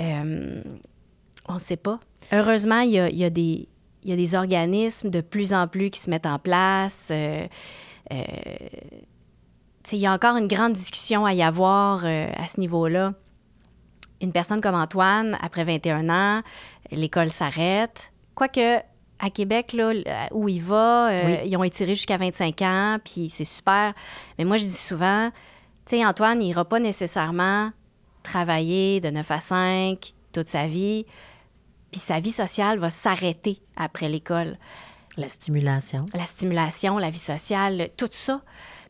on 0.00 1.54
ne 1.54 1.58
sait 1.58 1.78
pas. 1.78 1.98
Heureusement, 2.32 2.80
il 2.80 2.90
y, 2.90 3.00
a 3.00 3.08
y 3.08 3.24
a, 3.24 3.30
des 3.30 4.34
organismes 4.34 5.10
de 5.10 5.22
plus 5.22 5.52
en 5.54 5.66
plus 5.66 5.90
qui 5.90 6.00
se 6.00 6.10
mettent 6.10 6.26
en 6.26 6.38
place. 6.38 7.10
il 7.10 7.48
y 9.92 10.06
a 10.06 10.12
encore 10.12 10.36
une 10.36 10.48
grande 10.48 10.74
discussion 10.74 11.24
à 11.24 11.32
y 11.32 11.42
avoir 11.42 12.04
à 12.04 12.46
ce 12.46 12.60
niveau-là 12.60 13.14
une 14.20 14.32
personne 14.32 14.60
comme 14.60 14.74
Antoine, 14.74 15.38
après 15.40 15.64
21 15.64 16.08
ans, 16.08 16.42
l'école 16.90 17.30
s'arrête. 17.30 18.12
Quoique, 18.34 18.80
à 19.18 19.30
Québec, 19.30 19.72
là, 19.72 19.92
où 20.32 20.48
il 20.48 20.62
va, 20.62 21.10
euh, 21.10 21.36
ils 21.44 21.56
ont 21.56 21.64
étiré 21.64 21.94
jusqu'à 21.94 22.16
25 22.16 22.62
ans, 22.62 22.98
puis 23.04 23.30
c'est 23.30 23.44
super. 23.44 23.92
Mais 24.38 24.44
moi, 24.44 24.56
je 24.56 24.64
dis 24.64 24.72
souvent, 24.72 25.30
tu 25.86 25.96
sais, 25.96 26.04
Antoine, 26.04 26.40
il 26.40 26.46
n'ira 26.46 26.64
pas 26.64 26.78
nécessairement 26.78 27.72
travailler 28.22 29.00
de 29.00 29.10
9 29.10 29.30
à 29.30 29.40
5 29.40 30.14
toute 30.32 30.48
sa 30.48 30.66
vie, 30.66 31.06
puis 31.90 32.00
sa 32.00 32.20
vie 32.20 32.32
sociale 32.32 32.78
va 32.78 32.90
s'arrêter 32.90 33.60
après 33.76 34.08
l'école. 34.08 34.58
La 35.16 35.28
stimulation. 35.28 36.06
La 36.14 36.26
stimulation, 36.26 36.98
la 36.98 37.10
vie 37.10 37.18
sociale, 37.18 37.88
tout 37.96 38.08
ça. 38.12 38.42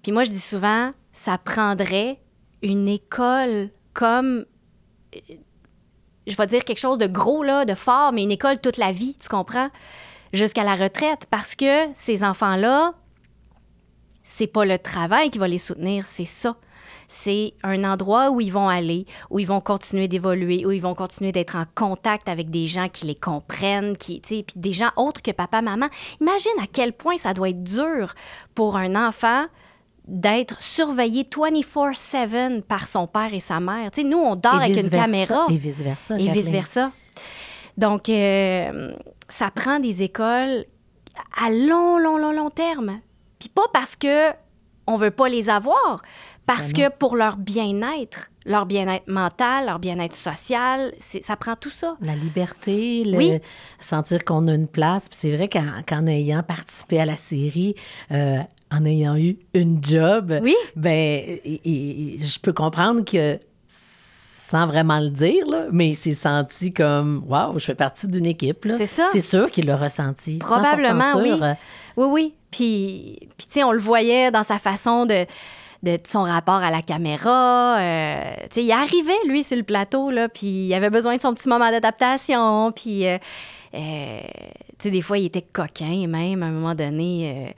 Puis 0.03 0.13
moi, 0.13 0.25
je 0.25 0.31
dis 0.31 0.41
souvent, 0.41 0.91
ça 1.13 1.39
prendrait 1.39 2.21
une 2.63 2.87
école 2.87 3.71
comme 3.95 4.45
je 6.29 6.37
vais 6.37 6.47
dire 6.47 6.65
quelque 6.65 6.79
chose 6.79 6.99
de 6.99 7.07
gros, 7.07 7.43
là, 7.43 7.65
de 7.65 7.75
fort, 7.75 8.13
mais 8.13 8.23
une 8.23 8.31
école 8.31 8.61
toute 8.61 8.77
la 8.77 8.93
vie, 8.93 9.17
tu 9.19 9.29
comprends? 9.29 9.71
Jusqu'à 10.33 10.65
la 10.65 10.77
retraite, 10.77 11.27
parce 11.31 11.55
que 11.55 11.87
ces 11.95 12.23
enfants-là, 12.23 12.95
c'est 14.23 14.47
pas 14.47 14.65
le 14.65 14.79
travail 14.79 15.31
qui 15.31 15.39
va 15.39 15.49
les 15.49 15.59
soutenir, 15.59 16.07
c'est 16.07 16.27
ça. 16.27 16.57
C'est 17.11 17.55
un 17.63 17.85
endroit 17.85 18.31
où 18.31 18.43
ils 18.43 18.53
vont 18.53 18.69
aller, 18.69 19.07
où 19.31 19.39
ils 19.39 19.47
vont 19.47 19.63
continuer 19.63 20.09
d'évoluer, 20.09 20.67
où 20.67 20.73
ils 20.73 20.83
vont 20.83 20.95
continuer 20.95 21.33
d'être 21.33 21.57
en 21.57 21.65
contact 21.75 22.29
avec 22.29 22.51
des 22.51 22.67
gens 22.67 22.89
qui 22.89 23.07
les 23.07 23.15
comprennent, 23.15 23.97
qui, 23.97 24.21
puis 24.21 24.45
des 24.55 24.75
gens 24.75 24.91
autres 24.97 25.23
que 25.23 25.31
papa, 25.31 25.63
maman. 25.63 25.87
Imagine 26.21 26.53
à 26.63 26.67
quel 26.71 26.93
point 26.93 27.17
ça 27.17 27.33
doit 27.33 27.49
être 27.49 27.63
dur 27.63 28.15
pour 28.55 28.77
un 28.77 28.95
enfant 29.09 29.47
d'être 30.07 30.61
surveillé 30.61 31.23
24-7 31.23 32.63
par 32.63 32.87
son 32.87 33.07
père 33.07 33.33
et 33.33 33.41
sa 33.41 33.61
mère. 33.61 33.91
Tu 33.91 34.03
sais, 34.03 34.07
nous, 34.07 34.19
on 34.19 34.37
dort 34.37 34.57
avec 34.57 34.77
une 34.77 34.91
caméra. 34.91 35.47
Et 35.49 35.57
vice-versa. 35.57 36.19
Et 36.19 36.29
vice-versa. 36.31 36.91
Donc, 37.79 38.09
euh, 38.09 38.93
ça 39.29 39.51
prend 39.51 39.79
des 39.79 40.03
écoles 40.03 40.65
à 41.41 41.51
long, 41.51 41.99
long, 41.99 42.17
long, 42.17 42.33
long 42.33 42.51
terme. 42.51 43.01
Puis 43.39 43.49
pas 43.49 43.67
parce 43.73 43.97
que 43.97 44.31
on 44.87 44.97
veut 44.97 45.11
pas 45.11 45.29
les 45.29 45.51
avoir, 45.51 46.03
parce 46.47 46.73
ben 46.73 46.89
que 46.89 46.97
pour 46.97 47.15
leur 47.15 47.37
bien-être, 47.37 48.31
leur 48.47 48.65
bien-être 48.65 49.07
mental, 49.07 49.67
leur 49.67 49.79
bien-être 49.79 50.17
social, 50.17 50.95
ça 50.99 51.37
prend 51.37 51.57
tout 51.57 51.71
ça. 51.71 51.97
La 52.01 52.15
liberté, 52.15 53.03
le 53.05 53.39
sentir 53.79 54.25
qu'on 54.25 54.49
a 54.49 54.55
une 54.55 54.67
place. 54.67 55.11
Puis 55.11 55.19
c'est 55.21 55.37
vrai 55.37 55.49
qu'en 55.49 56.07
ayant 56.07 56.43
participé 56.43 57.01
à 57.01 57.05
la 57.05 57.17
série, 57.17 57.75
euh, 58.13 58.39
en 58.71 58.85
ayant 58.87 59.17
eu 59.17 59.39
une 59.53 59.85
job, 59.85 60.39
oui. 60.43 60.55
ben, 60.75 61.39
je 61.45 62.39
peux 62.41 62.55
comprendre 62.55 63.05
que 63.05 63.39
sans 64.49 64.67
vraiment 64.67 64.99
le 64.99 65.11
dire, 65.11 65.47
là, 65.47 65.67
mais 65.71 65.91
il 65.91 65.95
s'est 65.95 66.15
senti 66.15 66.73
comme 66.73 67.23
Waouh, 67.27 67.59
je 67.59 67.67
fais 67.67 67.75
partie 67.75 68.09
d'une 68.09 68.25
équipe. 68.25 68.67
C'est 68.79 68.87
ça. 68.87 69.07
C'est 69.13 69.21
sûr 69.21 69.51
qu'il 69.51 69.67
l'a 69.67 69.77
ressenti. 69.77 70.39
Probablement, 70.39 71.17
oui. 71.17 71.39
Oui, 71.99 72.07
oui. 72.09 72.35
Puis, 72.51 73.19
puis 73.37 73.47
tu 73.47 73.53
sais, 73.53 73.63
on 73.63 73.73
le 73.73 73.79
voyait 73.79 74.31
dans 74.31 74.45
sa 74.45 74.59
façon 74.59 75.05
de, 75.05 75.27
de 75.83 75.99
son 76.03 76.23
rapport 76.23 76.63
à 76.63 76.71
la 76.71 76.81
caméra. 76.81 77.79
Euh, 77.79 78.23
tu 78.45 78.55
sais, 78.55 78.65
il 78.65 78.73
arrivait, 78.73 79.19
lui, 79.27 79.45
sur 79.45 79.59
le 79.59 79.65
plateau, 79.65 80.11
là, 80.11 80.31
puis 80.31 80.47
il 80.47 80.73
avait 80.73 80.89
besoin 80.89 81.17
de 81.17 81.21
son 81.21 81.35
petit 81.35 81.49
moment 81.51 81.71
d'adaptation. 81.71 82.73
Puis, 82.73 83.07
euh, 83.07 83.19
euh, 83.75 84.21
tu 84.79 84.85
sais, 84.85 84.91
des 84.91 85.03
fois, 85.03 85.19
il 85.19 85.27
était 85.27 85.43
coquin, 85.43 86.07
même, 86.09 86.43
à 86.43 86.47
un 86.47 86.53
moment 86.53 86.75
donné 86.75 87.55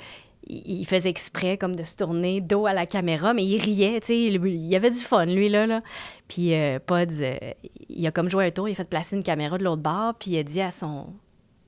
il 0.51 0.85
faisait 0.85 1.09
exprès 1.09 1.57
comme 1.57 1.77
de 1.77 1.85
se 1.85 1.97
tourner 1.97 2.41
dos 2.41 2.67
à 2.67 2.73
la 2.73 2.87
caméra, 2.87 3.35
mais 3.35 3.45
il 3.45 3.61
riait, 3.61 4.01
tu 4.01 4.07
sais, 4.09 4.19
il, 4.19 4.67
y 4.67 4.77
avait 4.77 4.91
du 4.91 4.99
fun, 4.99 5.27
lui, 5.27 5.49
là. 5.49 5.67
là. 5.67 5.81
Puis 6.29 6.55
euh, 6.55 6.79
Pod, 6.85 7.11
euh, 7.21 7.35
il 7.89 8.07
a 8.07 8.11
comme 8.11 8.31
joué 8.31 8.47
un 8.47 8.51
tour, 8.51 8.69
il 8.69 8.73
a 8.73 8.75
fait 8.75 8.89
placer 8.89 9.17
une 9.17 9.23
caméra 9.23 9.59
de 9.59 9.65
l'autre 9.65 9.83
bord, 9.83 10.15
puis 10.19 10.33
il 10.33 10.39
a 10.39 10.43
dit 10.43 10.61
à 10.61 10.71
son... 10.71 11.07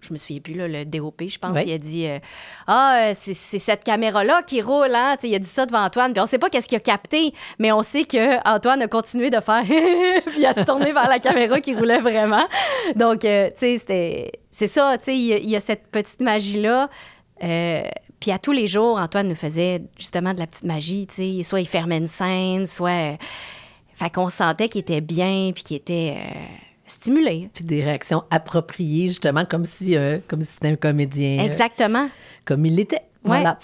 Je 0.01 0.13
me 0.13 0.19
souviens 0.19 0.41
plus, 0.41 0.55
là, 0.55 0.67
le 0.67 0.85
DOP, 0.85 1.23
je 1.29 1.39
pense, 1.39 1.61
il 1.65 1.73
a 1.73 1.79
dit 1.79 2.09
euh, 2.09 2.19
Ah, 2.67 3.13
c'est 3.15 3.35
cette 3.35 3.85
caméra-là 3.85 4.43
qui 4.43 4.61
roule, 4.61 4.93
hein? 4.93 5.17
il 5.23 5.33
a 5.33 5.39
dit 5.39 5.47
ça 5.47 5.65
devant 5.65 5.85
Antoine, 5.85 6.13
puis 6.13 6.21
on 6.21 6.27
sait 6.27 6.41
pas 6.41 6.51
qu'est-ce 6.51 6.67
qu'il 6.67 6.75
a 6.75 6.81
capté, 6.81 7.33
mais 7.61 7.71
on 7.71 7.85
sait 7.85 8.03
que 8.03 8.45
Antoine 8.45 8.83
a 8.83 8.89
continué 8.89 9.31
de 9.31 9.39
faire 9.39 9.63
puis 10.27 10.45
à 10.45 10.55
se 10.55 10.63
tourner 10.63 10.93
vers 10.93 11.09
la 11.09 11.21
caméra 11.21 11.61
qui 11.61 11.73
roulait 11.73 12.01
vraiment. 12.01 12.45
Donc, 12.97 13.21
tu 13.21 13.29
sais, 13.29 13.79
c'était... 13.79 14.33
C'est 14.51 14.67
ça, 14.67 14.99
tu 14.99 15.05
sais, 15.05 15.17
il 15.17 15.49
y, 15.49 15.57
a 15.57 15.61
cette 15.61 15.87
petite 15.87 16.21
magie-là 16.21 16.91
Puis 18.23 18.31
à 18.31 18.39
tous 18.39 18.53
les 18.53 18.69
jours, 18.69 19.01
Antoine 19.01 19.27
nous 19.27 19.35
faisait 19.35 19.83
justement 19.99 20.33
de 20.33 20.39
la 20.39 20.47
petite 20.47 20.63
magie, 20.63 21.09
tu 21.09 21.15
sais. 21.17 21.43
Soit 21.43 21.61
il 21.61 21.67
fermait 21.67 21.99
une 21.99 22.07
scène, 22.07 22.67
soit... 22.67 23.19
Fait 23.97 24.11
qu'on 24.11 24.29
sentait 24.29 24.69
qu'il 24.69 24.81
était 24.81 25.01
bien, 25.01 25.51
puis 25.53 25.65
qu'il 25.65 25.77
était... 25.77 26.15
Euh, 26.17 26.41
stimulé. 26.87 27.51
Puis 27.53 27.65
des 27.65 27.83
réactions 27.83 28.23
appropriées, 28.31 29.09
justement, 29.09 29.45
comme 29.45 29.65
si, 29.65 29.97
euh, 29.97 30.19
comme 30.29 30.41
si 30.41 30.53
c'était 30.53 30.69
un 30.69 30.77
comédien. 30.77 31.43
Exactement. 31.43 32.09
comme 32.45 32.65
il 32.65 32.77
l'était. 32.77 33.03
Voilà 33.25 33.59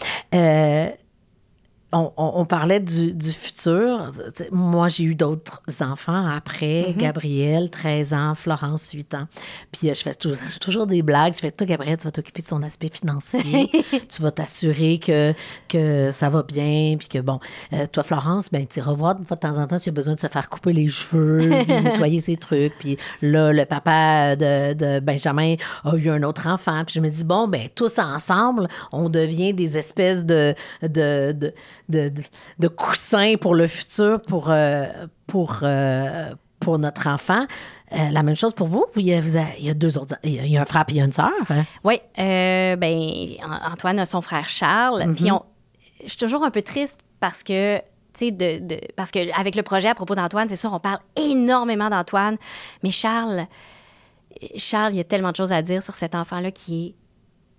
on, 1.93 2.45
parlait 2.45 2.81
du, 2.81 3.33
futur. 3.33 4.11
Moi, 4.53 4.89
j'ai 4.89 5.05
eu 5.05 5.15
d'autres 5.15 5.63
enfants 5.81 6.27
après. 6.27 6.83
Mm-hmm. 6.83 6.97
Gabriel, 6.97 7.71
13 7.71 8.13
ans. 8.13 8.35
Florence, 8.35 8.93
8 8.93 9.15
ans. 9.15 9.27
Puis 9.73 9.89
euh, 9.89 9.95
je 9.95 10.03
fais 10.03 10.15
toujours, 10.61 10.87
des 10.87 11.03
blagues. 11.03 11.35
Je 11.35 11.41
fais, 11.41 11.51
toi, 11.51 11.67
Gabriel, 11.67 11.97
tu 11.97 12.05
vas 12.05 12.11
t'occuper 12.11 12.43
de 12.43 12.47
son 12.47 12.63
aspect 12.63 12.91
financier. 12.93 13.71
tu 14.09 14.23
vas 14.23 14.31
t'assurer 14.31 14.99
que, 14.99 15.33
que 15.69 16.13
ça 16.13 16.29
va 16.29 16.43
bien. 16.43 16.97
Puis 16.99 17.09
que, 17.09 17.19
bon, 17.19 17.41
euh, 17.73 17.87
toi, 17.91 18.03
Florence, 18.03 18.51
ben, 18.51 18.67
tu 18.67 18.81
revois 18.81 19.15
de 19.15 19.25
temps 19.25 19.57
en 19.57 19.67
temps 19.67 19.79
s'il 19.79 19.91
a 19.91 19.95
besoin 19.95 20.15
de 20.15 20.21
se 20.21 20.27
faire 20.27 20.51
couper 20.51 20.75
les 20.75 20.89
cheveux, 20.89 21.49
nettoyer 21.69 22.21
ses 22.21 22.37
trucs. 22.37 22.77
Puis 22.79 22.99
là, 23.23 23.53
le 23.53 23.65
papa 23.65 24.37
de, 24.37 25.01
Benjamin 25.01 25.55
a 25.85 25.97
eu 25.97 26.11
un 26.11 26.23
autre 26.23 26.49
enfant. 26.49 26.85
Puis 26.85 26.97
je 26.97 27.01
me 27.01 27.09
dis, 27.09 27.25
bon, 27.25 27.49
ben, 27.49 27.69
tous 27.75 27.99
ensemble, 27.99 28.69
on 28.93 29.09
devient 29.09 29.55
des 29.55 29.79
espèces 29.79 30.27
de, 30.27 30.55
de 30.83 31.33
de, 31.33 31.55
de, 31.89 32.69
coussins 32.69 33.35
pour 33.41 33.55
le 33.55 33.67
futur, 33.67 34.21
pour, 34.23 34.51
euh, 34.51 34.87
pour, 35.27 35.61
euh, 35.63 36.35
pour 36.61 36.79
notre 36.79 37.07
enfant. 37.09 37.45
Euh, 37.93 38.11
la 38.11 38.23
même 38.23 38.37
chose 38.37 38.53
pour 38.53 38.67
vous? 38.67 38.85
il, 38.97 39.03
y 39.03 39.15
a, 39.15 39.21
il 39.59 39.65
y 39.65 39.71
a 39.71 39.75
deux 39.75 39.97
autres. 39.97 40.17
Il 40.23 40.47
y 40.47 40.57
a 40.57 40.63
un 40.63 40.65
frère 40.65 40.85
et 40.89 41.01
une 41.01 41.13
sœur. 41.13 41.31
Hein? 41.49 41.65
Oui. 41.85 42.01
ben, 42.17 43.27
Antoine 43.71 43.99
a 43.99 44.07
son 44.07 44.21
frère 44.21 44.49
Charles. 44.49 45.03
Mm-hmm. 45.03 45.15
Puis 45.15 45.31
je 46.05 46.09
suis 46.09 46.19
toujours 46.19 46.45
un 46.45 46.51
peu 46.51 46.63
triste 46.63 47.01
parce 47.21 47.43
que. 47.43 47.81
De, 48.21 48.59
de, 48.59 48.81
parce 48.97 49.13
qu'avec 49.13 49.55
le 49.55 49.63
projet 49.63 49.87
à 49.87 49.95
propos 49.95 50.17
d'Antoine, 50.17 50.49
c'est 50.49 50.57
sûr, 50.57 50.73
on 50.73 50.81
parle 50.81 50.99
énormément 51.15 51.89
d'Antoine, 51.89 52.37
mais 52.83 52.91
Charles, 52.91 53.47
Charles, 54.57 54.95
il 54.95 54.97
y 54.97 55.01
a 55.01 55.05
tellement 55.05 55.31
de 55.31 55.37
choses 55.37 55.53
à 55.53 55.63
dire 55.63 55.85
sur 55.85 55.95
cet 55.95 56.17
enfant-là 56.17 56.51
qui 56.51 56.87
est 56.87 56.95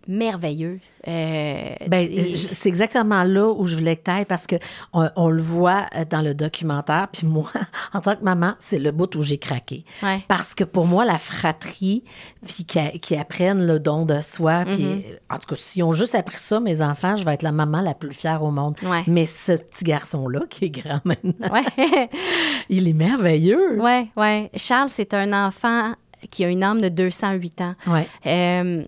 merveilleux. 0.09 0.79
Euh, 1.07 1.75
ben, 1.87 2.35
c'est 2.35 2.67
exactement 2.67 3.23
là 3.23 3.47
où 3.47 3.67
je 3.67 3.75
voulais 3.75 3.95
que 3.95 4.19
tu 4.19 4.25
parce 4.25 4.47
que 4.47 4.55
on, 4.91 5.29
le 5.29 5.41
voit 5.41 5.85
euh, 5.95 6.03
dans 6.09 6.21
le 6.21 6.33
documentaire. 6.33 7.07
Puis 7.13 7.25
moi, 7.25 7.49
en 7.93 8.01
tant 8.01 8.15
que 8.15 8.23
maman, 8.23 8.55
c'est 8.59 8.79
le 8.79 8.91
bout 8.91 9.15
où 9.15 9.21
j'ai 9.21 9.37
craqué. 9.37 9.85
Parce 10.27 10.55
que 10.55 10.63
pour 10.63 10.87
moi, 10.87 11.05
la 11.05 11.19
fratrie, 11.19 12.03
puis 12.45 12.65
qui, 12.65 13.15
apprennent 13.15 13.65
le 13.65 13.79
don 13.79 14.05
de 14.05 14.19
soi, 14.21 14.65
puis 14.65 14.83
mm-hmm. 14.83 15.19
en 15.29 15.37
tout 15.37 15.47
cas, 15.49 15.55
si 15.55 15.83
ont 15.83 15.93
juste 15.93 16.15
appris 16.15 16.39
ça, 16.39 16.59
mes 16.59 16.81
enfants, 16.81 17.15
je 17.15 17.23
vais 17.23 17.35
être 17.35 17.43
la 17.43 17.51
maman 17.51 17.81
la 17.81 17.93
plus 17.93 18.13
fière 18.13 18.43
au 18.43 18.51
monde. 18.51 18.75
Mais 19.07 19.27
ce 19.27 19.53
petit 19.53 19.83
garçon-là, 19.83 20.41
qui 20.49 20.65
est 20.65 20.69
grand 20.69 21.01
maintenant, 21.05 21.49
il 22.69 22.87
est 22.87 22.93
merveilleux. 22.93 23.79
Oui, 23.79 24.09
oui. 24.17 24.49
Charles, 24.55 24.89
c'est 24.89 25.13
un 25.13 25.47
enfant 25.47 25.93
qui 26.29 26.43
a 26.43 26.49
une 26.49 26.63
âme 26.63 26.82
de 26.82 26.89
208 26.89 27.62
ans. 27.62 27.75
Ouais. 27.88 28.08
Euh, 28.25 28.84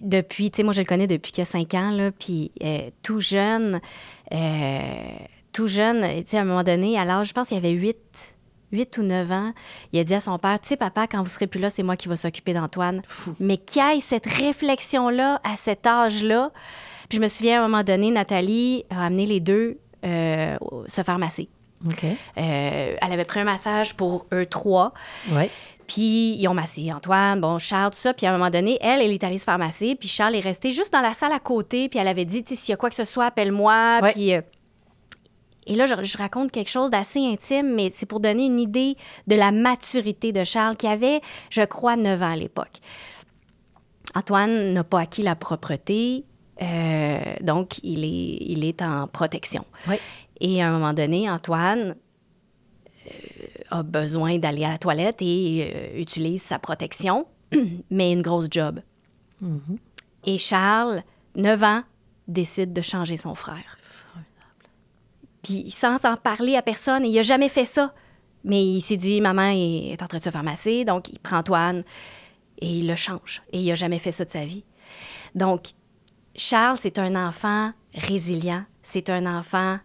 depuis, 0.00 0.50
tu 0.50 0.58
sais, 0.58 0.62
moi, 0.62 0.72
je 0.72 0.80
le 0.80 0.86
connais 0.86 1.06
depuis 1.06 1.32
qu'il 1.32 1.42
a 1.42 1.46
5 1.46 1.74
ans, 1.74 1.90
là, 1.90 2.10
puis 2.12 2.52
euh, 2.62 2.90
tout 3.02 3.20
jeune, 3.20 3.80
euh, 4.32 4.78
tout 5.52 5.66
jeune, 5.66 6.02
tu 6.02 6.22
sais, 6.26 6.38
à 6.38 6.42
un 6.42 6.44
moment 6.44 6.62
donné, 6.62 6.98
à 6.98 7.04
l'âge, 7.04 7.28
je 7.28 7.32
pense 7.32 7.48
qu'il 7.48 7.56
avait 7.56 7.70
8, 7.70 7.96
8 8.72 8.98
ou 8.98 9.02
9 9.02 9.32
ans, 9.32 9.52
il 9.92 10.00
a 10.00 10.04
dit 10.04 10.14
à 10.14 10.20
son 10.20 10.38
père, 10.38 10.60
tu 10.60 10.68
sais, 10.68 10.76
papa, 10.76 11.06
quand 11.06 11.22
vous 11.22 11.30
serez 11.30 11.46
plus 11.46 11.60
là, 11.60 11.70
c'est 11.70 11.82
moi 11.82 11.96
qui 11.96 12.08
vais 12.08 12.16
s'occuper 12.16 12.52
d'Antoine. 12.54 13.02
Mais 13.40 13.56
qu'il 13.56 13.82
ait 13.82 14.00
cette 14.00 14.26
réflexion-là 14.26 15.40
à 15.44 15.56
cet 15.56 15.86
âge-là. 15.86 16.50
Puis 17.08 17.18
je 17.18 17.22
me 17.22 17.28
souviens, 17.28 17.60
à 17.60 17.64
un 17.64 17.68
moment 17.68 17.82
donné, 17.82 18.10
Nathalie 18.10 18.84
a 18.90 19.06
amené 19.06 19.26
les 19.26 19.40
deux 19.40 19.78
se 20.04 21.02
faire 21.04 21.18
masser. 21.18 21.48
elle 22.34 22.96
avait 23.12 23.24
pris 23.24 23.40
un 23.40 23.44
massage 23.44 23.96
pour 23.96 24.26
eux 24.32 24.46
trois. 24.46 24.92
Ouais. 25.30 25.50
Puis 25.86 26.36
ils 26.38 26.48
ont 26.48 26.54
massé 26.54 26.92
Antoine, 26.92 27.40
bon, 27.40 27.58
Charles, 27.58 27.92
tout 27.92 27.98
ça. 27.98 28.14
Puis 28.14 28.26
à 28.26 28.30
un 28.30 28.32
moment 28.38 28.50
donné, 28.50 28.78
elle, 28.80 29.00
elle 29.00 29.12
est 29.12 29.24
allée 29.24 29.38
se 29.38 29.44
faire 29.44 29.58
masser. 29.58 29.94
Puis 29.94 30.08
Charles 30.08 30.34
est 30.36 30.40
resté 30.40 30.72
juste 30.72 30.92
dans 30.92 31.00
la 31.00 31.14
salle 31.14 31.32
à 31.32 31.38
côté. 31.38 31.88
Puis 31.88 31.98
elle 31.98 32.08
avait 32.08 32.24
dit, 32.24 32.42
s'il 32.46 32.70
y 32.70 32.72
a 32.72 32.76
quoi 32.76 32.88
que 32.88 32.96
ce 32.96 33.04
soit, 33.04 33.26
appelle-moi. 33.26 34.00
Puis. 34.12 34.34
Euh, 34.34 34.40
et 35.66 35.76
là, 35.76 35.86
je, 35.86 36.18
raconte 36.18 36.50
quelque 36.50 36.70
chose 36.70 36.90
d'assez 36.90 37.20
intime, 37.20 37.74
mais 37.74 37.88
c'est 37.88 38.06
pour 38.06 38.18
donner 38.18 38.46
une 38.46 38.58
idée 38.58 38.96
de 39.28 39.36
la 39.36 39.52
maturité 39.52 40.32
de 40.32 40.42
Charles, 40.42 40.76
qui 40.76 40.88
avait, 40.88 41.20
je 41.50 41.62
crois, 41.62 41.94
9 41.94 42.20
ans 42.20 42.32
à 42.32 42.36
l'époque. 42.36 42.80
Antoine 44.14 44.72
n'a 44.72 44.82
pas 44.82 45.00
acquis 45.00 45.22
la 45.22 45.36
propreté, 45.36 46.24
euh, 46.60 47.18
donc 47.42 47.78
il 47.84 48.04
est, 48.04 48.38
il 48.40 48.64
est 48.64 48.82
en 48.82 49.06
protection. 49.06 49.62
Et 50.40 50.60
à 50.60 50.68
un 50.68 50.72
moment 50.72 50.92
donné, 50.92 51.30
Antoine, 51.30 51.94
a 53.72 53.82
besoin 53.82 54.38
d'aller 54.38 54.64
à 54.64 54.70
la 54.70 54.78
toilette 54.78 55.22
et 55.22 55.72
euh, 55.74 56.00
utilise 56.00 56.42
sa 56.42 56.58
protection, 56.58 57.26
mais 57.90 58.12
une 58.12 58.22
grosse 58.22 58.48
job. 58.50 58.80
Mm-hmm. 59.42 59.78
Et 60.24 60.38
Charles, 60.38 61.02
9 61.36 61.62
ans, 61.64 61.82
décide 62.28 62.72
de 62.72 62.80
changer 62.82 63.16
son 63.16 63.34
frère. 63.34 63.78
Puis 65.42 65.70
sans 65.70 66.04
en 66.04 66.16
parler 66.16 66.56
à 66.56 66.62
personne, 66.62 67.04
et 67.04 67.08
il 67.08 67.14
n'a 67.14 67.22
jamais 67.22 67.48
fait 67.48 67.64
ça. 67.64 67.94
Mais 68.44 68.64
il 68.64 68.80
s'est 68.80 68.96
dit, 68.96 69.20
maman 69.20 69.50
est 69.54 70.00
en 70.02 70.06
train 70.06 70.18
de 70.18 70.22
se 70.22 70.30
faire 70.30 70.42
masser, 70.42 70.84
donc 70.84 71.08
il 71.08 71.18
prend 71.18 71.38
Antoine 71.38 71.82
et 72.60 72.68
il 72.68 72.86
le 72.86 72.96
change. 72.96 73.42
Et 73.52 73.60
il 73.60 73.68
n'a 73.68 73.74
jamais 73.74 73.98
fait 73.98 74.12
ça 74.12 74.24
de 74.24 74.30
sa 74.30 74.44
vie. 74.44 74.64
Donc, 75.34 75.70
Charles, 76.36 76.76
c'est 76.78 76.98
un 76.98 77.16
enfant 77.16 77.72
résilient, 77.94 78.64
c'est 78.82 79.10
un 79.10 79.26
enfant 79.26 79.78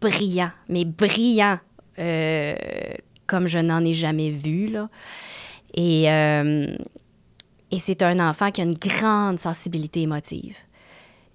brillant, 0.00 0.50
mais 0.68 0.84
brillant 0.84 1.58
euh, 1.98 2.54
comme 3.26 3.46
je 3.46 3.58
n'en 3.58 3.84
ai 3.84 3.94
jamais 3.94 4.30
vu. 4.30 4.66
Là. 4.66 4.88
Et, 5.74 6.10
euh, 6.10 6.66
et 7.70 7.78
c'est 7.78 8.02
un 8.02 8.18
enfant 8.28 8.50
qui 8.50 8.60
a 8.60 8.64
une 8.64 8.74
grande 8.74 9.38
sensibilité 9.38 10.02
émotive. 10.02 10.56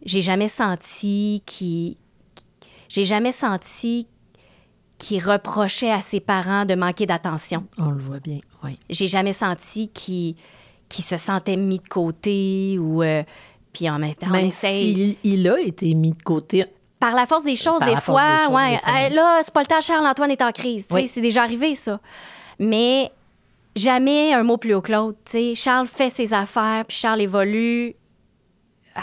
J'ai 0.06 0.22
jamais 0.22 0.50
senti 0.50 1.42
qu'il. 1.46 1.96
J'ai 2.90 3.06
jamais 3.06 3.32
senti 3.32 4.08
qu'il 4.98 5.24
reprochait 5.24 5.92
à 5.92 6.02
ses 6.02 6.20
parents 6.20 6.66
de 6.66 6.76
manquer 6.76 7.06
d'attention. 7.06 7.66
On 7.78 7.90
le 7.90 8.02
voit 8.02 8.20
bien, 8.20 8.40
oui. 8.64 8.78
J'ai 8.90 9.08
jamais 9.08 9.34
senti 9.34 9.90
qu'il 9.90 10.36
se 10.92 11.18
sentait 11.18 11.58
mis 11.58 11.80
de 11.80 11.88
côté 11.88 12.78
ou. 12.80 13.04
Euh, 13.04 13.24
puis 13.74 13.90
en 13.90 14.00
même 14.00 14.16
temps, 14.16 14.30
Même 14.30 14.52
s'il 14.52 15.18
il 15.24 15.48
a 15.50 15.60
été 15.60 15.94
mis 15.96 16.12
de 16.12 16.22
côté 16.22 16.66
par 17.00 17.14
la 17.14 17.26
force 17.26 17.44
des 17.44 17.56
choses, 17.56 17.82
des 17.82 17.98
fois, 17.98 18.48
ouais. 18.50 19.10
là, 19.10 19.42
c'est 19.44 19.54
pas 19.54 19.62
le 19.62 19.68
temps, 19.68 19.82
Charles-Antoine 19.82 20.32
est 20.32 20.42
en 20.42 20.52
crise. 20.52 20.88
C'est 21.08 21.22
déjà 21.22 21.44
arrivé, 21.44 21.76
ça. 21.76 22.00
Mais 22.60 23.12
jamais 23.76 24.34
un 24.34 24.44
mot 24.44 24.58
plus 24.58 24.74
haut 24.74 24.82
que 24.82 24.92
l'autre. 24.92 25.20
Charles 25.56 25.88
fait 25.88 26.10
ses 26.10 26.34
affaires, 26.34 26.86
puis 26.88 26.98
Charles 26.98 27.22
évolue 27.22 27.96
euh, 28.98 29.02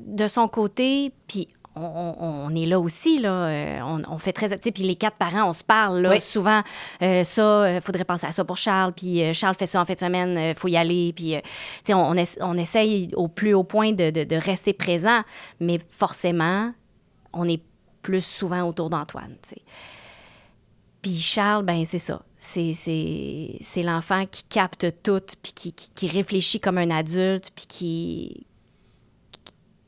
de 0.00 0.28
son 0.28 0.48
côté, 0.48 1.12
puis 1.26 1.48
on, 1.74 2.54
est 2.54 2.66
là 2.66 2.78
aussi, 2.78 3.18
là. 3.18 3.46
Euh, 3.46 3.80
on, 4.08 4.18
fait 4.18 4.34
très... 4.34 4.56
Puis 4.58 4.84
les 4.84 4.94
quatre 4.94 5.16
parents, 5.16 5.48
on 5.48 5.52
se 5.54 5.64
parle, 5.64 6.02
là, 6.02 6.20
souvent. 6.20 6.60
Euh, 7.00 7.24
ça, 7.24 7.72
il 7.72 7.80
faudrait 7.80 8.04
penser 8.04 8.26
à 8.26 8.32
ça 8.32 8.44
pour 8.44 8.58
Charles. 8.58 8.92
Puis 8.92 9.32
Charles 9.32 9.54
fait 9.54 9.66
ça 9.66 9.80
en 9.80 9.86
fin 9.86 9.94
de 9.94 9.98
semaine, 9.98 10.38
il 10.38 10.54
faut 10.54 10.68
y 10.68 10.76
aller. 10.76 11.14
Puis, 11.16 11.34
on, 11.88 12.14
on, 12.42 12.56
essaye 12.58 13.08
au 13.16 13.26
plus 13.26 13.54
haut 13.54 13.64
point 13.64 13.92
de, 13.92 14.10
de 14.10 14.36
rester 14.36 14.74
présent. 14.74 15.22
Mais 15.60 15.78
forcément, 15.88 16.72
on 17.32 17.48
est 17.48 17.62
plus 18.02 18.24
souvent 18.24 18.68
autour 18.68 18.90
d'Antoine. 18.90 19.36
Puis 21.02 21.16
Charles, 21.16 21.64
ben 21.64 21.84
c'est 21.84 21.98
ça. 21.98 22.22
C'est 22.36 23.82
l'enfant 23.82 24.24
qui 24.26 24.44
capte 24.44 25.02
tout, 25.02 25.20
puis 25.42 25.52
qui, 25.94 26.06
réfléchit 26.08 26.60
comme 26.60 26.78
un 26.78 26.90
adulte, 26.90 27.50
puis 27.54 27.66
qui, 27.66 28.46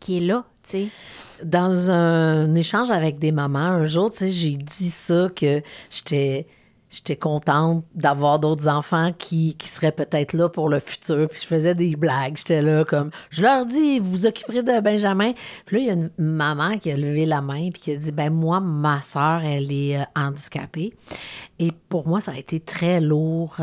qui 0.00 0.16
est 0.18 0.20
là. 0.20 0.44
Dans 1.44 1.90
un 1.90 2.54
échange 2.54 2.90
avec 2.90 3.18
des 3.18 3.32
mamans, 3.32 3.58
un 3.58 3.86
jour, 3.86 4.10
tu 4.10 4.28
j'ai 4.30 4.56
dit 4.56 4.90
ça, 4.90 5.28
que 5.34 5.62
j'étais 5.90 6.46
j'étais 6.94 7.16
contente 7.16 7.84
d'avoir 7.94 8.38
d'autres 8.38 8.68
enfants 8.68 9.12
qui, 9.18 9.56
qui 9.56 9.68
seraient 9.68 9.92
peut-être 9.92 10.32
là 10.32 10.48
pour 10.48 10.68
le 10.68 10.78
futur. 10.78 11.28
Puis 11.28 11.40
je 11.42 11.46
faisais 11.46 11.74
des 11.74 11.96
blagues. 11.96 12.36
J'étais 12.36 12.62
là 12.62 12.84
comme, 12.84 13.10
je 13.30 13.42
leur 13.42 13.66
dis, 13.66 13.98
vous 13.98 14.10
vous 14.12 14.26
occuperez 14.26 14.62
de 14.62 14.80
Benjamin. 14.80 15.32
Puis 15.66 15.76
là, 15.76 15.82
il 15.82 15.86
y 15.86 15.90
a 15.90 15.94
une 15.94 16.10
maman 16.18 16.78
qui 16.78 16.92
a 16.92 16.96
levé 16.96 17.26
la 17.26 17.40
main 17.40 17.70
puis 17.70 17.82
qui 17.82 17.92
a 17.92 17.96
dit, 17.96 18.12
ben 18.12 18.32
moi, 18.32 18.60
ma 18.60 19.02
soeur, 19.02 19.42
elle 19.44 19.72
est 19.72 19.98
euh, 19.98 20.04
handicapée. 20.14 20.94
Et 21.58 21.72
pour 21.88 22.06
moi, 22.06 22.20
ça 22.20 22.32
a 22.32 22.36
été 22.36 22.60
très 22.60 23.00
lourd. 23.00 23.56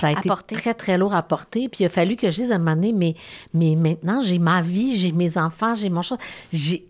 ça 0.00 0.08
a 0.08 0.12
été 0.12 0.30
très, 0.52 0.74
très 0.74 0.98
lourd 0.98 1.14
à 1.14 1.22
porter. 1.22 1.68
Puis 1.68 1.82
il 1.82 1.86
a 1.86 1.88
fallu 1.88 2.16
que 2.16 2.30
je 2.30 2.36
dise 2.36 2.52
à 2.52 2.56
un 2.56 2.58
moment 2.58 2.76
donné, 2.76 2.92
mais, 2.92 3.14
mais 3.52 3.74
maintenant, 3.76 4.20
j'ai 4.22 4.38
ma 4.38 4.62
vie, 4.62 4.96
j'ai 4.96 5.12
mes 5.12 5.38
enfants, 5.38 5.74
j'ai 5.74 5.90
mon 5.90 6.02
chat. 6.02 6.18
J'ai, 6.52 6.88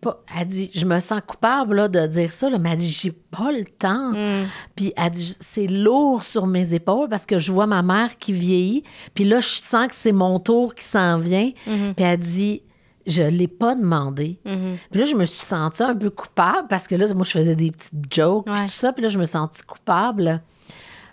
j'ai, 0.00 0.14
elle 0.38 0.46
dit, 0.46 0.70
je 0.74 0.84
me 0.86 0.98
sens 1.00 1.20
coupable 1.26 1.76
là, 1.76 1.88
de 1.88 2.06
dire 2.06 2.32
ça, 2.32 2.48
mais 2.58 2.70
elle 2.70 2.78
dit, 2.78 2.88
j'ai 2.90 3.12
pas 3.12 3.52
le 3.52 3.64
temps. 3.64 4.12
Mm. 4.12 4.46
Puis 4.74 4.92
elle 4.96 5.10
dit, 5.10 5.36
c'est 5.40 5.66
lourd 5.66 6.22
sur 6.22 6.46
mes 6.46 6.72
épaules 6.74 7.08
parce 7.08 7.26
que 7.26 7.38
je 7.38 7.52
vois 7.52 7.66
ma 7.66 7.82
mère 7.82 8.16
qui 8.18 8.32
vieillit. 8.32 8.82
Puis 9.14 9.24
là, 9.24 9.40
je 9.40 9.48
sens 9.48 9.88
que 9.88 9.94
c'est 9.94 10.12
mon 10.12 10.38
tour 10.38 10.74
qui 10.74 10.84
s'en 10.84 11.18
vient. 11.18 11.50
Mm-hmm. 11.68 11.94
Puis 11.94 12.04
elle 12.04 12.18
dit, 12.18 12.62
je 13.06 13.22
l'ai 13.22 13.48
pas 13.48 13.74
demandé. 13.74 14.38
Mhm. 14.44 14.76
Puis 14.90 15.00
là, 15.00 15.06
je 15.06 15.14
me 15.14 15.24
suis 15.24 15.44
sentie 15.44 15.82
un 15.82 15.96
peu 15.96 16.10
coupable 16.10 16.68
parce 16.68 16.86
que 16.86 16.94
là, 16.94 17.12
moi, 17.14 17.24
je 17.24 17.30
faisais 17.32 17.56
des 17.56 17.70
petites 17.70 18.12
jokes, 18.12 18.44
puis 18.44 18.54
Ouais. 18.54 18.64
tout 18.66 18.70
ça. 18.72 18.92
Puis 18.92 19.02
là, 19.02 19.08
je 19.08 19.18
me 19.18 19.24
sentis 19.24 19.62
coupable. 19.62 20.40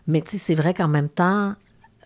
Mais 0.06 0.22
tu 0.22 0.32
sais, 0.32 0.38
c'est 0.38 0.56
vrai 0.56 0.74
qu'en 0.74 0.90
même 0.90 1.10
temps, 1.10 1.56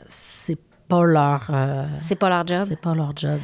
c'est 0.08 0.58
pas 0.88 1.04
leur... 1.04 1.48
euh, 1.50 1.86
C'est 2.00 2.16
pas 2.16 2.30
leur 2.30 2.46
job. 2.48 2.66
c'est 2.68 2.80
pas 2.80 2.94
leur 2.96 3.12
job. 3.16 3.40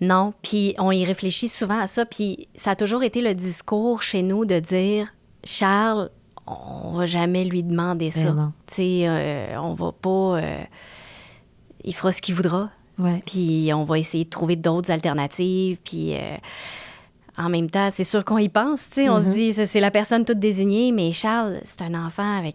Non, 0.00 0.32
puis 0.42 0.74
on 0.78 0.90
y 0.90 1.04
réfléchit 1.04 1.48
souvent 1.48 1.78
à 1.78 1.86
ça, 1.86 2.06
puis 2.06 2.48
ça 2.54 2.70
a 2.72 2.76
toujours 2.76 3.02
été 3.02 3.20
le 3.20 3.34
discours 3.34 4.02
chez 4.02 4.22
nous 4.22 4.44
de 4.46 4.58
dire 4.58 5.12
Charles, 5.44 6.10
on 6.46 6.92
va 6.92 7.06
jamais 7.06 7.44
lui 7.44 7.62
demander 7.62 8.10
ça. 8.10 8.30
Ben 8.30 8.34
non. 8.36 8.52
Tu 8.66 8.74
sais, 8.74 9.00
euh, 9.08 9.60
on 9.60 9.74
va 9.74 9.92
pas. 9.92 10.08
euh, 10.38 10.64
il 11.84 11.94
fera 11.94 12.12
ce 12.12 12.20
qu'il 12.22 12.34
voudra, 12.34 12.70
puis 13.26 13.70
on 13.74 13.84
va 13.84 13.98
essayer 13.98 14.24
de 14.24 14.30
trouver 14.30 14.56
d'autres 14.56 14.90
alternatives, 14.90 15.78
puis. 15.84 16.14
euh, 16.16 16.36
en 17.38 17.48
même 17.48 17.70
temps, 17.70 17.88
c'est 17.90 18.04
sûr 18.04 18.22
qu'on 18.24 18.36
y 18.36 18.50
pense, 18.50 18.88
tu 18.90 18.96
sais. 18.96 19.08
On 19.08 19.18
se 19.22 19.28
dit, 19.28 19.54
c'est 19.54 19.66
c'est 19.66 19.80
la 19.80 19.90
personne 19.90 20.26
toute 20.26 20.38
désignée, 20.40 20.92
mais 20.92 21.10
Charles, 21.12 21.60
c'est 21.64 21.80
un 21.80 21.94
enfant 22.06 22.36
avec 22.38 22.54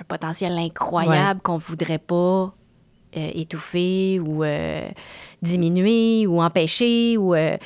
un 0.00 0.02
potentiel 0.02 0.52
incroyable 0.58 1.40
qu'on 1.42 1.58
voudrait 1.58 1.98
pas 1.98 2.52
euh, 3.16 3.30
étouffer 3.34 4.20
ou 4.20 4.44
euh, 4.44 4.88
diminuer 5.42 6.26
ou 6.26 6.40
empêcher 6.42 7.16
ou 7.16 7.34
euh, 7.34 7.56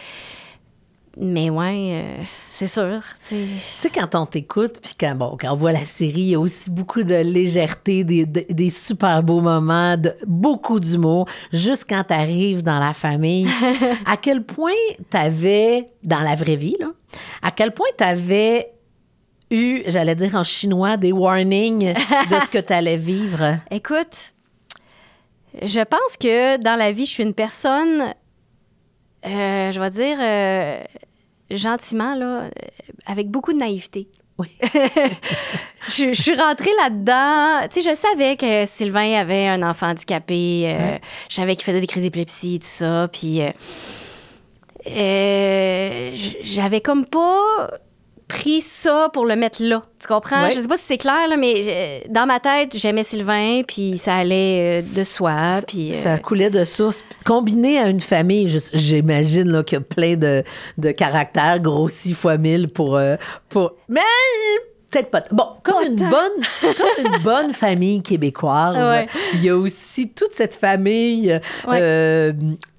mais 1.21 1.51
ouais 1.51 2.05
euh, 2.05 2.23
c'est 2.53 2.69
sûr 2.69 3.01
tu 3.29 3.37
sais. 3.79 3.91
Quand 3.93 4.15
on 4.15 4.27
t'écoute, 4.27 4.79
puis 4.83 4.95
quand, 4.99 5.15
bon, 5.17 5.37
quand 5.41 5.53
on 5.53 5.57
voit 5.57 5.73
la 5.73 5.85
série, 5.85 6.21
il 6.21 6.29
y 6.31 6.35
a 6.35 6.41
aussi 6.41 6.71
beaucoup 6.71 7.03
de 7.03 7.15
légèreté, 7.15 8.03
des, 8.05 8.27
de- 8.27 8.47
des 8.51 8.69
super 8.71 9.23
beaux 9.23 9.41
moments, 9.41 9.97
de, 9.97 10.13
beaucoup 10.27 10.81
d'humour, 10.81 11.27
juste 11.53 11.87
quand 11.89 12.03
tu 12.09 12.15
arrives 12.15 12.63
dans 12.63 12.79
la 12.81 12.93
famille. 12.95 13.47
à 14.07 14.17
quel 14.17 14.43
point 14.45 14.73
tu 15.11 15.17
avais, 15.17 15.89
dans 16.03 16.21
la 16.21 16.35
vraie 16.35 16.57
vie, 16.57 16.77
là, 16.81 16.89
à 17.43 17.51
quel 17.53 17.73
point 17.73 17.87
tu 17.97 18.03
avais 18.05 18.73
eu, 19.51 19.83
j'allais 19.87 20.15
dire 20.17 20.35
en 20.35 20.43
chinois, 20.45 20.97
des 20.97 21.13
warnings 21.13 21.95
de 21.95 22.37
ce 22.45 22.51
que 22.51 22.59
tu 22.59 22.73
allais 22.73 22.97
vivre? 22.97 23.57
écoute 23.71 24.33
je 25.63 25.81
pense 25.81 26.17
que 26.19 26.57
dans 26.59 26.77
la 26.77 26.93
vie 26.93 27.07
je 27.07 27.11
suis 27.11 27.23
une 27.23 27.35
personne 27.35 28.15
euh, 29.27 29.73
je 29.73 29.81
vais 29.81 29.91
dire 29.91 30.17
euh, 30.21 30.83
gentiment 31.51 32.15
là 32.15 32.43
euh, 32.43 32.51
avec 33.07 33.29
beaucoup 33.29 33.53
de 33.53 33.59
naïveté 33.59 34.09
Oui. 34.39 34.49
je, 35.89 36.13
je 36.13 36.23
suis 36.23 36.35
rentrée 36.37 36.71
là-dedans. 36.83 37.67
Tu 37.73 37.83
sais, 37.83 37.91
je 37.91 37.97
savais 37.97 38.37
que 38.37 38.67
Sylvain 38.67 39.15
avait 39.15 39.49
un 39.49 39.69
enfant 39.69 39.89
handicapé. 39.89 40.67
euh, 40.67 40.97
Je 41.29 41.35
savais 41.35 41.57
qu'il 41.57 41.65
faisait 41.65 41.81
des 41.81 41.89
crises 41.89 42.05
d'épilepsie, 42.05 42.61
tout 42.61 42.69
ça. 42.69 43.09
Puis, 43.13 43.41
j'avais 46.45 46.81
comme 46.81 47.05
pas 47.07 47.71
pris 48.29 48.61
ça 48.61 49.09
pour 49.13 49.25
le 49.27 49.35
mettre 49.37 49.63
là. 49.63 49.83
Tu 50.01 50.07
comprends? 50.07 50.43
Ouais. 50.45 50.51
Je 50.53 50.61
sais 50.61 50.69
pas 50.69 50.77
si 50.77 50.85
c'est 50.85 50.99
clair, 50.99 51.27
là, 51.29 51.37
mais 51.37 51.63
j'ai- 51.63 52.03
dans 52.11 52.27
ma 52.27 52.39
tête, 52.41 52.77
j'aimais 52.77 53.03
Sylvain, 53.05 53.63
puis 53.67 53.97
ça 53.99 54.17
allait 54.17 54.79
euh, 54.79 54.83
de 55.01 55.05
soi. 55.05 55.61
Puis, 55.67 55.93
euh, 55.93 56.03
Ça 56.03 56.19
coulait 56.19 56.51
de 56.51 56.65
source. 56.65 57.03
Combiné 57.25 57.79
à 57.79 57.89
une 57.89 58.01
famille, 58.01 58.49
j'imagine 58.75 59.65
qu'il 59.65 59.79
y 59.79 59.81
a 59.81 59.85
plein 59.85 60.17
de, 60.17 60.45
de 60.77 60.91
caractères 60.93 61.59
grossis 61.61 62.15
fois 62.15 62.37
mille 62.39 62.69
pour, 62.69 62.97
euh, 62.97 63.17
pour... 63.49 63.73
Mais 63.89 64.01
peut-être 64.91 65.11
pas. 65.11 65.23
Bon, 65.33 65.45
comme 65.63 65.83
une, 65.87 65.97
bonne, 65.97 66.43
comme 66.63 67.07
une 67.07 67.19
bonne 67.23 67.53
famille 67.53 68.03
québécoise, 68.03 68.77
Ouais. 68.77 69.07
il 69.35 69.45
y 69.45 69.49
a 69.51 69.57
aussi 69.57 70.11
toute 70.11 70.33
cette 70.33 70.55
famille 70.55 71.41
Ouais. 71.67 71.79
euh, 71.81 72.33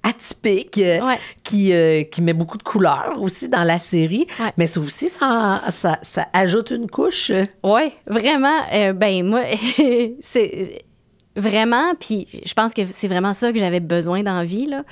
atypique 0.03 0.77
Ouais. 0.77 1.19
qui, 1.43 1.71
euh, 1.73 2.03
qui 2.03 2.21
met 2.21 2.33
beaucoup 2.33 2.57
de 2.57 2.63
couleurs 2.63 3.13
aussi 3.19 3.49
dans 3.49 3.63
la 3.63 3.77
série. 3.79 4.25
Mais 4.57 4.67
ça 4.67 4.79
aussi, 4.79 5.09
ça, 5.09 5.61
ça, 5.71 5.99
ça 6.01 6.25
ajoute 6.33 6.71
une 6.71 6.89
couche. 6.89 7.31
Oui, 7.63 7.91
vraiment. 8.07 8.61
euh, 8.73 8.93
ben, 8.93 9.23
moi, 9.23 9.41
c'est 10.21 10.83
vraiment, 11.35 11.93
puis 11.99 12.27
je 12.45 12.53
pense 12.53 12.73
que 12.73 12.81
c'est 12.89 13.07
vraiment 13.07 13.33
ça 13.33 13.53
que 13.53 13.59
j'avais 13.59 13.79
besoin 13.81 14.23
dans 14.23 14.39
la 14.39 14.45
vie, 14.45 14.65
là. 14.67 14.83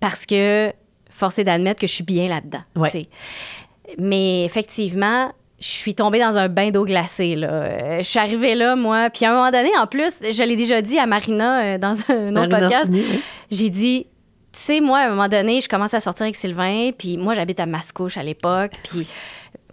Parce 0.00 0.26
que, 0.26 0.72
force 1.10 1.38
est 1.38 1.44
d'admettre 1.44 1.80
que 1.80 1.86
je 1.86 1.92
suis 1.92 2.04
bien 2.04 2.28
là-dedans. 2.28 2.62
Ouais. 2.76 3.08
Mais 3.98 4.44
effectivement, 4.44 5.32
je 5.60 5.68
suis 5.68 5.94
tombée 5.94 6.18
dans 6.18 6.38
un 6.38 6.48
bain 6.48 6.70
d'eau 6.70 6.84
glacée, 6.84 7.36
là. 7.36 7.98
Je 8.00 8.06
suis 8.06 8.18
arrivée 8.18 8.54
là, 8.54 8.76
moi, 8.76 9.10
puis 9.10 9.26
à 9.26 9.30
un 9.30 9.34
moment 9.34 9.50
donné, 9.50 9.70
en 9.78 9.86
plus, 9.86 10.14
je 10.22 10.42
l'ai 10.42 10.56
déjà 10.56 10.80
dit 10.80 10.98
à 10.98 11.06
Marina 11.06 11.62
euh, 11.62 11.78
dans 11.78 11.94
un 12.08 12.34
autre 12.34 12.48
Marina 12.48 12.58
podcast, 12.60 12.88
oui. 12.90 13.04
j'ai 13.50 13.68
dit, 13.68 14.06
tu 14.52 14.58
sais, 14.58 14.80
moi, 14.80 15.00
à 15.00 15.06
un 15.06 15.10
moment 15.10 15.28
donné, 15.28 15.60
je 15.60 15.68
commence 15.68 15.92
à 15.92 16.00
sortir 16.00 16.24
avec 16.24 16.36
Sylvain, 16.36 16.90
puis 16.96 17.18
moi, 17.18 17.34
j'habite 17.34 17.60
à 17.60 17.66
Mascouche 17.66 18.16
à 18.16 18.22
l'époque, 18.22 18.72
puis 18.82 19.06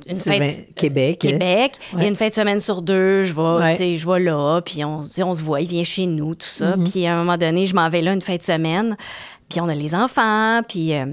une 0.10 0.18
Sylvain, 0.18 0.46
fête... 0.46 0.76
Québec. 0.76 1.20
Québec. 1.20 1.72
Ouais. 1.94 2.06
Et 2.06 2.08
une 2.10 2.16
fin 2.16 2.28
de 2.28 2.34
semaine 2.34 2.60
sur 2.60 2.82
deux, 2.82 3.24
je 3.24 3.34
vais, 3.34 3.42
Ouais. 3.78 3.98
je 3.98 4.12
vais 4.12 4.20
là, 4.20 4.60
puis 4.62 4.84
on 4.84 5.04
se 5.04 5.42
voit, 5.42 5.62
il 5.62 5.70
vient 5.70 5.84
chez 5.86 6.06
nous, 6.06 6.36
tout 6.36 6.48
ça. 6.48 6.76
Mm-hmm. 6.76 6.92
Puis 6.92 7.08
à 7.08 7.16
un 7.16 7.24
moment 7.24 7.38
donné, 7.38 7.66
je 7.66 7.74
m'en 7.74 7.90
vais 7.90 8.02
là 8.02 8.12
une 8.12 8.22
fin 8.22 8.36
de 8.36 8.44
semaine, 8.44 8.98
puis 9.50 9.62
on 9.62 9.70
a 9.70 9.74
les 9.74 9.96
enfants, 9.96 10.62
puis... 10.68 10.94
euh, 10.94 11.06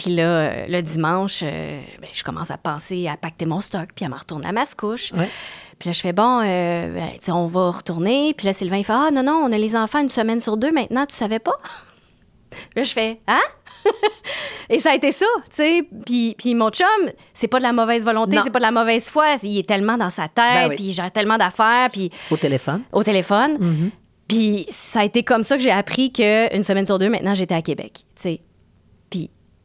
puis 0.00 0.14
là, 0.16 0.22
euh, 0.22 0.66
le 0.66 0.80
dimanche, 0.80 1.40
euh, 1.42 1.82
ben, 2.00 2.08
je 2.10 2.24
commence 2.24 2.50
à 2.50 2.56
penser 2.56 3.06
à 3.06 3.18
pacter 3.18 3.44
mon 3.44 3.60
stock, 3.60 3.90
puis 3.94 4.06
à 4.06 4.08
me 4.08 4.14
retourner 4.14 4.46
à 4.48 4.52
Mascouche. 4.52 5.12
Ouais. 5.12 5.28
Puis 5.78 5.90
là, 5.90 5.92
je 5.92 6.00
fais, 6.00 6.14
bon, 6.14 6.40
euh, 6.42 6.94
ben, 6.94 7.10
tu 7.12 7.26
sais, 7.26 7.32
on 7.32 7.46
va 7.46 7.70
retourner. 7.70 8.32
Puis 8.32 8.46
là, 8.46 8.54
Sylvain, 8.54 8.78
il 8.78 8.84
fait, 8.84 8.94
ah, 8.94 9.10
non, 9.12 9.22
non, 9.22 9.42
on 9.44 9.52
a 9.52 9.58
les 9.58 9.76
enfants 9.76 10.00
une 10.00 10.08
semaine 10.08 10.40
sur 10.40 10.56
deux 10.56 10.72
maintenant, 10.72 11.04
tu 11.04 11.14
savais 11.14 11.38
pas? 11.38 11.56
Là, 12.76 12.82
je 12.82 12.92
fais, 12.92 13.20
hein? 13.28 13.42
Et 14.70 14.78
ça 14.78 14.92
a 14.92 14.94
été 14.94 15.12
ça, 15.12 15.26
tu 15.50 15.56
sais. 15.56 15.82
Puis, 16.06 16.34
puis 16.38 16.54
mon 16.54 16.70
chum, 16.70 16.86
c'est 17.34 17.46
pas 17.46 17.58
de 17.58 17.62
la 17.62 17.72
mauvaise 17.72 18.04
volonté, 18.04 18.38
c'est 18.42 18.50
pas 18.50 18.58
de 18.58 18.64
la 18.64 18.70
mauvaise 18.70 19.10
foi. 19.10 19.26
Il 19.42 19.58
est 19.58 19.68
tellement 19.68 19.98
dans 19.98 20.10
sa 20.10 20.22
tête, 20.28 20.34
Ben 20.36 20.68
oui. 20.70 20.76
puis 20.76 20.84
il 20.86 20.92
gère 20.92 21.12
tellement 21.12 21.36
d'affaires, 21.36 21.88
puis 21.92 22.10
Au 22.30 22.36
téléphone. 22.38 22.82
au 22.92 23.02
téléphone. 23.02 23.58
Mm-hmm. 23.58 23.90
Puis 24.28 24.66
ça 24.70 25.00
a 25.00 25.04
été 25.04 25.22
comme 25.24 25.42
ça 25.42 25.56
que 25.56 25.62
j'ai 25.62 25.70
appris 25.70 26.10
qu'une 26.10 26.62
semaine 26.62 26.86
sur 26.86 26.98
deux, 26.98 27.10
maintenant, 27.10 27.34
j'étais 27.34 27.54
à 27.54 27.62
Québec, 27.62 28.04
tu 28.16 28.22
sais. 28.22 28.40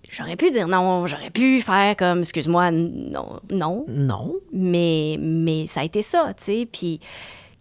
J'aurais 0.10 0.36
pu 0.36 0.52
dire 0.52 0.68
non, 0.68 1.08
j'aurais 1.08 1.30
pu 1.30 1.62
faire 1.62 1.96
comme, 1.96 2.20
excuse-moi, 2.22 2.72
non, 2.72 3.40
non. 3.52 3.86
Non. 3.88 4.36
Mais, 4.54 5.18
mais 5.20 5.68
ça 5.68 5.82
a 5.82 5.84
été 5.84 6.02
ça, 6.02 6.34
tu 6.38 6.44
sais. 6.44 6.68
Puis 6.72 7.00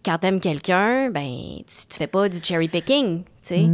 quand 0.04 0.18
t'aimes 0.18 0.40
quelqu'un, 0.40 1.10
ben, 1.10 1.58
tu, 1.66 1.86
tu 1.88 1.96
fais 1.98 2.06
pas 2.06 2.28
du 2.28 2.38
cherry 2.42 2.68
picking, 2.68 3.22
tu 3.42 3.54
sais. 3.54 3.68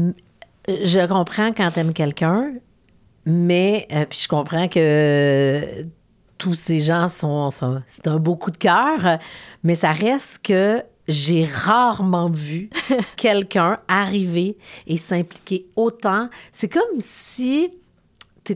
Je 0.69 1.07
comprends 1.07 1.53
quand 1.53 1.71
t'aimes 1.73 1.93
quelqu'un, 1.93 2.53
mais 3.27 3.87
euh, 3.93 4.05
puis 4.09 4.21
je 4.23 4.29
comprends 4.29 4.69
que 4.69 5.85
tous 6.39 6.55
ces 6.55 6.81
gens 6.81 7.09
sont, 7.09 7.51
sont- 7.51 7.83
c'est 7.87 8.07
un 8.07 8.19
beau 8.19 8.37
coup 8.37 8.51
de 8.51 8.57
cœur, 8.57 9.19
mais 9.65 9.75
ça 9.75 9.93
reste 9.93 10.45
que 10.47 10.83
j'ai 11.09 11.45
rarement 11.45 12.31
vu 12.31 12.71
quelqu'un 13.17 13.79
arriver 13.89 14.57
et 14.87 14.97
s'impliquer 14.97 15.67
autant. 15.77 16.29
C'est 16.53 16.69
comme 16.73 17.01
si 17.01 17.71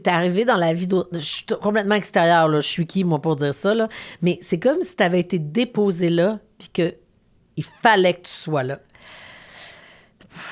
t'es 0.01 0.11
arrivé 0.11 0.45
dans 0.45 0.57
la 0.57 0.73
vie 0.75 0.87
d'autre. 0.87 1.11
Je 1.13 1.19
suis 1.19 1.47
complètement 1.61 1.95
extérieure, 1.95 2.49
là. 2.49 2.61
Je 2.61 2.69
suis 2.69 2.87
qui, 2.87 3.05
moi, 3.05 3.21
pour 3.21 3.37
dire 3.37 3.55
ça, 3.55 3.75
là? 3.75 3.89
Mais 4.23 4.39
c'est 4.41 4.59
comme 4.59 4.83
si 4.83 4.97
t'avais 4.97 5.21
été 5.21 5.39
déposé 5.39 6.11
là, 6.11 6.39
puis 6.59 6.69
que 6.69 6.95
il 7.57 7.65
fallait 7.83 8.15
que 8.15 8.23
tu 8.23 8.33
sois 8.33 8.63
là. 8.63 8.81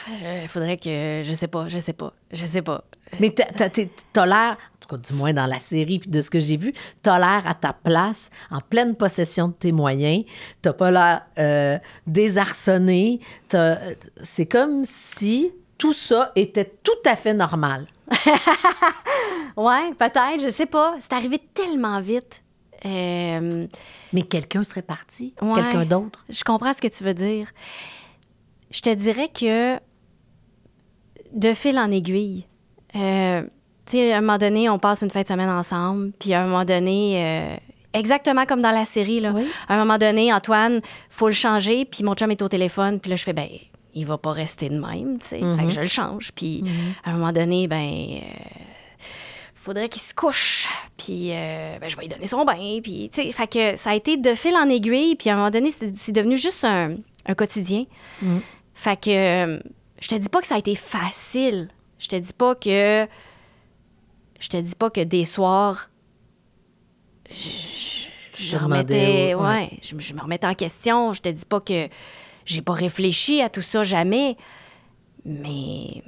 Il 0.08 0.48
faudrait 0.48 0.76
que. 0.76 1.22
Je 1.24 1.32
sais 1.34 1.48
pas, 1.48 1.68
je 1.68 1.78
sais 1.78 1.92
pas, 1.92 2.12
je 2.30 2.46
sais 2.46 2.62
pas. 2.62 2.84
Mais 3.20 3.30
t'as, 3.30 3.68
t'as- 3.68 4.26
l'air, 4.26 4.52
en 4.56 4.78
tout 4.80 4.88
cas 4.88 4.96
du 4.96 5.12
moins 5.12 5.34
dans 5.34 5.46
la 5.46 5.60
série 5.60 5.98
puis 5.98 6.08
de 6.08 6.20
ce 6.20 6.30
que 6.30 6.38
j'ai 6.38 6.56
vu, 6.56 6.72
t'as 7.02 7.18
l'air 7.18 7.46
à 7.46 7.54
ta 7.54 7.72
place, 7.72 8.30
en 8.50 8.60
pleine 8.60 8.94
possession 8.94 9.48
de 9.48 9.52
tes 9.54 9.72
moyens. 9.72 10.24
T'as 10.62 10.72
pas 10.72 10.90
l'air 10.90 11.22
euh, 11.38 11.78
désarçonné. 12.06 13.20
C'est 14.22 14.46
comme 14.46 14.84
si 14.84 15.52
tout 15.76 15.92
ça 15.92 16.32
était 16.36 16.72
tout 16.82 16.92
à 17.04 17.16
fait 17.16 17.34
normal. 17.34 17.86
Ouais, 19.56 19.92
peut-être, 19.98 20.40
je 20.42 20.50
sais 20.50 20.66
pas. 20.66 20.94
C'est 21.00 21.12
arrivé 21.12 21.38
tellement 21.54 22.00
vite. 22.00 22.42
Euh, 22.84 23.66
Mais 24.12 24.22
quelqu'un 24.22 24.64
serait 24.64 24.82
parti, 24.82 25.34
Ouais. 25.40 25.54
quelqu'un 25.54 25.84
d'autre. 25.84 26.24
Je 26.28 26.42
comprends 26.42 26.72
ce 26.72 26.80
que 26.80 26.88
tu 26.88 27.04
veux 27.04 27.14
dire. 27.14 27.48
Je 28.70 28.80
te 28.80 28.90
dirais 28.94 29.28
que 29.28 29.76
de 31.32 31.54
fil 31.54 31.78
en 31.78 31.90
aiguille, 31.90 32.46
euh, 32.96 33.42
tu 33.86 33.92
sais, 33.98 34.12
à 34.12 34.18
un 34.18 34.20
moment 34.20 34.38
donné, 34.38 34.68
on 34.68 34.78
passe 34.78 35.02
une 35.02 35.10
fin 35.10 35.22
de 35.22 35.26
semaine 35.28 35.48
ensemble, 35.50 36.12
puis 36.18 36.32
à 36.34 36.42
un 36.42 36.46
moment 36.46 36.64
donné, 36.64 37.24
euh, 37.24 37.56
exactement 37.92 38.44
comme 38.46 38.62
dans 38.62 38.70
la 38.70 38.84
série, 38.84 39.20
là, 39.20 39.32
Oui. 39.34 39.46
à 39.68 39.74
un 39.74 39.78
moment 39.78 39.98
donné, 39.98 40.32
Antoine, 40.32 40.80
faut 41.10 41.28
le 41.28 41.32
changer, 41.34 41.84
puis 41.84 42.02
mon 42.04 42.14
chum 42.14 42.30
est 42.30 42.42
au 42.42 42.48
téléphone, 42.48 43.00
puis 43.00 43.10
là, 43.10 43.16
je 43.16 43.24
fais, 43.24 43.32
ben, 43.32 43.48
il 43.94 44.06
va 44.06 44.18
pas 44.18 44.32
rester 44.32 44.68
de 44.68 44.78
même, 44.78 45.18
tu 45.18 45.26
sais. 45.26 45.38
Fait 45.38 45.64
que 45.64 45.70
je 45.70 45.80
le 45.80 45.88
change, 45.88 46.32
puis 46.32 46.64
à 47.04 47.10
un 47.10 47.12
moment 47.14 47.32
donné, 47.32 47.68
ben. 47.68 47.76
euh, 47.78 48.20
faudrait 49.54 49.88
qu'il 49.88 50.02
se 50.02 50.12
couche, 50.12 50.68
puis 50.96 51.30
euh, 51.32 51.78
ben, 51.78 51.88
je 51.88 51.96
vais 51.96 52.02
lui 52.02 52.08
donner 52.08 52.26
son 52.26 52.44
bain, 52.44 52.80
puis 52.82 53.10
tu 53.12 53.22
sais, 53.22 53.30
fait 53.30 53.46
que 53.46 53.76
ça 53.76 53.90
a 53.90 53.94
été 53.94 54.16
de 54.16 54.34
fil 54.34 54.54
en 54.56 54.68
aiguille, 54.68 55.14
puis 55.14 55.30
à 55.30 55.34
un 55.34 55.36
moment 55.36 55.50
donné, 55.50 55.70
c'est 55.70 56.12
devenu 56.12 56.36
juste 56.36 56.64
un, 56.64 56.96
un 57.26 57.34
quotidien. 57.34 57.84
Fait 58.74 59.00
que 59.00 59.10
euh, 59.10 59.60
je 60.00 60.08
te 60.08 60.14
dis 60.16 60.28
pas 60.28 60.40
que 60.40 60.46
ça 60.46 60.56
a 60.56 60.58
été 60.58 60.74
facile. 60.74 61.68
Je 61.98 62.08
te 62.08 62.16
dis 62.16 62.32
pas 62.32 62.54
que. 62.54 63.06
Je 64.40 64.48
te 64.48 64.56
dis 64.56 64.74
pas 64.74 64.90
que 64.90 65.00
des 65.00 65.24
soirs. 65.24 65.90
Je, 67.30 68.56
remettais. 68.56 69.34
Ouais, 69.34 69.70
je, 69.80 69.94
me 69.94 70.20
remettais 70.20 70.48
en 70.48 70.54
question. 70.54 71.12
Je 71.12 71.22
te 71.22 71.28
dis 71.28 71.44
pas 71.44 71.60
que 71.60 71.88
j'ai 72.44 72.62
pas 72.62 72.72
réfléchi 72.72 73.40
à 73.40 73.48
tout 73.48 73.62
ça 73.62 73.84
jamais. 73.84 74.36
Mais. 75.24 76.02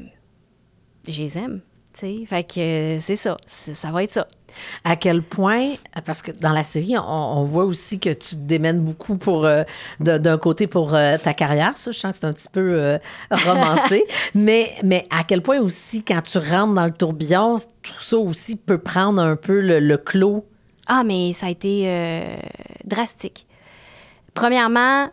Je 1.06 1.20
les 1.20 1.38
aime. 1.38 1.60
Fait 1.96 2.42
que 2.42 2.98
c'est 3.00 3.16
ça, 3.16 3.36
ça 3.46 3.90
va 3.92 4.02
être 4.02 4.10
ça. 4.10 4.26
À 4.82 4.96
quel 4.96 5.22
point, 5.22 5.74
parce 6.04 6.22
que 6.22 6.32
dans 6.32 6.50
la 6.50 6.64
série, 6.64 6.96
on, 6.98 7.44
voit 7.44 7.64
aussi 7.64 8.00
que 8.00 8.10
tu 8.10 8.30
te 8.30 8.40
démènes 8.40 8.80
beaucoup 8.80 9.16
pour 9.16 9.44
euh, 9.44 9.62
d'un 10.00 10.38
côté 10.38 10.66
pour 10.66 10.94
euh, 10.94 11.16
ta 11.18 11.34
carrière, 11.34 11.76
ça, 11.76 11.92
je 11.92 11.98
sens 11.98 12.12
que 12.12 12.20
c'est 12.20 12.26
un 12.26 12.32
petit 12.32 12.48
peu 12.50 12.60
euh, 12.60 12.98
romancé, 13.30 14.04
mais, 14.34 14.72
mais 14.82 15.04
à 15.10 15.22
quel 15.24 15.40
point 15.40 15.60
aussi, 15.60 16.04
quand 16.04 16.20
tu 16.22 16.38
rentres 16.38 16.74
dans 16.74 16.84
le 16.84 16.92
tourbillon, 16.92 17.58
tout 17.82 18.00
ça 18.00 18.16
aussi 18.16 18.56
peut 18.56 18.78
prendre 18.78 19.22
un 19.22 19.36
peu 19.36 19.60
le, 19.60 19.78
le 19.78 19.96
clos? 19.96 20.44
Ah, 20.86 21.04
mais 21.04 21.32
ça 21.32 21.46
a 21.46 21.50
été 21.50 21.88
drastique. 22.84 23.46
Premièrement, 24.34 25.08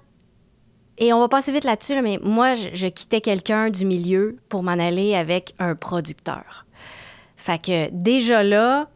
et 1.02 1.14
on 1.14 1.20
va 1.20 1.28
passer 1.28 1.52
vite 1.52 1.64
là-dessus, 1.64 2.00
mais 2.02 2.20
moi, 2.22 2.54
je 2.54 2.86
quittais 2.86 3.22
quelqu'un 3.22 3.72
du 3.72 3.86
milieu 3.86 4.38
pour 4.50 4.62
m'en 4.62 4.74
aller 4.74 5.16
avec 5.16 5.56
un 5.58 5.74
producteur. 5.74 6.68
Fait 7.38 7.60
que 7.60 7.90
déjà 7.90 8.44
là, 8.44 8.88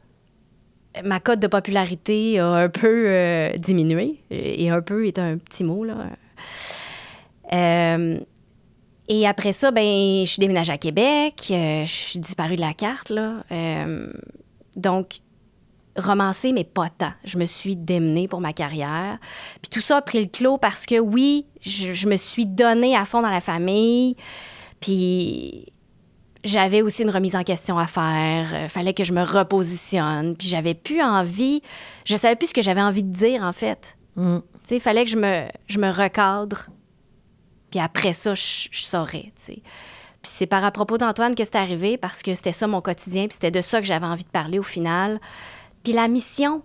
ma 1.03 1.19
cote 1.19 1.39
de 1.39 1.47
popularité 1.47 2.39
a 2.39 2.47
un 2.47 2.69
peu 2.69 3.07
euh, 3.07 3.53
diminué. 3.57 4.19
Et 4.29 4.69
un 4.69 4.81
peu 4.81 5.07
est 5.07 5.17
un 5.17 5.37
petit 5.37 5.63
mot, 5.63 5.83
là. 5.83 5.95
Euh, 7.53 8.19
et 9.07 9.27
après 9.27 9.51
ça, 9.51 9.71
ben, 9.71 10.21
je 10.23 10.29
suis 10.29 10.39
déménagée 10.39 10.73
à 10.73 10.77
Québec. 10.77 11.47
Euh, 11.49 11.85
je 11.85 11.91
suis 11.91 12.19
disparue 12.19 12.55
de 12.55 12.61
la 12.61 12.73
carte, 12.73 13.09
là. 13.09 13.43
donc, 14.75 15.21
romancer, 15.95 16.53
mais 16.53 16.63
pas 16.63 16.89
tant. 16.89 17.13
Je 17.23 17.37
me 17.37 17.45
suis 17.45 17.75
démenée 17.75 18.27
pour 18.27 18.41
ma 18.41 18.53
carrière. 18.53 19.17
Puis 19.61 19.69
tout 19.69 19.81
ça 19.81 19.97
a 19.97 20.01
pris 20.01 20.21
le 20.21 20.29
clos 20.29 20.57
parce 20.57 20.85
que, 20.85 20.99
oui, 20.99 21.45
je, 21.61 21.93
je 21.93 22.07
me 22.07 22.17
suis 22.17 22.45
donnée 22.45 22.95
à 22.95 23.05
fond 23.05 23.21
dans 23.21 23.29
la 23.29 23.41
famille. 23.41 24.15
Puis 24.79 25.73
j'avais 26.45 26.81
aussi 26.81 27.03
une 27.03 27.09
remise 27.09 27.35
en 27.35 27.43
question 27.43 27.77
à 27.77 27.87
faire. 27.87 28.47
Il 28.51 28.55
euh, 28.55 28.67
fallait 28.69 28.93
que 28.93 29.03
je 29.03 29.13
me 29.13 29.23
repositionne. 29.23 30.35
Puis 30.35 30.47
j'avais 30.47 30.75
plus 30.75 31.01
envie. 31.01 31.61
Je 32.05 32.15
savais 32.15 32.35
plus 32.35 32.47
ce 32.47 32.53
que 32.53 32.61
j'avais 32.61 32.81
envie 32.81 33.03
de 33.03 33.11
dire, 33.11 33.41
en 33.41 33.51
fait. 33.51 33.97
Mm. 34.15 34.37
Tu 34.37 34.43
sais, 34.63 34.75
il 34.77 34.81
fallait 34.81 35.03
que 35.03 35.11
je 35.11 35.17
me, 35.17 35.47
je 35.67 35.79
me 35.79 35.89
recadre. 35.89 36.67
Puis 37.71 37.79
après 37.79 38.13
ça, 38.13 38.35
je, 38.35 38.69
saurais, 38.71 39.31
tu 39.35 39.53
sais. 39.53 39.61
Puis 40.21 40.31
c'est 40.33 40.47
par 40.47 40.63
à 40.63 40.71
propos 40.71 40.97
d'Antoine 40.97 41.35
que 41.35 41.43
c'est 41.43 41.55
arrivé 41.55 41.97
parce 41.97 42.21
que 42.21 42.33
c'était 42.33 42.51
ça 42.51 42.67
mon 42.67 42.81
quotidien. 42.81 43.27
Puis 43.27 43.33
c'était 43.33 43.51
de 43.51 43.61
ça 43.61 43.81
que 43.81 43.87
j'avais 43.87 44.05
envie 44.05 44.23
de 44.23 44.29
parler 44.29 44.59
au 44.59 44.63
final. 44.63 45.19
Puis 45.85 45.93
la 45.93 46.09
mission, 46.09 46.63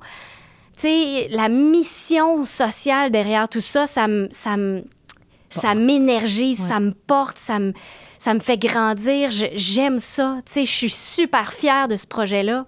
tu 0.75 0.83
sais, 0.83 1.29
la 1.31 1.49
mission 1.49 2.45
sociale 2.45 3.13
derrière 3.13 3.49
tout 3.49 3.61
ça, 3.61 3.87
ça 3.87 4.09
me. 4.09 4.29
Ça 4.33 4.57
ça 5.51 5.75
m'énergise, 5.75 6.65
ça 6.65 6.79
me 6.79 6.93
porte, 6.93 7.37
ça 7.37 7.59
me 7.59 7.73
ça 8.19 8.35
me 8.35 8.41
fait 8.41 8.59
grandir. 8.59 9.31
J'aime 9.31 9.99
ça. 9.99 10.39
Tu 10.45 10.53
sais, 10.53 10.65
je 10.65 10.71
suis 10.71 10.91
super 10.91 11.53
fière 11.53 11.89
de 11.89 11.97
ce 11.97 12.07
projet-là. 12.07 12.67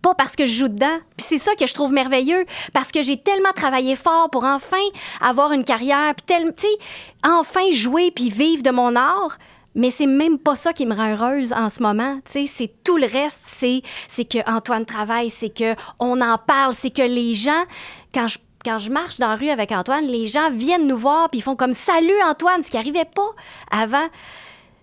Pas 0.00 0.14
parce 0.14 0.36
que 0.36 0.46
je 0.46 0.54
joue 0.54 0.68
dedans. 0.68 0.98
Puis 1.16 1.26
c'est 1.28 1.38
ça 1.38 1.54
que 1.54 1.66
je 1.66 1.74
trouve 1.74 1.92
merveilleux. 1.92 2.46
Parce 2.72 2.90
que 2.90 3.02
j'ai 3.02 3.18
tellement 3.18 3.52
travaillé 3.54 3.94
fort 3.94 4.30
pour 4.30 4.44
enfin 4.44 4.82
avoir 5.20 5.52
une 5.52 5.64
carrière. 5.64 6.14
Puis, 6.14 6.36
tu 6.56 6.62
sais, 6.62 6.76
enfin 7.24 7.70
jouer 7.72 8.10
puis 8.10 8.30
vivre 8.30 8.62
de 8.62 8.70
mon 8.70 8.96
art. 8.96 9.38
Mais 9.74 9.90
c'est 9.90 10.06
même 10.06 10.38
pas 10.38 10.56
ça 10.56 10.72
qui 10.72 10.86
me 10.86 10.94
rend 10.94 11.12
heureuse 11.12 11.52
en 11.52 11.68
ce 11.68 11.82
moment. 11.82 12.20
Tu 12.24 12.32
sais, 12.32 12.46
c'est 12.46 12.82
tout 12.84 12.96
le 12.96 13.06
reste. 13.06 13.40
C'est, 13.44 13.82
c'est 14.08 14.24
que 14.24 14.38
Antoine 14.48 14.84
travaille, 14.84 15.30
c'est 15.30 15.50
que 15.50 15.74
on 15.98 16.20
en 16.20 16.38
parle, 16.38 16.74
c'est 16.74 16.90
que 16.90 17.02
les 17.02 17.34
gens, 17.34 17.64
quand 18.12 18.28
je 18.28 18.38
quand 18.64 18.78
je 18.78 18.90
marche 18.90 19.18
dans 19.18 19.28
la 19.28 19.36
rue 19.36 19.50
avec 19.50 19.72
Antoine, 19.72 20.06
les 20.06 20.26
gens 20.26 20.50
viennent 20.50 20.86
nous 20.86 20.96
voir 20.96 21.28
puis 21.28 21.40
ils 21.40 21.42
font 21.42 21.54
comme 21.54 21.74
salut 21.74 22.14
Antoine, 22.24 22.62
ce 22.62 22.70
qui 22.70 22.76
n'arrivait 22.76 23.04
pas 23.04 23.30
avant. 23.70 24.08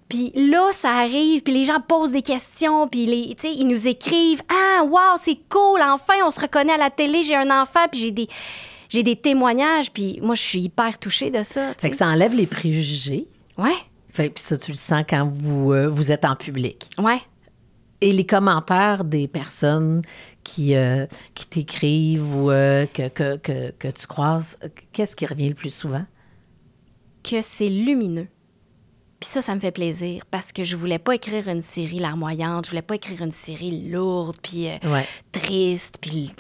Puis 0.07 0.31
là, 0.35 0.71
ça 0.73 0.89
arrive, 0.89 1.41
puis 1.41 1.53
les 1.53 1.63
gens 1.63 1.79
posent 1.79 2.11
des 2.11 2.21
questions, 2.21 2.87
puis 2.87 3.05
les, 3.05 3.35
ils 3.43 3.65
nous 3.65 3.87
écrivent 3.87 4.41
Ah, 4.49 4.83
wow, 4.83 5.17
c'est 5.23 5.37
cool, 5.49 5.81
enfin, 5.81 6.15
on 6.25 6.29
se 6.29 6.41
reconnaît 6.41 6.73
à 6.73 6.77
la 6.77 6.89
télé, 6.89 7.23
j'ai 7.23 7.35
un 7.35 7.49
enfant, 7.49 7.85
puis 7.89 8.01
j'ai 8.01 8.11
des, 8.11 8.27
j'ai 8.89 9.03
des 9.03 9.15
témoignages, 9.15 9.89
puis 9.89 10.19
moi, 10.21 10.35
je 10.35 10.41
suis 10.41 10.63
hyper 10.63 10.99
touchée 10.99 11.29
de 11.29 11.43
ça. 11.43 11.73
Fait 11.77 11.89
que 11.89 11.95
ça 11.95 12.07
enlève 12.07 12.35
les 12.35 12.45
préjugés. 12.45 13.25
Ouais. 13.57 13.77
Fait 14.11 14.29
puis 14.29 14.43
ça, 14.43 14.57
tu 14.57 14.71
le 14.71 14.77
sens 14.77 15.03
quand 15.09 15.27
vous, 15.27 15.73
euh, 15.73 15.87
vous 15.87 16.11
êtes 16.11 16.25
en 16.25 16.35
public. 16.35 16.89
Ouais. 16.97 17.21
Et 18.01 18.11
les 18.11 18.25
commentaires 18.25 19.03
des 19.03 19.27
personnes 19.27 20.01
qui, 20.43 20.75
euh, 20.75 21.05
qui 21.35 21.47
t'écrivent 21.47 22.35
ou 22.35 22.51
euh, 22.51 22.85
que, 22.87 23.07
que, 23.09 23.37
que, 23.37 23.71
que 23.71 23.87
tu 23.87 24.07
croises, 24.07 24.57
qu'est-ce 24.91 25.15
qui 25.15 25.25
revient 25.25 25.49
le 25.49 25.55
plus 25.55 25.73
souvent? 25.73 26.05
Que 27.23 27.41
c'est 27.41 27.69
lumineux 27.69 28.27
puis 29.19 29.29
ça, 29.29 29.43
ça 29.43 29.53
me 29.53 29.59
fait 29.59 29.71
plaisir 29.71 30.23
parce 30.31 30.51
que 30.51 30.63
je 30.63 30.75
voulais 30.75 30.97
pas 30.97 31.13
écrire 31.13 31.47
une 31.47 31.61
série 31.61 31.99
larmoyante, 31.99 32.65
je 32.65 32.71
voulais 32.71 32.81
pas 32.81 32.95
écrire 32.95 33.21
une 33.21 33.31
série 33.31 33.87
lourde, 33.87 34.35
puis 34.41 34.67
triste, 35.31 35.99
puis, 36.01 36.31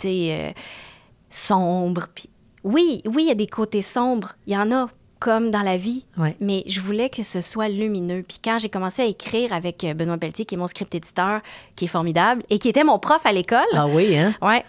sombre. 1.29 2.07
Puis 2.15 2.27
oui, 2.63 3.03
oui, 3.05 3.25
il 3.25 3.27
y 3.27 3.31
a 3.31 3.35
des 3.35 3.45
côtés 3.45 3.83
sombres, 3.83 4.33
il 4.47 4.53
y 4.53 4.57
en 4.57 4.71
a 4.71 4.89
comme 5.21 5.51
dans 5.51 5.61
la 5.61 5.77
vie, 5.77 6.03
mais 6.39 6.63
je 6.65 6.81
voulais 6.81 7.09
que 7.09 7.21
ce 7.21 7.41
soit 7.41 7.69
lumineux. 7.69 8.25
Puis 8.27 8.39
quand 8.43 8.57
j'ai 8.59 8.69
commencé 8.69 9.03
à 9.03 9.05
écrire 9.05 9.53
avec 9.53 9.83
euh, 9.83 9.93
Benoît 9.93 10.17
Pelletier, 10.17 10.45
qui 10.45 10.55
est 10.55 10.57
mon 10.57 10.65
script 10.65 10.93
éditeur, 10.95 11.41
qui 11.75 11.85
est 11.85 11.87
formidable, 11.87 12.41
et 12.49 12.57
qui 12.57 12.67
était 12.67 12.83
mon 12.83 12.97
prof 12.97 13.23
à 13.23 13.31
l'école. 13.31 13.61
Ah 13.73 13.85
oui, 13.85 14.17
hein? 14.17 14.33
Ouais. 14.41 14.65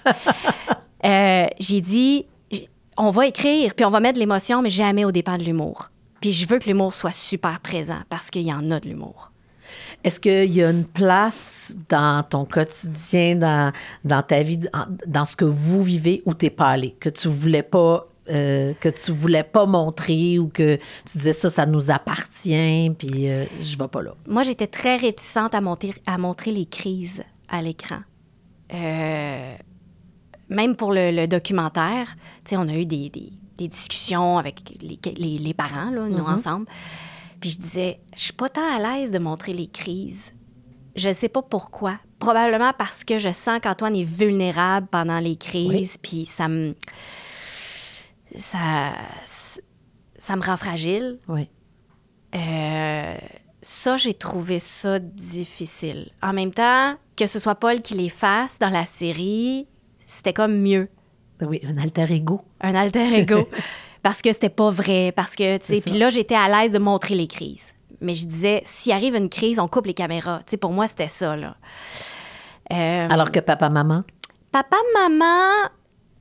j'ai 1.58 1.80
dit, 1.80 2.26
on 2.98 3.08
va 3.08 3.26
écrire, 3.26 3.74
puis 3.74 3.86
on 3.86 3.90
va 3.90 4.00
mettre 4.00 4.16
de 4.16 4.20
l'émotion, 4.20 4.60
mais 4.60 4.68
jamais 4.68 5.06
au 5.06 5.10
départ 5.10 5.38
de 5.38 5.44
l'humour. 5.44 5.88
Puis 6.20 6.32
je 6.32 6.46
veux 6.46 6.58
que 6.58 6.66
l'humour 6.66 6.92
soit 6.92 7.12
super 7.12 7.58
présent 7.60 8.00
parce 8.10 8.28
qu'il 8.30 8.42
y 8.42 8.52
en 8.52 8.70
a 8.70 8.78
de 8.78 8.88
l'humour. 8.88 9.32
Est-ce 10.04 10.20
qu'il 10.20 10.52
y 10.52 10.62
a 10.62 10.70
une 10.70 10.84
place 10.84 11.74
dans 11.88 12.22
ton 12.22 12.44
quotidien, 12.44 13.36
dans, 13.36 13.72
dans 14.04 14.22
ta 14.22 14.42
vie, 14.42 14.60
dans, 15.06 15.24
ce 15.24 15.34
que 15.34 15.46
vous 15.46 15.82
vivez 15.82 16.22
où 16.26 16.34
tu 16.34 16.46
n'es 16.46 16.50
pas 16.50 16.68
allé, 16.68 16.94
que 17.00 17.08
tu 17.08 17.28
voulais 17.28 17.62
pas 17.62 18.06
euh, 18.30 18.72
que 18.74 18.88
tu 18.88 19.12
voulais 19.12 19.42
pas 19.42 19.66
montrer 19.66 20.38
ou 20.38 20.48
que 20.48 20.76
tu 20.76 21.18
disais 21.18 21.32
ça, 21.32 21.50
ça 21.50 21.66
nous 21.66 21.90
appartient, 21.90 22.90
puis 22.96 23.28
euh, 23.28 23.44
je 23.60 23.76
vais 23.76 23.88
pas 23.88 24.02
là? 24.02 24.14
Moi, 24.28 24.42
j'étais 24.44 24.68
très 24.68 24.96
réticente 24.96 25.54
à, 25.54 25.60
monter, 25.60 25.94
à 26.06 26.18
montrer 26.18 26.52
les 26.52 26.66
crises 26.66 27.24
à 27.48 27.62
l'écran. 27.62 27.98
Euh, 28.72 29.54
même 30.48 30.76
pour 30.76 30.92
le, 30.92 31.26
documentaire, 31.26 32.14
tu 32.44 32.50
sais, 32.50 32.56
on 32.56 32.68
a 32.68 32.74
eu 32.74 32.86
des, 32.86 33.10
des 33.10 33.68
discussions 33.68 34.38
avec 34.38 34.60
les, 34.80 35.38
les, 35.38 35.54
parents, 35.54 35.90
là, 35.90 36.08
nous 36.08 36.18
mm-hmm. 36.18 36.34
ensemble. 36.34 36.66
Puis 37.40 37.50
je 37.50 37.58
disais, 37.58 38.00
je 38.14 38.22
suis 38.22 38.32
pas 38.32 38.48
tant 38.48 38.74
à 38.74 38.78
l'aise 38.78 39.10
de 39.10 39.18
montrer 39.18 39.52
les 39.52 39.66
crises. 39.66 40.32
Je 40.94 41.08
ne 41.08 41.14
sais 41.14 41.28
pas 41.28 41.42
pourquoi. 41.42 41.98
Probablement 42.18 42.72
parce 42.78 43.02
que 43.02 43.18
je 43.18 43.32
sens 43.32 43.58
qu'Antoine 43.60 43.96
est 43.96 44.04
vulnérable 44.04 44.86
pendant 44.90 45.18
les 45.18 45.34
crises, 45.34 45.98
puis 46.00 46.24
ça 46.24 46.46
me. 46.48 46.76
Ça, 48.36 48.92
ça 50.18 50.36
me 50.36 50.42
rend 50.42 50.56
fragile. 50.56 51.18
Oui. 51.28 51.48
Euh, 52.34 53.16
ça, 53.60 53.96
j'ai 53.96 54.14
trouvé 54.14 54.58
ça 54.58 54.98
difficile. 54.98 56.10
En 56.22 56.32
même 56.32 56.52
temps, 56.52 56.96
que 57.16 57.26
ce 57.26 57.38
soit 57.38 57.54
Paul 57.54 57.82
qui 57.82 57.94
les 57.94 58.08
fasse 58.08 58.58
dans 58.58 58.70
la 58.70 58.86
série, 58.86 59.68
c'était 59.98 60.32
comme 60.32 60.58
mieux. 60.58 60.88
Ben 61.38 61.46
oui, 61.46 61.60
un 61.66 61.76
alter 61.78 62.06
ego. 62.10 62.40
Un 62.60 62.74
alter 62.74 63.14
ego. 63.14 63.48
parce 64.02 64.22
que 64.22 64.32
c'était 64.32 64.48
pas 64.48 64.70
vrai. 64.70 65.12
Parce 65.14 65.34
que, 65.34 65.58
tu 65.58 65.66
sais, 65.66 65.80
puis 65.80 65.98
là, 65.98 66.10
j'étais 66.10 66.34
à 66.34 66.48
l'aise 66.48 66.72
de 66.72 66.78
montrer 66.78 67.14
les 67.14 67.26
crises. 67.26 67.74
Mais 68.00 68.14
je 68.14 68.26
disais, 68.26 68.62
s'il 68.64 68.92
arrive 68.92 69.14
une 69.14 69.28
crise, 69.28 69.60
on 69.60 69.68
coupe 69.68 69.86
les 69.86 69.94
caméras. 69.94 70.38
Tu 70.46 70.52
sais, 70.52 70.56
pour 70.56 70.72
moi, 70.72 70.88
c'était 70.88 71.08
ça, 71.08 71.36
là. 71.36 71.56
Euh, 72.72 73.08
Alors 73.08 73.30
que 73.30 73.40
papa-maman? 73.40 74.00
Papa-maman, 74.50 75.70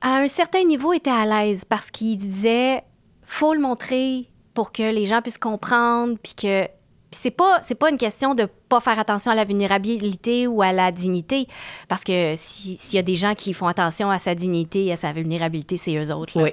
à 0.02 0.16
un 0.16 0.28
certain 0.28 0.64
niveau, 0.64 0.92
était 0.92 1.10
à 1.10 1.24
l'aise 1.24 1.64
parce 1.64 1.90
qu'il 1.90 2.16
disait, 2.16 2.82
faut 3.22 3.54
le 3.54 3.60
montrer 3.60 4.28
pour 4.52 4.72
que 4.72 4.82
les 4.82 5.06
gens 5.06 5.22
puissent 5.22 5.38
comprendre, 5.38 6.18
puis 6.22 6.34
que 6.34 6.68
c'est 7.12 7.30
pas 7.30 7.58
c'est 7.62 7.74
pas 7.74 7.90
une 7.90 7.98
question 7.98 8.34
de 8.34 8.46
pas 8.68 8.80
faire 8.80 8.98
attention 8.98 9.30
à 9.30 9.34
la 9.34 9.44
vulnérabilité 9.44 10.46
ou 10.46 10.62
à 10.62 10.72
la 10.72 10.90
dignité 10.90 11.46
parce 11.86 12.04
que 12.04 12.34
s'il 12.36 12.94
y 12.94 12.98
a 12.98 13.02
des 13.02 13.16
gens 13.16 13.34
qui 13.34 13.52
font 13.52 13.66
attention 13.66 14.10
à 14.10 14.18
sa 14.18 14.34
dignité 14.34 14.86
et 14.86 14.92
à 14.92 14.96
sa 14.96 15.12
vulnérabilité, 15.12 15.76
c'est 15.76 15.94
eux 15.94 16.12
autres. 16.12 16.42
Oui. 16.42 16.52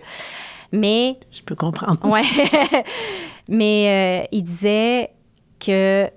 Mais 0.71 1.17
je 1.31 1.41
peux 1.41 1.55
comprendre. 1.55 2.05
Ouais. 2.05 2.23
Mais 3.49 4.21
euh, 4.21 4.27
il 4.31 4.43
disait 4.43 5.11
que 5.59 6.09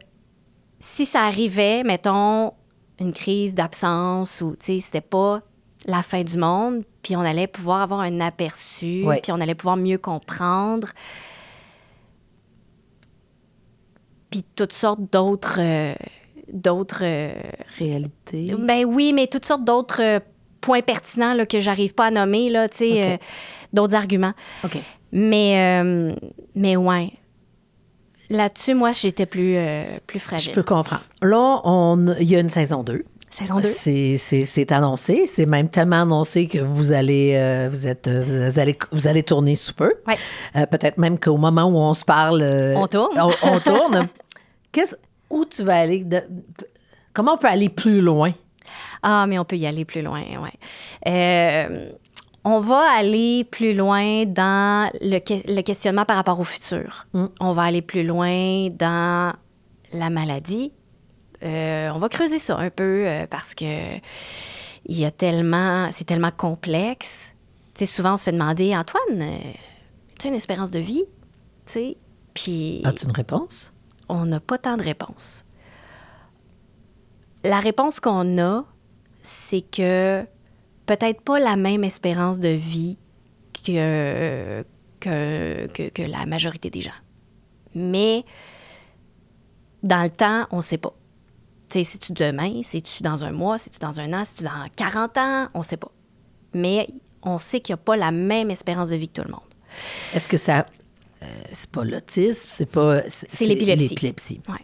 si 0.78 1.06
ça 1.06 1.22
arrivait, 1.22 1.84
mettons 1.84 2.52
une 2.98 3.12
crise 3.12 3.54
d'absence 3.54 4.40
ou 4.42 4.56
tu 4.56 4.66
sais, 4.66 4.80
c'était 4.80 5.00
pas 5.00 5.40
la 5.86 6.02
fin 6.02 6.22
du 6.22 6.36
monde, 6.36 6.84
puis 7.02 7.16
on 7.16 7.20
allait 7.20 7.46
pouvoir 7.46 7.82
avoir 7.82 8.00
un 8.00 8.20
aperçu, 8.20 9.04
puis 9.22 9.32
on 9.32 9.40
allait 9.40 9.54
pouvoir 9.54 9.76
mieux 9.76 9.98
comprendre 9.98 10.88
puis 14.32 14.44
toutes 14.56 14.72
sortes 14.72 15.12
d'autres 15.12 15.58
euh, 15.60 15.94
d'autres... 16.52 17.04
Réalités. 17.78 18.54
Ben 18.58 18.84
oui, 18.84 19.12
mais 19.12 19.26
toutes 19.26 19.44
sortes 19.44 19.64
d'autres 19.64 20.20
points 20.60 20.82
pertinents 20.82 21.34
là, 21.34 21.46
que 21.46 21.60
j'arrive 21.60 21.94
pas 21.94 22.06
à 22.06 22.10
nommer, 22.10 22.50
là, 22.50 22.68
tu 22.68 22.78
sais, 22.78 23.18
d'autres 23.72 23.94
arguments. 23.94 24.32
OK. 24.64 24.78
Mais, 25.12 25.92
mais 26.54 26.76
ouais. 26.76 27.12
Là-dessus, 28.28 28.74
moi, 28.74 28.92
j'étais 28.92 29.26
plus, 29.26 29.56
plus 30.06 30.18
fragile. 30.18 30.50
Je 30.50 30.54
peux 30.54 30.62
comprendre. 30.62 31.02
Là, 31.22 31.60
on, 31.64 32.14
il 32.18 32.30
y 32.30 32.36
a 32.36 32.40
une 32.40 32.50
saison 32.50 32.82
2. 32.82 33.04
Saison 33.32 33.60
2. 33.60 33.68
C'est 33.74 34.72
annoncé. 34.72 35.26
C'est 35.26 35.46
même 35.46 35.70
tellement 35.70 36.02
annoncé 36.02 36.46
que 36.46 36.58
vous 36.58 36.92
allez, 36.92 37.34
euh, 37.34 37.68
vous 37.70 37.86
êtes, 37.86 38.06
euh, 38.06 38.24
vous 38.26 38.58
allez, 38.58 38.76
vous 38.92 39.06
allez 39.06 39.22
tourner 39.22 39.54
sous 39.54 39.72
peu. 39.72 39.94
Ouais. 40.06 40.18
Euh, 40.54 40.66
Peut-être 40.66 40.98
même 40.98 41.18
qu'au 41.18 41.38
moment 41.38 41.64
où 41.64 41.78
on 41.78 41.94
se 41.94 42.04
parle. 42.04 42.42
on 42.76 42.86
tourne. 42.86 43.18
On, 43.18 43.30
on 43.42 43.58
tourne. 43.58 44.06
où 45.30 45.44
tu 45.46 45.62
vas 45.62 45.80
aller? 45.80 46.04
De, 46.04 46.22
comment 47.14 47.34
on 47.34 47.38
peut 47.38 47.48
aller 47.48 47.70
plus 47.70 48.02
loin? 48.02 48.32
Ah, 49.02 49.26
mais 49.26 49.38
on 49.38 49.46
peut 49.46 49.56
y 49.56 49.66
aller 49.66 49.86
plus 49.86 50.02
loin, 50.02 50.22
oui. 50.22 50.50
on 52.44 52.60
va 52.60 52.84
aller 52.98 53.44
plus 53.44 53.72
loin 53.74 54.26
dans 54.26 54.90
le, 55.00 55.18
le 55.52 55.62
questionnement 55.62 56.04
par 56.04 56.16
rapport 56.16 56.38
au 56.38 56.44
futur. 56.44 57.06
Mm. 57.14 57.26
On 57.40 57.52
va 57.54 57.62
aller 57.62 57.82
plus 57.82 58.04
loin 58.04 58.68
dans 58.68 59.32
la 59.92 60.10
maladie, 60.10 60.72
euh, 61.42 61.90
on 61.94 61.98
va 61.98 62.08
creuser 62.08 62.38
ça 62.38 62.58
un 62.58 62.70
peu 62.70 63.06
euh, 63.06 63.26
parce 63.26 63.54
que 63.54 63.96
il 64.84 64.98
y 64.98 65.04
a 65.04 65.10
tellement, 65.10 65.90
c'est 65.92 66.04
tellement 66.04 66.30
complexe. 66.30 67.34
Tu 67.74 67.84
sais, 67.84 67.86
souvent 67.86 68.14
on 68.14 68.16
se 68.16 68.24
fait 68.24 68.32
demander, 68.32 68.76
Antoine, 68.76 69.22
euh, 69.22 69.52
tu 70.18 70.26
as 70.26 70.30
une 70.30 70.36
espérance 70.36 70.70
de 70.70 70.78
vie, 70.78 71.04
tu 71.66 71.72
sais, 71.72 71.96
puis. 72.34 72.82
As-tu 72.84 73.06
une 73.06 73.12
réponse? 73.12 73.72
On 74.08 74.24
n'a 74.24 74.40
pas 74.40 74.58
tant 74.58 74.76
de 74.76 74.82
réponses. 74.82 75.44
La 77.44 77.60
réponse 77.60 77.98
qu'on 77.98 78.38
a, 78.38 78.64
c'est 79.22 79.62
que 79.62 80.24
peut-être 80.86 81.22
pas 81.22 81.38
la 81.38 81.56
même 81.56 81.84
espérance 81.84 82.38
de 82.40 82.48
vie 82.48 82.98
que, 83.64 84.62
que, 85.00 85.66
que, 85.68 85.88
que 85.88 86.02
la 86.02 86.26
majorité 86.26 86.70
des 86.70 86.82
gens. 86.82 86.90
Mais 87.74 88.24
dans 89.82 90.02
le 90.02 90.10
temps, 90.10 90.46
on 90.50 90.58
ne 90.58 90.62
sait 90.62 90.78
pas. 90.78 90.94
C'est-tu 91.72 92.12
demain? 92.12 92.60
C'est-tu 92.62 93.02
dans 93.02 93.24
un 93.24 93.32
mois? 93.32 93.58
C'est-tu 93.58 93.78
dans 93.78 94.00
un 94.00 94.12
an? 94.12 94.24
C'est-tu 94.24 94.44
dans 94.44 94.68
40 94.76 95.18
ans? 95.18 95.48
On 95.54 95.58
ne 95.58 95.64
sait 95.64 95.76
pas. 95.76 95.90
Mais 96.54 96.88
on 97.22 97.38
sait 97.38 97.60
qu'il 97.60 97.72
n'y 97.74 97.80
a 97.80 97.84
pas 97.84 97.96
la 97.96 98.10
même 98.10 98.50
espérance 98.50 98.90
de 98.90 98.96
vie 98.96 99.08
que 99.08 99.20
tout 99.20 99.26
le 99.26 99.32
monde. 99.32 99.40
Est-ce 100.14 100.28
que 100.28 100.36
ça. 100.36 100.66
Euh, 101.22 101.26
c'est 101.52 101.70
pas 101.70 101.84
l'autisme, 101.84 102.48
c'est 102.50 102.66
pas. 102.66 103.00
C'est 103.08 103.46
l'épilepsie. 103.46 103.88
L'épilepsie. 103.88 104.40
Ouais. 104.48 104.54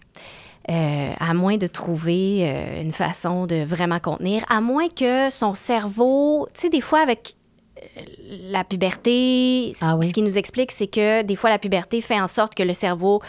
Euh, 0.71 1.13
à 1.19 1.33
moins 1.33 1.57
de 1.57 1.67
trouver 1.67 2.41
euh, 2.43 2.83
une 2.83 2.93
façon 2.93 3.47
de 3.47 3.65
vraiment 3.65 4.01
contenir, 4.01 4.45
à 4.51 4.61
moins 4.61 4.89
que 4.89 5.31
son 5.31 5.55
cerveau, 5.55 6.47
tu 6.53 6.63
sais, 6.63 6.69
des 6.69 6.83
fois 6.83 6.99
avec 7.01 7.37
la 8.29 8.65
puberté, 8.65 9.73
ah 9.81 9.97
oui. 9.97 10.09
ce 10.09 10.13
qui 10.13 10.23
nous 10.23 10.39
explique, 10.39 10.73
c'est 10.73 10.87
que 10.87 11.23
des 11.23 11.37
fois 11.37 11.51
la 11.51 11.59
puberté 11.59 12.01
fait 12.01 12.21
en 12.21 12.27
sorte 12.27 12.55
que 12.55 12.63
le 12.63 12.75
cerveau 12.75 13.23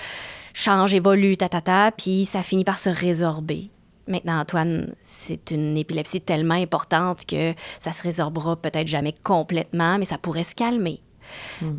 change, 0.54 0.94
évolue, 0.94 1.38
ta, 1.38 1.50
ta, 1.50 1.62
ta, 1.62 1.92
puis 1.92 2.26
ça 2.26 2.44
finit 2.44 2.64
par 2.64 2.80
se 2.80 2.90
résorber. 2.90 3.70
Maintenant, 4.08 4.40
Antoine, 4.40 4.96
c'est 5.04 5.52
une 5.52 5.78
épilepsie 5.78 6.20
tellement 6.20 6.56
importante 6.56 7.26
que 7.26 7.54
ça 7.80 7.92
se 7.92 8.02
résorbera 8.02 8.56
peut-être 8.56 8.88
jamais 8.88 9.14
complètement, 9.24 10.00
mais 10.00 10.06
ça 10.06 10.18
pourrait 10.18 10.44
se 10.44 10.56
calmer. 10.56 11.00
Hmm. 11.62 11.78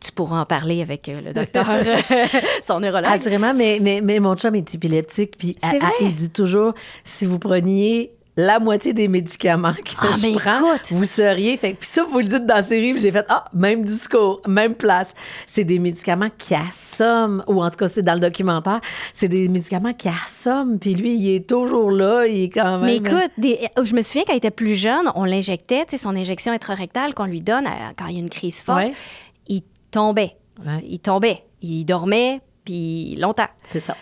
Tu 0.00 0.12
pourras 0.12 0.42
en 0.42 0.44
parler 0.44 0.82
avec 0.82 1.08
euh, 1.08 1.20
le 1.22 1.32
docteur, 1.32 1.64
son 2.62 2.80
neurologue. 2.80 3.08
Assurément, 3.10 3.54
mais, 3.54 3.78
mais, 3.80 4.00
mais 4.02 4.20
mon 4.20 4.34
chum 4.36 4.54
est 4.54 4.74
épileptique, 4.74 5.38
puis 5.38 5.56
il 6.00 6.14
dit 6.14 6.30
toujours, 6.30 6.74
si 7.04 7.24
vous 7.24 7.38
preniez 7.38 8.12
la 8.36 8.58
moitié 8.58 8.94
des 8.94 9.08
médicaments 9.08 9.74
que 9.74 9.92
ah, 9.98 10.06
je 10.16 10.34
prends, 10.38 10.96
vous 10.96 11.04
seriez. 11.04 11.56
Fait, 11.56 11.74
puis 11.74 11.88
ça, 11.88 12.02
vous 12.04 12.18
le 12.18 12.26
dites 12.26 12.46
dans 12.46 12.56
la 12.56 12.62
série, 12.62 12.98
j'ai 12.98 13.12
fait 13.12 13.26
Ah, 13.28 13.44
même 13.52 13.84
discours, 13.84 14.40
même 14.46 14.74
place. 14.74 15.12
C'est 15.46 15.64
des 15.64 15.78
médicaments 15.78 16.30
qui 16.38 16.54
assomment, 16.54 17.44
ou 17.46 17.62
en 17.62 17.68
tout 17.68 17.76
cas, 17.76 17.88
c'est 17.88 18.02
dans 18.02 18.14
le 18.14 18.20
documentaire, 18.20 18.80
c'est 19.12 19.28
des 19.28 19.48
médicaments 19.48 19.92
qui 19.92 20.08
assomment, 20.08 20.78
puis 20.78 20.94
lui, 20.94 21.14
il 21.14 21.34
est 21.34 21.46
toujours 21.46 21.90
là, 21.90 22.26
il 22.26 22.44
est 22.44 22.48
quand 22.48 22.78
même. 22.78 22.86
Mais 22.86 22.96
écoute, 22.96 23.30
des, 23.36 23.68
je 23.82 23.94
me 23.94 24.02
souviens 24.02 24.22
quand 24.26 24.32
il 24.32 24.38
était 24.38 24.50
plus 24.50 24.76
jeune, 24.76 25.10
on 25.14 25.24
l'injectait, 25.24 25.84
tu 25.84 25.92
sais, 25.92 25.98
son 25.98 26.16
injection 26.16 26.52
intrarectale 26.52 27.14
qu'on 27.14 27.26
lui 27.26 27.42
donne 27.42 27.66
quand 27.98 28.06
il 28.06 28.14
y 28.14 28.16
a 28.16 28.20
une 28.20 28.30
crise 28.30 28.62
forte, 28.62 28.78
ouais. 28.78 28.92
il 29.46 29.62
tombait. 29.90 30.36
Ouais. 30.64 30.82
Il 30.88 31.00
tombait. 31.00 31.44
Il 31.60 31.84
dormait, 31.84 32.40
puis 32.64 33.16
longtemps. 33.16 33.48
C'est 33.66 33.80
ça. 33.80 33.96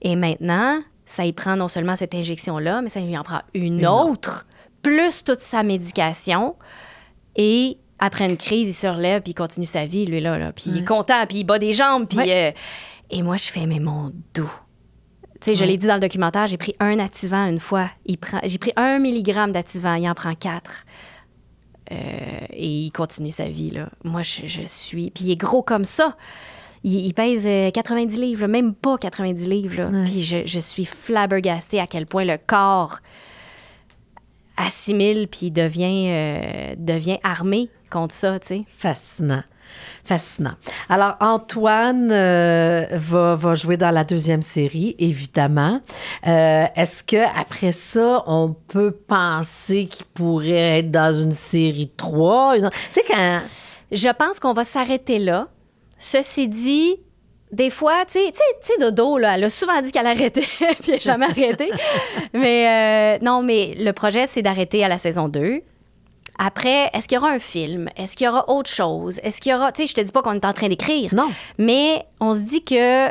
Et 0.00 0.16
maintenant, 0.16 0.80
ça 1.06 1.24
y 1.24 1.32
prend 1.32 1.56
non 1.56 1.68
seulement 1.68 1.96
cette 1.96 2.14
injection-là, 2.14 2.82
mais 2.82 2.88
ça 2.88 3.00
lui 3.00 3.16
en 3.16 3.22
prend 3.22 3.42
une, 3.52 3.80
une 3.80 3.86
autre, 3.86 4.08
autre, 4.10 4.46
plus 4.82 5.24
toute 5.24 5.40
sa 5.40 5.62
médication. 5.62 6.56
Et 7.36 7.78
après 7.98 8.28
une 8.28 8.36
crise, 8.36 8.68
il 8.68 8.74
se 8.74 8.86
relève, 8.86 9.22
puis 9.22 9.32
il 9.32 9.34
continue 9.34 9.66
sa 9.66 9.86
vie, 9.86 10.06
lui, 10.06 10.20
là. 10.20 10.52
Puis 10.52 10.70
ouais. 10.70 10.76
il 10.76 10.82
est 10.82 10.86
content, 10.86 11.26
puis 11.28 11.38
il 11.38 11.44
bat 11.44 11.58
des 11.58 11.72
jambes. 11.72 12.06
Puis, 12.08 12.18
ouais. 12.18 12.52
euh... 12.52 12.58
Et 13.10 13.22
moi, 13.22 13.36
je 13.36 13.44
fais, 13.44 13.66
mais 13.66 13.80
mon 13.80 14.12
dos. 14.34 14.50
Tu 15.40 15.50
sais, 15.50 15.54
je 15.54 15.64
l'ai 15.64 15.76
dit 15.76 15.86
dans 15.86 15.94
le 15.94 16.00
documentaire, 16.00 16.46
j'ai 16.46 16.56
pris 16.56 16.74
un 16.80 16.98
activant 16.98 17.46
une 17.46 17.60
fois. 17.60 17.90
Il 18.06 18.16
prend... 18.18 18.40
J'ai 18.44 18.58
pris 18.58 18.72
un 18.76 18.98
milligramme 18.98 19.52
d'activant, 19.52 19.94
il 19.94 20.08
en 20.08 20.14
prend 20.14 20.34
quatre. 20.34 20.84
Euh... 21.92 21.96
et 22.50 22.66
il 22.66 22.90
continue 22.92 23.30
sa 23.30 23.44
vie, 23.44 23.70
là. 23.70 23.88
Moi, 24.04 24.22
je, 24.22 24.46
je 24.46 24.62
suis... 24.62 25.10
Puis 25.10 25.24
il 25.24 25.30
est 25.32 25.36
gros 25.36 25.62
comme 25.62 25.84
ça 25.84 26.16
il, 26.84 27.06
il, 27.06 27.14
pèse 27.14 27.48
90 27.72 28.18
livres, 28.18 28.46
même 28.46 28.74
pas 28.74 28.98
90 28.98 29.48
livres. 29.48 29.84
Ouais. 29.84 30.04
Puis 30.04 30.22
je, 30.22 30.46
je, 30.46 30.60
suis 30.60 30.84
flabbergastée 30.84 31.80
à 31.80 31.86
quel 31.86 32.06
point 32.06 32.24
le 32.24 32.36
corps 32.38 33.00
assimile 34.56 35.28
puis 35.28 35.50
devient, 35.50 36.08
euh, 36.08 36.74
devient 36.78 37.18
armé 37.22 37.70
contre 37.90 38.14
ça, 38.14 38.38
tu 38.38 38.46
sais. 38.48 38.60
Fascinant. 38.68 39.42
Fascinant. 40.04 40.54
Alors, 40.88 41.16
Antoine 41.20 42.10
euh, 42.12 42.86
va, 42.92 43.34
va, 43.34 43.54
jouer 43.54 43.76
dans 43.76 43.90
la 43.90 44.04
deuxième 44.04 44.42
série, 44.42 44.94
évidemment. 44.98 45.80
Euh, 46.26 46.64
Est-ce 46.76 47.02
qu'après 47.02 47.72
ça, 47.72 48.22
on 48.26 48.54
peut 48.68 48.92
penser 48.92 49.86
qu'il 49.86 50.06
pourrait 50.06 50.80
être 50.80 50.90
dans 50.90 51.14
une 51.14 51.32
série 51.32 51.90
3? 51.96 52.56
Tu 52.58 52.66
sais, 52.92 53.04
quand... 53.08 53.40
Je 53.92 54.08
pense 54.08 54.40
qu'on 54.40 54.54
va 54.54 54.64
s'arrêter 54.64 55.18
là. 55.18 55.48
Ceci 56.06 56.48
dit, 56.48 56.96
des 57.50 57.70
fois, 57.70 58.04
tu 58.04 58.18
sais, 58.18 58.78
Dodo, 58.78 59.16
là, 59.16 59.36
elle 59.36 59.44
a 59.44 59.48
souvent 59.48 59.80
dit 59.80 59.90
qu'elle 59.90 60.06
arrêtait, 60.06 60.42
puis 60.42 60.66
elle 60.86 60.94
n'a 60.96 61.00
jamais 61.00 61.24
arrêté. 61.24 61.70
mais 62.34 63.16
euh, 63.18 63.24
non, 63.24 63.40
mais 63.40 63.74
le 63.78 63.90
projet, 63.92 64.26
c'est 64.26 64.42
d'arrêter 64.42 64.84
à 64.84 64.88
la 64.88 64.98
saison 64.98 65.28
2. 65.28 65.62
Après, 66.38 66.90
est-ce 66.92 67.08
qu'il 67.08 67.16
y 67.16 67.18
aura 67.18 67.30
un 67.30 67.38
film? 67.38 67.88
Est-ce 67.96 68.16
qu'il 68.16 68.26
y 68.26 68.28
aura 68.28 68.50
autre 68.50 68.68
chose? 68.68 69.18
Est-ce 69.22 69.40
qu'il 69.40 69.52
y 69.52 69.54
aura. 69.54 69.72
Tu 69.72 69.80
sais, 69.80 69.86
je 69.86 69.94
te 69.94 70.00
dis 70.02 70.12
pas 70.12 70.20
qu'on 70.20 70.34
est 70.34 70.44
en 70.44 70.52
train 70.52 70.68
d'écrire. 70.68 71.14
Non. 71.14 71.30
Mais 71.58 72.04
on 72.20 72.34
se 72.34 72.40
dit 72.40 72.62
que 72.62 73.08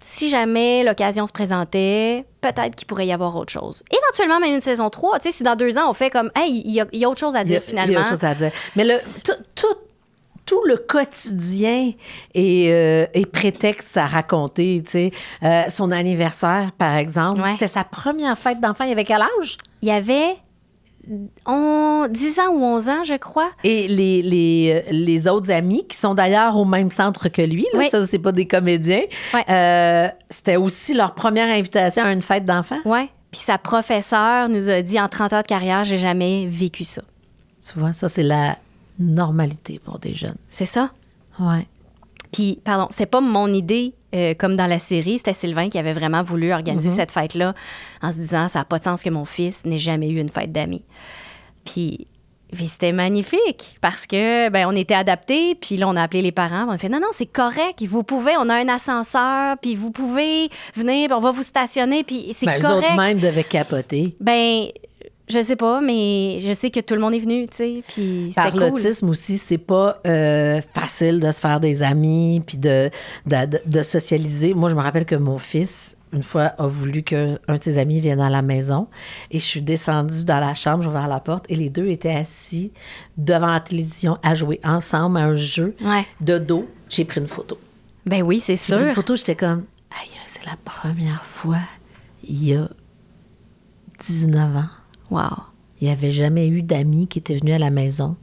si 0.00 0.30
jamais 0.30 0.82
l'occasion 0.82 1.26
se 1.26 1.32
présentait, 1.32 2.24
peut-être 2.40 2.74
qu'il 2.74 2.86
pourrait 2.86 3.06
y 3.06 3.12
avoir 3.12 3.36
autre 3.36 3.52
chose. 3.52 3.82
Éventuellement, 3.90 4.40
même 4.40 4.54
une 4.54 4.60
saison 4.62 4.88
3. 4.88 5.18
Tu 5.18 5.24
sais, 5.24 5.36
si 5.36 5.42
dans 5.42 5.56
deux 5.56 5.76
ans, 5.76 5.90
on 5.90 5.94
fait 5.94 6.08
comme, 6.08 6.30
hey, 6.36 6.62
il 6.64 6.72
y, 6.72 6.80
a, 6.80 6.86
il 6.90 7.00
y 7.00 7.04
a 7.04 7.10
autre 7.10 7.20
chose 7.20 7.36
à 7.36 7.44
dire, 7.44 7.60
il 7.68 7.74
y 7.74 7.78
a, 7.78 7.84
finalement. 7.84 7.92
Il 7.92 7.94
y 7.94 7.96
a 7.96 8.00
autre 8.00 8.08
chose 8.08 8.24
à 8.24 8.34
dire. 8.34 8.50
Mais 8.76 8.84
le, 8.84 8.98
tout, 9.24 9.34
tout 9.54 9.76
tout 10.46 10.62
le 10.66 10.76
quotidien 10.76 11.92
est, 12.34 12.70
euh, 12.70 13.06
est, 13.14 13.26
prétexte 13.26 13.96
à 13.96 14.06
raconter. 14.06 14.82
Tu 14.84 14.90
sais, 14.90 15.10
euh, 15.42 15.62
son 15.68 15.90
anniversaire, 15.90 16.72
par 16.76 16.96
exemple, 16.96 17.40
ouais. 17.40 17.52
c'était 17.52 17.68
sa 17.68 17.84
première 17.84 18.38
fête 18.38 18.60
d'enfant. 18.60 18.84
Il 18.84 18.92
avait 18.92 19.04
quel 19.04 19.22
âge? 19.22 19.56
Il 19.82 19.88
y 19.88 19.92
avait 19.92 20.36
on, 21.46 22.06
10 22.08 22.40
ans 22.40 22.52
ou 22.52 22.62
11 22.62 22.88
ans, 22.88 23.04
je 23.04 23.14
crois. 23.14 23.50
Et 23.62 23.88
les, 23.88 24.22
les, 24.22 24.84
les 24.90 25.28
autres 25.28 25.50
amis, 25.50 25.86
qui 25.86 25.96
sont 25.96 26.14
d'ailleurs 26.14 26.56
au 26.56 26.64
même 26.64 26.90
centre 26.90 27.28
que 27.28 27.42
lui, 27.42 27.66
là, 27.72 27.80
oui. 27.80 27.88
ça, 27.90 28.06
c'est 28.06 28.18
pas 28.18 28.32
des 28.32 28.46
comédiens, 28.46 29.02
euh, 29.48 30.08
c'était 30.30 30.56
aussi 30.56 30.94
leur 30.94 31.14
première 31.14 31.48
invitation 31.48 32.04
à 32.04 32.12
une 32.12 32.22
fête 32.22 32.44
d'enfant. 32.44 32.78
Oui. 32.84 33.10
Puis 33.30 33.40
sa 33.40 33.58
professeure 33.58 34.48
nous 34.48 34.70
a 34.70 34.80
dit 34.80 34.98
en 35.00 35.08
30 35.08 35.32
ans 35.32 35.42
de 35.42 35.46
carrière, 35.46 35.84
j'ai 35.84 35.98
jamais 35.98 36.46
vécu 36.46 36.84
ça. 36.84 37.02
Tu 37.66 37.78
vois, 37.78 37.92
ça, 37.92 38.08
c'est 38.08 38.22
la 38.22 38.56
normalité 38.98 39.80
pour 39.84 39.98
des 39.98 40.14
jeunes. 40.14 40.36
C'est 40.48 40.66
ça? 40.66 40.90
Ouais. 41.38 41.66
Puis, 42.32 42.60
pardon, 42.64 42.88
c'était 42.90 43.06
pas 43.06 43.20
mon 43.20 43.52
idée 43.52 43.94
euh, 44.14 44.34
comme 44.34 44.56
dans 44.56 44.66
la 44.66 44.78
série. 44.78 45.18
C'était 45.18 45.34
Sylvain 45.34 45.68
qui 45.68 45.78
avait 45.78 45.92
vraiment 45.92 46.22
voulu 46.22 46.52
organiser 46.52 46.88
Mm-hmm. 46.88 46.92
mm 46.92 46.94
-hmm. 46.94 46.96
cette 46.96 47.10
fête-là 47.12 47.54
en 48.02 48.10
se 48.10 48.16
disant 48.16 48.48
ça 48.48 48.60
n'a 48.60 48.64
pas 48.64 48.78
de 48.78 48.84
sens 48.84 49.02
que 49.02 49.10
mon 49.10 49.24
fils 49.24 49.64
n'ait 49.64 49.78
jamais 49.78 50.08
eu 50.08 50.18
une 50.18 50.28
fête 50.28 50.52
d'amis. 50.52 50.84
Puis, 51.64 52.06
puis 52.52 52.66
c'était 52.66 52.92
magnifique 52.92 53.76
parce 53.80 54.06
que 54.06 54.48
ben 54.50 54.66
on 54.68 54.76
était 54.76 54.94
adaptés. 54.94 55.54
Puis 55.54 55.76
là, 55.76 55.88
on 55.88 55.96
a 55.96 56.02
appelé 56.02 56.22
les 56.22 56.32
parents. 56.32 56.66
On 56.68 56.72
a 56.72 56.78
fait 56.78 56.88
non, 56.88 57.00
non, 57.00 57.08
c'est 57.12 57.26
correct. 57.26 57.82
Vous 57.82 58.02
pouvez, 58.02 58.32
on 58.38 58.48
a 58.48 58.54
un 58.54 58.68
ascenseur. 58.68 59.56
Puis 59.62 59.74
vous 59.76 59.90
pouvez 59.90 60.48
venir. 60.74 61.10
on 61.10 61.20
va 61.20 61.32
vous 61.32 61.42
stationner. 61.42 62.04
Puis 62.04 62.32
c'est 62.32 62.46
ben, 62.46 62.60
correct. 62.60 62.82
Les 62.82 62.88
autres 62.88 62.96
même 62.96 63.18
devaient 63.20 63.44
capoter. 63.44 64.16
Ben 64.20 64.68
Je 65.28 65.42
sais 65.42 65.56
pas, 65.56 65.80
mais 65.80 66.38
je 66.40 66.52
sais 66.52 66.70
que 66.70 66.80
tout 66.80 66.92
le 66.94 67.00
monde 67.00 67.14
est 67.14 67.18
venu, 67.18 67.46
tu 67.46 67.56
sais. 67.56 67.82
Puis 67.88 68.32
Par 68.36 68.50
cool. 68.50 68.60
l'autisme 68.60 69.08
aussi, 69.08 69.38
c'est 69.38 69.56
pas 69.58 70.00
euh, 70.06 70.60
facile 70.74 71.18
de 71.18 71.32
se 71.32 71.40
faire 71.40 71.60
des 71.60 71.82
amis 71.82 72.42
puis 72.46 72.58
de, 72.58 72.90
de, 73.26 73.46
de- 73.46 73.62
de 73.64 73.82
socialiser. 73.82 74.52
Moi, 74.52 74.68
je 74.68 74.74
me 74.74 74.82
rappelle 74.82 75.06
que 75.06 75.14
mon 75.14 75.38
fils, 75.38 75.96
une 76.12 76.22
fois, 76.22 76.52
a 76.58 76.66
voulu 76.66 77.02
qu'un 77.02 77.38
un 77.48 77.54
de 77.54 77.62
ses 77.62 77.78
amis 77.78 78.00
vienne 78.00 78.20
à 78.20 78.28
la 78.28 78.42
maison 78.42 78.86
et 79.30 79.38
je 79.38 79.44
suis 79.44 79.62
descendue 79.62 80.24
dans 80.26 80.40
la 80.40 80.52
chambre, 80.52 80.82
j'ai 80.82 80.90
ouvert 80.90 81.08
la 81.08 81.20
porte 81.20 81.46
et 81.48 81.56
les 81.56 81.70
deux 81.70 81.88
étaient 81.88 82.14
assis 82.14 82.70
devant 83.16 83.50
la 83.50 83.60
télévision 83.60 84.18
à 84.22 84.34
jouer 84.34 84.60
ensemble 84.62 85.16
à 85.16 85.20
un 85.22 85.36
jeu 85.36 85.74
Ouais. 85.82 86.04
de 86.20 86.36
dos. 86.38 86.68
J'ai 86.90 87.06
pris 87.06 87.20
une 87.22 87.28
photo. 87.28 87.58
Ben 88.04 88.22
oui, 88.22 88.40
c'est 88.40 88.52
J'ai 88.56 88.74
pris 88.74 88.82
sûr. 88.82 88.88
une 88.90 88.94
photo, 88.94 89.16
j'étais 89.16 89.36
comme, 89.36 89.64
aïe, 89.90 90.10
c'est 90.26 90.44
la 90.44 90.56
première 90.64 91.24
fois, 91.24 91.60
il 92.28 92.44
y 92.44 92.54
a 92.54 92.68
19 94.00 94.56
ans. 94.56 94.64
Il 95.80 95.86
n'y 95.88 95.92
avait 95.92 96.10
jamais 96.12 96.46
eu 96.48 96.62
d'amis 96.62 97.06
qui 97.08 97.18
étaient 97.18 97.34
venus 97.36 97.54
à 97.54 97.58
la 97.58 97.70
maison. 97.70 98.16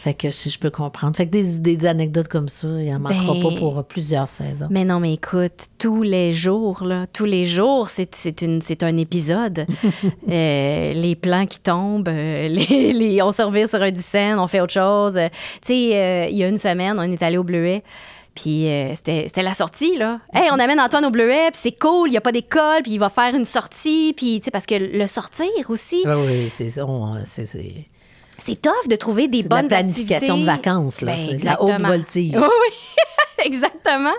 Fait 0.00 0.14
que 0.14 0.30
si 0.30 0.48
je 0.48 0.60
peux 0.60 0.70
comprendre. 0.70 1.16
Fait 1.16 1.26
que 1.26 1.32
des, 1.32 1.58
des 1.58 1.84
anecdotes 1.86 2.28
comme 2.28 2.48
ça, 2.48 2.68
il 2.80 2.88
en 2.94 3.00
manquera 3.00 3.32
Ben- 3.34 3.42
pas 3.42 3.56
pour 3.58 3.82
plusieurs 3.84 4.28
saisons. 4.28 4.68
Mais 4.70 4.84
non, 4.84 5.00
mais 5.00 5.14
écoute, 5.14 5.66
tous 5.76 6.04
les 6.04 6.32
jours, 6.32 6.84
là, 6.84 7.06
tous 7.12 7.24
les 7.24 7.46
jours, 7.46 7.88
c'est, 7.88 8.14
c'est, 8.14 8.42
une, 8.42 8.60
c'est 8.62 8.82
un 8.84 8.96
épisode. 8.96 9.66
Euh, 10.30 10.92
les 10.92 11.16
plans 11.16 11.46
qui 11.46 11.58
tombent, 11.58 12.08
euh, 12.08 12.48
les, 12.70 12.92
les- 12.92 13.22
on 13.22 13.32
se 13.32 13.42
revire 13.42 13.66
sur 13.68 13.80
un 13.82 13.92
scène, 13.94 14.38
on 14.38 14.46
fait 14.46 14.60
autre 14.60 14.74
chose. 14.74 15.16
Euh, 15.16 15.28
tu 15.62 15.68
sais, 15.72 15.96
euh, 15.96 16.26
il 16.30 16.36
y 16.36 16.44
a 16.44 16.48
une 16.48 16.58
semaine, 16.58 16.96
on 16.98 17.02
est 17.10 17.22
allé 17.22 17.38
au 17.38 17.44
Bleuet. 17.44 17.82
Puis 18.40 18.68
euh, 18.68 18.94
c'était, 18.94 19.42
la 19.42 19.52
sortie, 19.52 19.96
là. 19.96 20.20
Hey, 20.32 20.48
on 20.52 20.58
amène 20.60 20.80
Antoine 20.80 21.04
au 21.04 21.10
Bleuet, 21.10 21.50
puis 21.50 21.60
c'est 21.60 21.76
cool, 21.76 22.08
il 22.08 22.12
n'y 22.12 22.16
a 22.16 22.20
pas 22.20 22.30
d'école, 22.30 22.82
puis 22.82 22.92
il 22.92 22.98
va 22.98 23.08
faire 23.08 23.34
une 23.34 23.44
sortie, 23.44 24.14
puis, 24.16 24.38
tu 24.38 24.44
sais, 24.44 24.50
parce 24.52 24.64
que 24.64 24.76
le 24.76 25.06
sortir 25.08 25.48
aussi, 25.68 26.04
Ah 26.06 26.16
oui, 26.16 26.48
c'est 26.48 26.70
ça. 26.70 26.86
c'est- 27.24 28.54
tough 28.62 28.88
de 28.88 28.94
trouver 28.94 29.26
des 29.26 29.38
c'est 29.42 29.48
de 29.48 29.54
la 29.54 29.60
bonnes 29.62 29.68
planification 29.68 30.38
de 30.38 30.44
vacances, 30.44 31.00
là. 31.00 31.14
Ben, 31.16 31.26
c'est 31.30 31.36
de 31.38 31.44
la 31.44 31.60
haute 31.60 31.70
exactement. 31.70 31.88
voltige. 31.88 32.32
Oui, 32.36 32.42
oui, 32.42 32.74
exactement. 33.44 34.14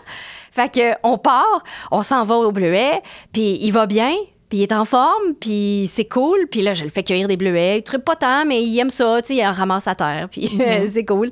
Fait 0.51 0.69
que 0.69 0.95
on 1.03 1.17
part, 1.17 1.63
on 1.91 2.01
s'en 2.01 2.25
va 2.25 2.35
au 2.35 2.51
bleuet, 2.51 3.01
puis 3.31 3.57
il 3.61 3.71
va 3.71 3.85
bien, 3.85 4.13
puis 4.49 4.59
il 4.59 4.63
est 4.63 4.73
en 4.73 4.83
forme, 4.83 5.33
puis 5.39 5.89
c'est 5.91 6.09
cool, 6.09 6.47
puis 6.51 6.61
là 6.61 6.73
je 6.73 6.83
le 6.83 6.89
fais 6.89 7.03
cueillir 7.03 7.29
des 7.29 7.37
bleuets, 7.37 7.77
il 7.77 7.83
tripe 7.83 8.03
pas 8.03 8.15
tant, 8.17 8.43
mais 8.45 8.61
il 8.63 8.77
aime 8.79 8.89
ça, 8.89 9.21
tu 9.21 9.29
sais, 9.29 9.35
il 9.35 9.45
en 9.47 9.53
ramasse 9.53 9.87
à 9.87 9.95
terre, 9.95 10.27
puis 10.29 10.59
c'est 10.89 11.05
cool. 11.05 11.31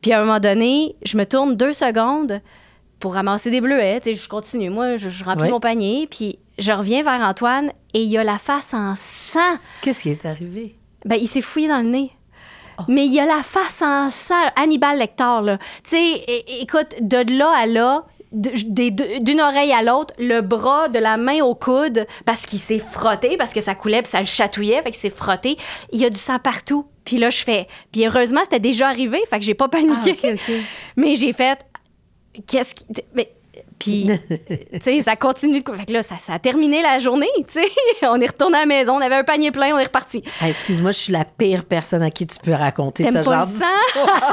Puis 0.00 0.12
à 0.12 0.20
un 0.20 0.24
moment 0.24 0.40
donné, 0.40 0.96
je 1.04 1.16
me 1.16 1.24
tourne 1.24 1.56
deux 1.56 1.72
secondes 1.72 2.40
pour 3.00 3.14
ramasser 3.14 3.50
des 3.50 3.60
bleuets, 3.60 4.00
tu 4.00 4.10
sais, 4.10 4.14
je 4.14 4.28
continue, 4.28 4.70
moi 4.70 4.96
je, 4.96 5.08
je 5.08 5.24
remplis 5.24 5.50
mon 5.50 5.60
panier, 5.60 6.08
puis 6.10 6.38
je 6.58 6.72
reviens 6.72 7.04
vers 7.04 7.20
Antoine 7.20 7.70
et 7.94 8.02
il 8.02 8.18
a 8.18 8.24
la 8.24 8.38
face 8.38 8.74
en 8.74 8.94
sang. 8.96 9.58
Qu'est-ce 9.82 10.02
qui 10.02 10.10
est 10.10 10.26
arrivé? 10.26 10.74
Ben, 11.04 11.16
il 11.20 11.28
s'est 11.28 11.40
fouillé 11.40 11.68
dans 11.68 11.78
le 11.80 11.88
nez. 11.88 12.10
Oh. 12.78 12.82
Mais 12.88 13.06
il 13.06 13.18
a 13.18 13.26
la 13.26 13.42
face 13.42 13.82
en 13.82 14.10
sang. 14.10 14.34
Hannibal 14.56 14.98
Lecter, 14.98 15.40
là. 15.42 15.58
Tu 15.84 15.90
sais, 15.90 16.44
écoute, 16.60 16.94
de 17.00 17.38
là 17.38 17.52
à 17.56 17.66
là, 17.66 18.04
d'une 18.32 19.40
oreille 19.40 19.72
à 19.72 19.82
l'autre, 19.82 20.14
le 20.18 20.40
bras 20.40 20.88
de 20.88 20.98
la 20.98 21.16
main 21.16 21.42
au 21.42 21.54
coude, 21.54 22.06
parce 22.24 22.44
qu'il 22.44 22.58
s'est 22.58 22.78
frotté, 22.78 23.36
parce 23.36 23.52
que 23.52 23.60
ça 23.60 23.74
coulait, 23.74 24.02
puis 24.02 24.10
ça 24.10 24.20
le 24.20 24.26
chatouillait, 24.26 24.82
fait 24.82 24.90
qu'il 24.90 25.00
s'est 25.00 25.10
frotté. 25.10 25.56
Il 25.92 26.00
y 26.00 26.04
a 26.04 26.10
du 26.10 26.18
sang 26.18 26.38
partout. 26.38 26.86
Puis 27.08 27.16
là, 27.16 27.30
je 27.30 27.42
fais. 27.42 27.66
Puis 27.90 28.04
heureusement, 28.06 28.42
c'était 28.44 28.60
déjà 28.60 28.86
arrivé, 28.88 29.18
fait 29.30 29.38
que 29.38 29.44
j'ai 29.46 29.54
pas 29.54 29.68
paniqué. 29.68 30.14
Ah. 30.22 30.52
Mais 30.96 31.14
j'ai 31.14 31.32
fait. 31.32 31.58
Qu'est-ce 32.46 32.74
qui. 32.74 32.84
Mais. 33.14 33.32
Puis, 33.78 34.06
tu 34.72 34.80
sais, 34.80 35.00
ça 35.02 35.14
continue. 35.14 35.60
de- 35.60 35.72
Fait 35.72 35.86
que 35.86 35.92
là, 35.92 36.02
ça, 36.02 36.16
ça 36.18 36.34
a 36.34 36.38
terminé 36.40 36.82
la 36.82 36.98
journée, 36.98 37.28
tu 37.38 37.44
sais. 37.62 37.64
On 38.02 38.20
est 38.20 38.26
retourné 38.26 38.56
à 38.56 38.60
la 38.60 38.66
maison, 38.66 38.94
on 38.96 39.00
avait 39.00 39.14
un 39.14 39.22
panier 39.22 39.52
plein, 39.52 39.72
on 39.74 39.78
est 39.78 39.84
reparti. 39.84 40.22
Ah, 40.40 40.48
Excuse-moi, 40.48 40.90
je 40.90 40.98
suis 40.98 41.12
la 41.12 41.24
pire 41.24 41.64
personne 41.64 42.02
à 42.02 42.10
qui 42.10 42.26
tu 42.26 42.38
peux 42.40 42.52
raconter 42.52 43.04
ce 43.04 43.22
genre 43.22 43.46
d'histoire. 43.46 44.32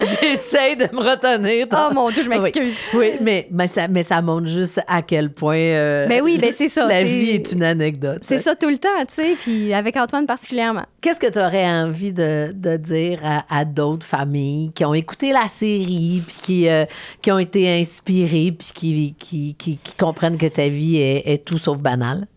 J'essaie 0.00 0.76
de 0.76 0.94
me 0.94 1.00
retenir. 1.00 1.66
Oh 1.72 1.92
mon 1.94 2.10
Dieu, 2.10 2.22
je 2.22 2.28
m'excuse. 2.28 2.74
Oui, 2.94 2.98
oui, 2.98 3.12
mais, 3.20 3.48
mais, 3.50 3.66
ça, 3.68 3.88
mais 3.88 4.02
ça 4.02 4.20
montre 4.20 4.46
juste 4.46 4.80
à 4.86 5.00
quel 5.02 5.32
point 5.32 5.56
euh, 5.56 6.06
Ben 6.06 6.22
oui, 6.22 6.38
ben 6.38 6.52
c'est 6.52 6.68
ça, 6.68 6.86
la 6.86 7.02
vie 7.02 7.30
est 7.30 7.52
une 7.52 7.62
anecdote. 7.62 8.22
C'est 8.22 8.38
ça 8.38 8.54
tout 8.54 8.68
le 8.68 8.78
temps, 8.78 8.88
tu 9.08 9.14
sais, 9.14 9.36
puis 9.40 9.72
avec 9.72 9.96
Antoine 9.96 10.26
particulièrement. 10.26 10.84
Qu'est-ce 11.02 11.18
que 11.18 11.30
tu 11.32 11.40
aurais 11.40 11.66
envie 11.66 12.12
de, 12.12 12.76
dire 12.76 13.18
à, 13.48 13.64
d'autres 13.64 14.06
familles 14.06 14.70
qui 14.72 14.84
ont 14.84 14.94
écouté 14.94 15.32
la 15.32 15.48
série, 15.48 16.22
puis 16.24 16.36
qui, 16.40 16.68
euh, 16.68 16.84
qui 17.20 17.32
ont 17.32 17.40
été 17.40 17.68
inspirées, 17.80 18.52
puis 18.52 18.68
qui, 18.72 19.14
qui, 19.18 19.54
qui, 19.56 19.78
comprennent 19.98 20.38
que 20.38 20.46
ta 20.46 20.68
vie 20.68 20.98
est, 20.98 21.44
tout 21.44 21.58
sauf 21.58 21.80
banale? 21.80 22.28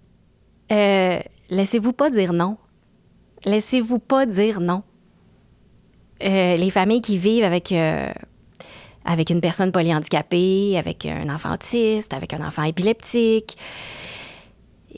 Euh, 0.71 1.19
laissez-vous 1.51 1.93
pas 1.93 2.09
dire 2.09 2.33
non. 2.33 2.57
Laissez-vous 3.45 3.99
pas 3.99 4.25
dire 4.25 4.59
non. 4.59 4.81
Euh, 6.23 6.57
les 6.57 6.71
familles 6.71 7.01
qui 7.01 7.19
vivent 7.19 7.43
avec, 7.43 7.71
avec 9.05 9.29
une 9.29 9.41
personne 9.41 9.71
polyhandicapée, 9.71 10.75
avec 10.79 11.05
un 11.05 11.29
enfant 11.29 11.53
autiste, 11.53 12.15
avec 12.15 12.33
un 12.33 12.43
enfant 12.43 12.63
épileptique, 12.63 13.57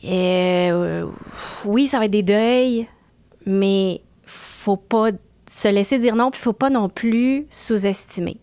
oui, 0.03 1.87
ça 1.89 1.99
va 1.99 2.05
être 2.05 2.11
des 2.11 2.23
deuils, 2.23 2.87
mais 3.47 4.01
faut 4.25 4.77
pas 4.77 5.11
se 5.47 5.67
laisser 5.69 5.97
dire 5.97 6.15
non, 6.15 6.29
puis 6.29 6.39
faut 6.39 6.53
pas 6.53 6.69
non 6.69 6.89
plus 6.89 7.47
sous-estimer. 7.49 8.37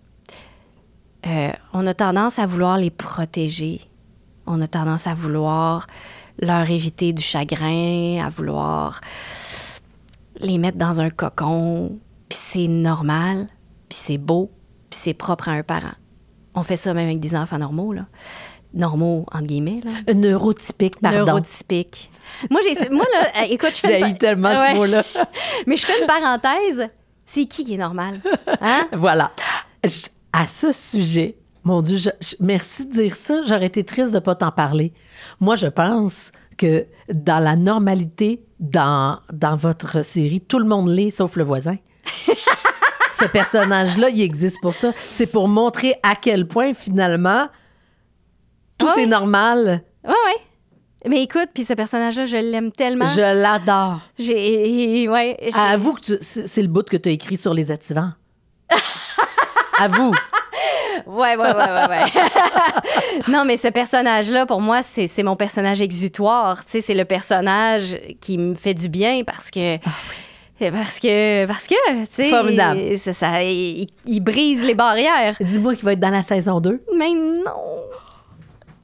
Euh, 1.27 1.53
on 1.73 1.87
a 1.87 1.95
tendance 1.95 2.39
à 2.39 2.47
vouloir 2.47 2.79
les 2.79 2.91
protéger. 2.91 3.81
On 4.47 4.61
a 4.61 4.67
tendance 4.67 5.07
à 5.07 5.15
vouloir 5.15 5.87
leur 6.41 6.69
éviter 6.71 7.13
du 7.13 7.23
chagrin, 7.23 8.25
à 8.25 8.29
vouloir 8.29 9.01
les 10.41 10.59
mettre 10.59 10.79
dans 10.79 11.01
un 11.01 11.11
cocon. 11.11 11.99
Puis 12.29 12.39
c'est 12.41 12.69
normal, 12.69 13.49
puis 13.89 13.99
c'est 14.01 14.19
beau, 14.19 14.51
puis 14.91 14.99
c'est 14.99 15.15
propre 15.15 15.49
à 15.49 15.53
un 15.53 15.63
parent. 15.63 15.95
On 16.55 16.63
fait 16.63 16.77
ça 16.77 16.95
même 16.95 17.07
avec 17.07 17.21
des 17.21 17.37
enfants 17.37 17.59
normaux, 17.59 17.93
là. 17.93 18.07
Normaux, 18.75 19.25
entre 19.33 19.45
guillemets, 19.47 19.81
là. 19.85 20.13
Neurotypique, 20.15 21.01
pardon. 21.01 21.25
Neurotypiques. 21.27 22.11
Moi, 22.51 22.61
j'ai, 22.63 22.89
moi, 22.91 23.07
là, 23.13 23.43
euh, 23.43 23.47
écoute, 23.51 23.71
je 23.73 23.79
fais. 23.87 24.01
une 24.01 24.19
tellement 24.19 24.49
Ouais. 24.51 24.73
ce 24.73 24.77
mot-là. 24.77 25.03
Mais 25.67 25.77
je 25.77 25.87
fais 25.87 26.01
une 26.01 26.07
parenthèse. 26.07 26.89
C'est 27.27 27.47
qui 27.47 27.65
qui 27.65 27.75
est 27.75 27.79
normal? 27.79 28.21
Hein? 28.61 28.89
Voilà. 28.93 29.31
Je- 29.85 30.07
à 30.33 30.47
ce 30.49 30.73
sujet, 30.73 31.37
mon 31.63 31.81
Dieu, 31.83 31.97
je- 31.97 32.11
je- 32.21 32.35
merci 32.41 32.87
de 32.87 32.93
dire 32.93 33.15
ça. 33.15 33.43
J'aurais 33.47 33.67
été 33.67 33.85
triste 33.85 34.11
de 34.13 34.17
ne 34.19 34.21
pas 34.21 34.35
t'en 34.35 34.51
parler. 34.51 34.93
Moi, 35.41 35.55
je 35.57 35.67
pense 35.69 36.33
que 36.59 36.87
dans 37.13 37.39
la 37.39 37.55
normalité, 37.57 38.43
dans, 38.59 39.19
dans 39.33 39.55
votre 39.57 40.03
série, 40.05 40.41
tout 40.41 40.59
le 40.59 40.65
monde 40.67 40.89
l'est, 40.89 41.11
sauf 41.11 41.37
le 41.37 41.45
voisin. 41.45 41.77
Ce 43.11 43.25
personnage-là, 43.27 44.09
il 44.11 44.21
existe 44.23 44.61
pour 44.61 44.75
ça. 44.75 44.93
C'est 44.99 45.27
pour 45.31 45.47
montrer 45.47 45.95
à 46.03 46.17
quel 46.17 46.49
point, 46.49 46.75
finalement, 46.75 47.47
tout 48.93 48.97
Ouais. 48.97 49.03
est 49.05 49.07
normal. 49.07 49.83
Ouais, 50.05 50.11
ouais. 50.11 50.41
Mais 51.07 51.23
écoute, 51.23 51.49
puis 51.53 51.65
ce 51.65 51.75
personnage-là, 51.75 52.25
je 52.27 52.37
l'aime 52.37 52.73
tellement. 52.73 53.05
Je 53.07 53.21
l'adore. 53.21 54.01
J'ai. 54.19 55.07
Ouais. 55.09 55.37
j'ai- 55.43 55.53
Avoue 55.59 55.93
que 55.95 56.01
c'est 56.21 56.63
le 56.63 56.69
bout 56.69 56.89
que 56.89 56.97
tu 56.97 57.09
as 57.11 57.13
écrit 57.13 57.37
sur 57.37 57.53
les 57.53 57.71
activants. 57.71 58.13
Avoue. 59.79 60.13
Ouais, 61.07 61.37
ouais, 61.37 61.37
ouais, 61.37 61.53
ouais, 61.53 61.89
ouais. 61.89 62.23
non, 63.29 63.45
mais 63.45 63.57
ce 63.57 63.69
personnage-là, 63.69 64.47
pour 64.47 64.61
moi, 64.61 64.83
c'est 64.83 65.23
mon 65.23 65.37
personnage 65.37 65.83
exutoire. 65.83 66.65
Tu 66.65 66.71
sais, 66.73 66.81
c'est 66.81 66.95
le 66.95 67.05
personnage 67.05 67.99
qui 68.21 68.39
me 68.39 68.55
fait 68.55 68.75
du 68.75 68.89
bien 68.89 69.23
parce 69.27 69.51
que. 69.51 69.77
Parce 70.71 71.01
que, 71.01 71.45
parce 71.47 71.67
que, 71.67 71.75
tu 72.07 72.97
sais, 72.99 73.13
ça- 73.13 73.43
il, 73.43 73.89
il 74.07 74.21
brise 74.21 74.65
les 74.65 74.75
barrières. 74.75 75.37
Dis-moi 75.41 75.75
qu'il 75.75 75.85
va 75.85 75.93
être 75.93 76.01
dans 76.01 76.09
la 76.11 76.23
saison 76.23 76.61
2. 76.61 76.81
Mais 76.97 77.11
non, 77.11 77.83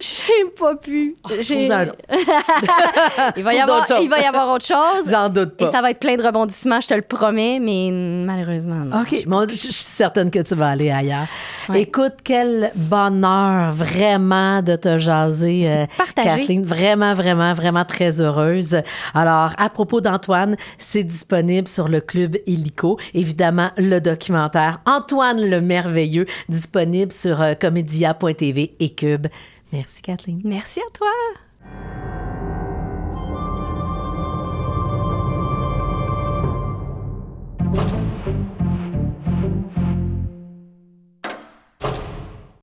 j'ai 0.01 0.51
pas 0.59 0.77
pu. 0.77 1.17
J'ai- 1.41 1.67
autre. 1.67 1.97
il, 3.37 3.43
va 3.43 3.55
y 3.55 3.59
avoir, 3.61 3.81
d'autres 3.81 3.95
choses. 3.95 4.05
il 4.05 4.09
va 4.09 4.21
y 4.21 4.25
avoir 4.25 4.55
autre 4.55 4.65
chose. 4.65 5.11
J'en 5.11 5.29
doute 5.29 5.53
Et 5.59 5.65
pas. 5.65 5.73
ça 5.73 5.83
va 5.83 5.91
être 5.91 6.01
plein 6.01 6.17
de 6.17 6.23
rebondissements, 6.23 6.81
je 6.81 6.89
te 6.89 6.95
le 6.95 7.03
promets, 7.03 7.59
mais 7.61 7.91
malheureusement, 7.93 8.77
non. 8.77 9.03
OK. 9.03 9.27
Bon, 9.27 9.47
je 9.49 9.55
suis 9.55 9.73
certaine 9.73 10.31
que 10.31 10.39
tu 10.41 10.55
vas 10.55 10.71
aller 10.71 10.91
ailleurs. 10.91 11.27
Ouais. 11.69 11.83
Écoute, 11.83 12.15
quel 12.25 12.73
bonheur 12.75 13.73
vraiment 13.73 14.63
de 14.63 14.77
te 14.77 14.99
jaser, 14.99 15.65
euh. 15.69 15.87
Kathleen. 16.15 16.65
Vraiment, 16.65 17.15
vraiment, 17.15 17.55
vraiment 17.55 17.85
très 17.85 18.21
heureuse. 18.21 18.81
Alors, 19.15 19.53
à 19.59 19.69
propos 19.71 20.01
d'Antoine, 20.01 20.57
c'est 20.79 21.05
disponible 21.05 21.69
sur 21.69 21.89
le 21.89 22.01
Club 22.01 22.37
Illico. 22.47 22.99
Évidemment, 23.15 23.71
le 23.77 24.01
documentaire 24.01 24.81
Antoine 24.87 25.41
le 25.41 25.61
Merveilleux, 25.61 26.27
disponible 26.49 27.13
sur 27.13 27.41
euh, 27.41 27.55
comédia.tv 27.55 28.73
et 28.79 28.89
Cube. 28.91 29.27
Merci, 29.73 30.03
Kathleen. 30.03 30.41
Merci 30.45 30.81
à 30.81 30.91
toi. 30.93 31.09